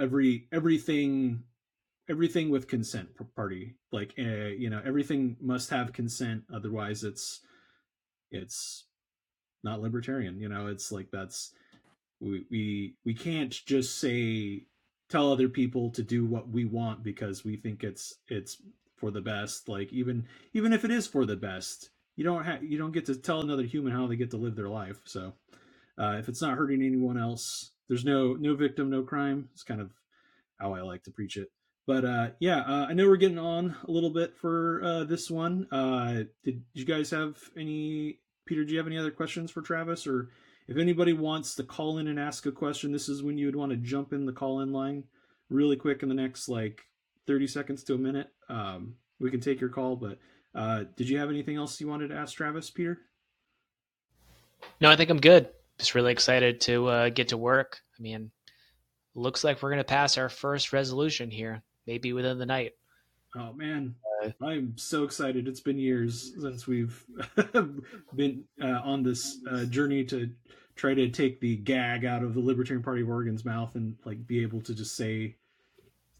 every 0.00 0.48
everything 0.50 1.44
everything 2.08 2.50
with 2.50 2.66
consent 2.66 3.08
party 3.36 3.76
like 3.92 4.14
uh, 4.18 4.48
you 4.48 4.68
know 4.68 4.82
everything 4.84 5.36
must 5.40 5.70
have 5.70 5.92
consent 5.92 6.42
otherwise 6.52 7.04
it's 7.04 7.40
it's 8.32 8.84
not 9.62 9.80
libertarian 9.80 10.40
you 10.40 10.48
know 10.48 10.66
it's 10.66 10.90
like 10.90 11.08
that's 11.12 11.52
we 12.22 12.46
we 12.50 12.94
we 13.04 13.14
can't 13.14 13.52
just 13.66 14.00
say 14.00 14.64
tell 15.10 15.32
other 15.32 15.48
people 15.48 15.90
to 15.90 16.02
do 16.02 16.24
what 16.26 16.48
we 16.48 16.64
want 16.64 17.02
because 17.04 17.44
we 17.44 17.56
think 17.56 17.84
it's 17.84 18.14
it's 18.28 18.58
for 18.96 19.10
the 19.10 19.20
best 19.20 19.68
like 19.68 19.92
even 19.92 20.26
even 20.54 20.72
if 20.72 20.84
it 20.84 20.90
is 20.90 21.06
for 21.06 21.26
the 21.26 21.36
best 21.36 21.90
you 22.16 22.24
don't 22.24 22.44
have 22.44 22.64
you 22.64 22.78
don't 22.78 22.92
get 22.92 23.06
to 23.06 23.16
tell 23.16 23.40
another 23.40 23.64
human 23.64 23.92
how 23.92 24.06
they 24.06 24.16
get 24.16 24.30
to 24.30 24.38
live 24.38 24.56
their 24.56 24.68
life 24.70 25.00
so 25.04 25.34
uh, 25.98 26.16
if 26.18 26.28
it's 26.28 26.42
not 26.42 26.56
hurting 26.56 26.82
anyone 26.82 27.18
else 27.18 27.72
there's 27.92 28.06
no 28.06 28.34
no 28.34 28.54
victim, 28.54 28.88
no 28.90 29.02
crime. 29.02 29.50
It's 29.52 29.64
kind 29.64 29.80
of 29.80 29.90
how 30.58 30.74
I 30.74 30.80
like 30.80 31.02
to 31.04 31.10
preach 31.10 31.36
it. 31.36 31.50
But 31.86 32.04
uh, 32.06 32.30
yeah, 32.40 32.60
uh, 32.60 32.86
I 32.88 32.94
know 32.94 33.06
we're 33.06 33.16
getting 33.16 33.38
on 33.38 33.76
a 33.86 33.90
little 33.90 34.10
bit 34.10 34.36
for 34.36 34.82
uh, 34.82 35.04
this 35.04 35.30
one. 35.30 35.66
Uh, 35.70 36.24
did 36.42 36.62
you 36.72 36.86
guys 36.86 37.10
have 37.10 37.36
any? 37.54 38.20
Peter, 38.46 38.64
do 38.64 38.72
you 38.72 38.78
have 38.78 38.86
any 38.86 38.98
other 38.98 39.10
questions 39.10 39.50
for 39.50 39.60
Travis? 39.60 40.06
Or 40.06 40.30
if 40.68 40.76
anybody 40.76 41.12
wants 41.12 41.54
to 41.56 41.62
call 41.62 41.98
in 41.98 42.06
and 42.06 42.18
ask 42.18 42.46
a 42.46 42.52
question, 42.52 42.92
this 42.92 43.08
is 43.08 43.22
when 43.22 43.38
you 43.38 43.46
would 43.46 43.56
want 43.56 43.70
to 43.70 43.76
jump 43.76 44.12
in 44.12 44.26
the 44.26 44.32
call 44.32 44.60
in 44.60 44.72
line 44.72 45.04
really 45.50 45.76
quick 45.76 46.02
in 46.02 46.08
the 46.08 46.14
next 46.14 46.48
like 46.48 46.82
30 47.26 47.46
seconds 47.46 47.84
to 47.84 47.94
a 47.94 47.98
minute. 47.98 48.28
Um, 48.48 48.94
we 49.20 49.30
can 49.30 49.40
take 49.40 49.60
your 49.60 49.70
call. 49.70 49.96
But 49.96 50.18
uh, 50.54 50.84
did 50.96 51.08
you 51.08 51.18
have 51.18 51.30
anything 51.30 51.56
else 51.56 51.80
you 51.80 51.88
wanted 51.88 52.08
to 52.08 52.16
ask 52.16 52.34
Travis, 52.34 52.70
Peter? 52.70 52.98
No, 54.80 54.90
I 54.90 54.96
think 54.96 55.10
I'm 55.10 55.20
good 55.20 55.48
just 55.82 55.94
really 55.94 56.12
excited 56.12 56.60
to 56.62 56.86
uh, 56.86 57.08
get 57.08 57.28
to 57.28 57.36
work. 57.36 57.80
I 57.98 58.02
mean, 58.02 58.30
looks 59.14 59.44
like 59.44 59.62
we're 59.62 59.70
going 59.70 59.78
to 59.78 59.84
pass 59.84 60.16
our 60.16 60.28
first 60.28 60.72
resolution 60.72 61.30
here, 61.30 61.62
maybe 61.86 62.12
within 62.12 62.38
the 62.38 62.46
night. 62.46 62.72
Oh 63.36 63.52
man, 63.52 63.94
I'm 64.40 64.74
so 64.76 65.04
excited! 65.04 65.48
It's 65.48 65.60
been 65.60 65.78
years 65.78 66.32
since 66.40 66.66
we've 66.66 67.04
been 68.14 68.44
uh, 68.60 68.80
on 68.84 69.02
this 69.02 69.38
uh, 69.50 69.64
journey 69.64 70.04
to 70.04 70.30
try 70.76 70.94
to 70.94 71.08
take 71.08 71.40
the 71.40 71.56
gag 71.56 72.04
out 72.04 72.22
of 72.22 72.34
the 72.34 72.40
Libertarian 72.40 72.82
Party 72.82 73.02
of 73.02 73.08
Oregon's 73.08 73.44
mouth 73.44 73.74
and 73.74 73.96
like 74.04 74.26
be 74.26 74.42
able 74.42 74.60
to 74.62 74.74
just 74.74 74.96
say 74.96 75.36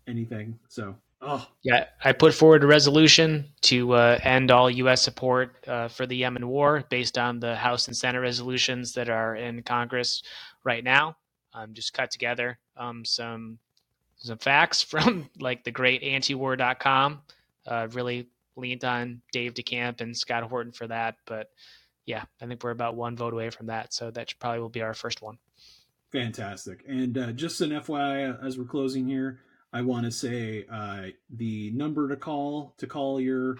anything. 0.06 0.58
So 0.68 0.96
Oh. 1.24 1.46
Yeah, 1.62 1.86
I 2.02 2.12
put 2.12 2.34
forward 2.34 2.64
a 2.64 2.66
resolution 2.66 3.48
to 3.62 3.92
uh, 3.92 4.18
end 4.24 4.50
all 4.50 4.68
U.S. 4.68 5.02
support 5.02 5.56
uh, 5.68 5.86
for 5.86 6.04
the 6.04 6.16
Yemen 6.16 6.48
war 6.48 6.84
based 6.90 7.16
on 7.16 7.38
the 7.38 7.54
House 7.54 7.86
and 7.86 7.96
Senate 7.96 8.18
resolutions 8.18 8.92
that 8.94 9.08
are 9.08 9.36
in 9.36 9.62
Congress 9.62 10.24
right 10.64 10.82
now. 10.82 11.16
Um, 11.54 11.74
just 11.74 11.94
cut 11.94 12.10
together 12.10 12.58
um, 12.76 13.04
some 13.04 13.58
some 14.16 14.38
facts 14.38 14.82
from 14.90 15.30
like 15.38 15.62
the 15.62 15.70
great 15.70 16.02
antiwar.com. 16.02 17.20
Uh, 17.66 17.88
really 17.92 18.28
leaned 18.56 18.84
on 18.84 19.22
Dave 19.32 19.54
DeCamp 19.54 20.00
and 20.00 20.16
Scott 20.16 20.42
Horton 20.44 20.72
for 20.72 20.86
that. 20.86 21.16
But 21.26 21.48
yeah, 22.06 22.24
I 22.40 22.46
think 22.46 22.62
we're 22.62 22.70
about 22.70 22.96
one 22.96 23.16
vote 23.16 23.32
away 23.32 23.50
from 23.50 23.66
that. 23.66 23.94
So 23.94 24.10
that 24.10 24.34
probably 24.38 24.60
will 24.60 24.68
be 24.68 24.82
our 24.82 24.94
first 24.94 25.22
one. 25.22 25.38
Fantastic. 26.10 26.84
And 26.86 27.16
uh, 27.16 27.32
just 27.32 27.60
an 27.60 27.70
FYI, 27.70 28.44
as 28.44 28.58
we're 28.58 28.64
closing 28.64 29.06
here, 29.08 29.40
I 29.72 29.80
want 29.80 30.04
to 30.04 30.12
say 30.12 30.66
uh, 30.70 31.06
the 31.30 31.70
number 31.70 32.08
to 32.08 32.16
call 32.16 32.74
to 32.76 32.86
call 32.86 33.18
your 33.20 33.56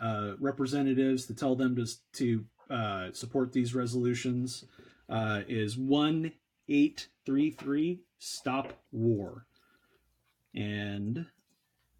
uh, 0.00 0.32
representatives 0.40 1.26
to 1.26 1.34
tell 1.34 1.54
them 1.54 1.76
to 1.76 1.86
to 2.14 2.44
uh, 2.70 3.12
support 3.12 3.52
these 3.52 3.74
resolutions 3.74 4.64
uh, 5.10 5.42
is 5.46 5.76
one 5.76 6.32
eight 6.68 7.08
three 7.26 7.50
three 7.50 8.00
stop 8.18 8.72
war, 8.90 9.44
and 10.54 11.26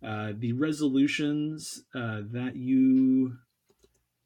uh, 0.04 0.32
the 0.36 0.52
resolutions 0.52 1.84
that 1.94 2.52
you 2.54 3.36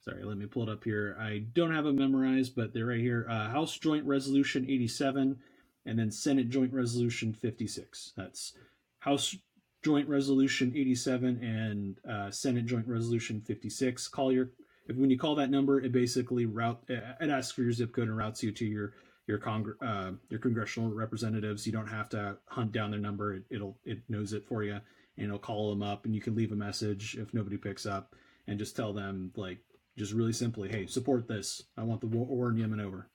sorry, 0.00 0.22
let 0.22 0.36
me 0.36 0.46
pull 0.46 0.64
it 0.64 0.68
up 0.68 0.84
here. 0.84 1.16
I 1.18 1.44
don't 1.52 1.74
have 1.74 1.84
them 1.84 1.96
memorized, 1.96 2.54
but 2.54 2.74
they're 2.74 2.86
right 2.86 3.00
here. 3.00 3.26
House 3.28 3.78
Joint 3.78 4.04
Resolution 4.06 4.64
eighty 4.64 4.88
seven 4.88 5.38
and 5.86 5.98
then 5.98 6.10
Senate 6.10 6.48
Joint 6.48 6.72
Resolution 6.72 7.32
56. 7.32 8.12
That's 8.16 8.54
House 9.00 9.36
Joint 9.84 10.08
Resolution 10.08 10.72
87 10.74 11.42
and 11.42 11.98
uh, 12.10 12.30
Senate 12.30 12.66
Joint 12.66 12.88
Resolution 12.88 13.42
56. 13.42 14.08
Call 14.08 14.32
your 14.32 14.50
if 14.86 14.96
when 14.96 15.10
you 15.10 15.18
call 15.18 15.34
that 15.36 15.50
number, 15.50 15.80
it 15.80 15.92
basically 15.92 16.46
route 16.46 16.82
it 16.88 17.30
asks 17.30 17.52
for 17.52 17.62
your 17.62 17.72
zip 17.72 17.92
code 17.92 18.08
and 18.08 18.16
routes 18.16 18.42
you 18.42 18.52
to 18.52 18.64
your 18.64 18.92
your 19.26 19.38
congr- 19.38 19.76
uh, 19.82 20.12
your 20.28 20.40
congressional 20.40 20.90
representatives. 20.90 21.66
You 21.66 21.72
don't 21.72 21.86
have 21.88 22.08
to 22.10 22.36
hunt 22.46 22.72
down 22.72 22.90
their 22.90 23.00
number; 23.00 23.34
it, 23.34 23.44
it'll 23.50 23.78
it 23.84 23.98
knows 24.08 24.32
it 24.32 24.46
for 24.46 24.62
you, 24.62 24.80
and 25.16 25.26
it'll 25.26 25.38
call 25.38 25.70
them 25.70 25.82
up, 25.82 26.04
and 26.04 26.14
you 26.14 26.20
can 26.20 26.34
leave 26.34 26.52
a 26.52 26.56
message 26.56 27.16
if 27.18 27.32
nobody 27.34 27.56
picks 27.56 27.86
up, 27.86 28.14
and 28.46 28.58
just 28.58 28.76
tell 28.76 28.92
them 28.92 29.32
like 29.36 29.58
just 29.96 30.12
really 30.12 30.32
simply, 30.32 30.68
hey, 30.68 30.86
support 30.86 31.28
this. 31.28 31.62
I 31.76 31.82
want 31.82 32.00
the 32.00 32.06
war 32.06 32.50
in 32.50 32.56
Yemen 32.56 32.80
over. 32.80 33.08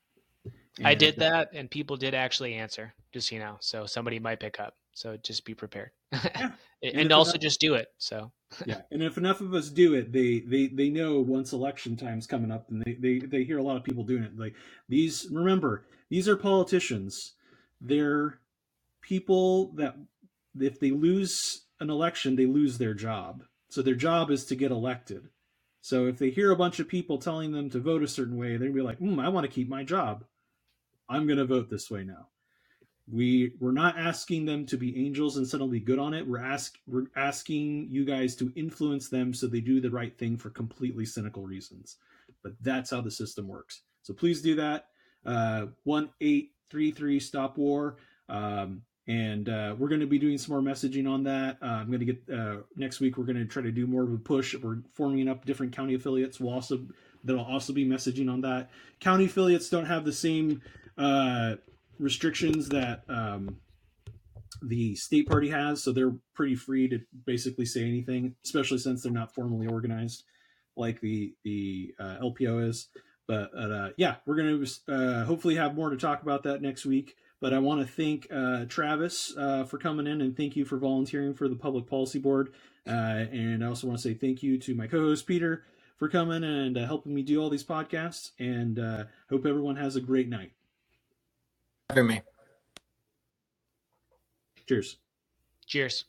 And 0.78 0.88
I 0.88 0.96
did 0.96 1.18
that, 1.18 1.50
and 1.54 1.70
people 1.70 1.98
did 1.98 2.14
actually 2.14 2.54
answer, 2.54 2.94
just 3.12 3.32
you 3.32 3.40
know. 3.40 3.58
So 3.60 3.86
somebody 3.86 4.20
might 4.20 4.40
pick 4.40 4.60
up. 4.60 4.76
So 4.94 5.18
just 5.18 5.46
be 5.46 5.54
prepared, 5.54 5.92
yeah. 6.12 6.52
and, 6.84 6.96
and 6.96 7.12
also 7.12 7.32
enough, 7.32 7.42
just 7.42 7.60
do 7.60 7.76
it. 7.76 7.88
So 7.98 8.32
yeah, 8.66 8.82
and 8.92 9.04
if 9.04 9.18
enough 9.18 9.42
of 9.42 9.54
us 9.54 9.70
do 9.70 9.94
it, 9.94 10.12
they 10.12 10.40
they 10.40 10.68
they 10.68 10.90
know 10.90 11.20
once 11.20 11.52
election 11.54 11.96
time's 11.96 12.28
coming 12.28 12.52
up, 12.52 12.70
and 12.70 12.82
they 12.84 12.94
they 12.94 13.20
they 13.20 13.44
hear 13.44 13.58
a 13.58 13.64
lot 13.64 13.78
of 13.78 13.84
people 13.84 14.04
doing 14.04 14.24
it. 14.24 14.38
Like 14.38 14.56
these, 14.88 15.28
remember, 15.32 15.86
these 16.10 16.28
are 16.28 16.36
politicians. 16.36 17.34
They're 17.82 18.40
people 19.02 19.74
that 19.74 19.96
if 20.60 20.80
they 20.80 20.92
lose 20.92 21.66
an 21.80 21.90
election, 21.90 22.36
they 22.36 22.46
lose 22.46 22.78
their 22.78 22.94
job. 22.94 23.44
So 23.70 23.82
their 23.82 23.96
job 23.96 24.32
is 24.32 24.46
to 24.46 24.56
get 24.56 24.72
elected. 24.72 25.30
So 25.82 26.08
if 26.08 26.18
they 26.18 26.30
hear 26.30 26.52
a 26.52 26.58
bunch 26.58 26.80
of 26.80 26.88
people 26.88 27.18
telling 27.18 27.52
them 27.52 27.70
to 27.70 27.80
vote 27.80 28.04
a 28.04 28.08
certain 28.08 28.38
way, 28.38 28.58
they're 28.58 28.68
gonna 28.68 28.74
be 28.74 28.82
like, 28.82 29.00
mm, 29.00 29.24
"I 29.24 29.30
want 29.30 29.46
to 29.46 29.52
keep 29.52 29.70
my 29.70 29.84
job." 29.84 30.26
I'm 31.10 31.26
going 31.26 31.40
to 31.40 31.46
vote 31.46 31.70
this 31.70 31.90
way 31.90 32.04
now. 32.04 32.28
We 33.12 33.54
we're 33.60 33.72
not 33.72 33.98
asking 33.98 34.46
them 34.46 34.68
to 34.68 34.78
be 34.78 35.04
angels 35.04 35.38
and 35.38 35.48
suddenly 35.48 35.80
good 35.80 35.98
on 35.98 36.14
it. 36.14 36.28
We're 36.28 36.38
ask 36.38 36.78
we're 36.86 37.08
asking 37.16 37.88
you 37.90 38.06
guys 38.06 38.36
to 38.36 38.54
influence 38.56 39.10
them 39.10 39.34
so 39.34 39.48
they 39.48 39.62
do 39.62 39.82
the 39.82 39.90
right 39.90 40.16
thing 40.16 40.38
for 40.38 40.52
completely 40.52 41.06
cynical 41.06 41.44
reasons. 41.44 41.98
But 42.44 42.54
that's 42.62 42.92
how 42.92 43.02
the 43.02 43.10
system 43.10 43.48
works. 43.48 43.82
So 44.04 44.14
please 44.14 44.44
do 44.44 44.56
that. 44.56 44.86
Uh, 45.26 45.68
one 45.86 46.12
eight 46.22 46.52
three 46.70 46.92
three 46.92 47.20
stop 47.20 47.58
war. 47.58 47.98
Um, 48.30 48.84
and 49.10 49.50
uh, 49.50 49.76
we're 49.78 49.88
going 49.88 50.02
to 50.02 50.08
be 50.08 50.20
doing 50.20 50.38
some 50.38 50.54
more 50.54 50.62
messaging 50.62 51.10
on 51.10 51.24
that. 51.24 51.58
Uh, 51.64 51.66
I'm 51.66 51.88
going 51.88 52.00
to 52.00 52.06
get 52.06 52.22
uh, 52.32 52.58
next 52.76 53.00
week. 53.00 53.18
We're 53.18 53.26
going 53.26 53.40
to 53.40 53.46
try 53.46 53.64
to 53.64 53.72
do 53.72 53.88
more 53.88 54.04
of 54.04 54.14
a 54.14 54.18
push. 54.18 54.56
We're 54.56 54.78
forming 54.94 55.28
up 55.28 55.46
different 55.46 55.76
county 55.76 55.96
affiliates. 55.96 56.40
We'll 56.40 56.54
also 56.54 56.86
that'll 57.24 57.44
also 57.44 57.74
be 57.74 57.88
messaging 57.88 58.32
on 58.32 58.42
that. 58.42 58.70
County 59.00 59.26
affiliates 59.26 59.68
don't 59.68 59.88
have 59.88 60.06
the 60.06 60.14
same 60.14 60.62
uh, 60.96 61.56
restrictions 61.98 62.70
that 62.70 63.02
um, 63.10 63.58
the 64.62 64.96
state 64.96 65.28
party 65.28 65.50
has, 65.50 65.82
so 65.84 65.92
they're 65.92 66.14
pretty 66.36 66.56
free 66.56 66.88
to 66.90 67.00
basically 67.26 67.66
say 67.66 67.82
anything, 67.82 68.36
especially 68.46 68.78
since 68.78 69.02
they're 69.02 69.12
not 69.12 69.34
formally 69.34 69.66
organized 69.66 70.24
like 70.78 71.02
the 71.02 71.34
the 71.44 71.96
uh, 72.00 72.18
LPO 72.22 72.70
is. 72.70 72.90
But 73.28 73.50
uh, 73.58 73.90
yeah, 73.98 74.18
we're 74.28 74.36
going 74.36 74.64
to 74.64 75.26
hopefully 75.26 75.56
have 75.56 75.74
more 75.74 75.90
to 75.90 75.98
talk 75.98 76.22
about 76.22 76.44
that 76.44 76.62
next 76.62 76.86
week. 76.86 77.16
But 77.42 77.54
I 77.54 77.60
want 77.60 77.82
to 77.82 77.88
thank 77.88 78.28
uh, 78.32 78.66
Travis 78.66 79.34
uh, 79.38 79.64
for 79.64 79.78
coming 79.78 80.08
in 80.08 80.22
and 80.22 80.36
thank 80.36 80.56
you 80.56 80.66
for 80.66 80.78
volunteering 80.78 81.34
for 81.34 81.48
the 81.48 81.56
Public 81.56 81.88
Policy 81.88 82.20
Board. 82.20 82.52
Uh, 82.86 83.26
and 83.32 83.64
I 83.64 83.68
also 83.68 83.88
want 83.88 84.00
to 84.00 84.04
say 84.04 84.14
thank 84.14 84.44
you 84.44 84.58
to 84.58 84.76
my 84.76 84.88
co 84.88 85.00
host, 85.00 85.26
Peter, 85.26 85.64
for 85.98 86.10
coming 86.10 86.44
and 86.44 86.78
uh, 86.78 86.86
helping 86.86 87.14
me 87.14 87.22
do 87.22 87.42
all 87.42 87.50
these 87.50 87.64
podcasts. 87.64 88.32
And 88.40 88.80
uh, 88.80 89.06
hope 89.30 89.46
everyone 89.46 89.78
has 89.78 89.96
a 89.96 90.02
great 90.02 90.28
night 90.28 90.52
having 91.90 92.08
me. 92.08 92.22
Cheers. 94.68 94.98
Cheers. 95.66 96.06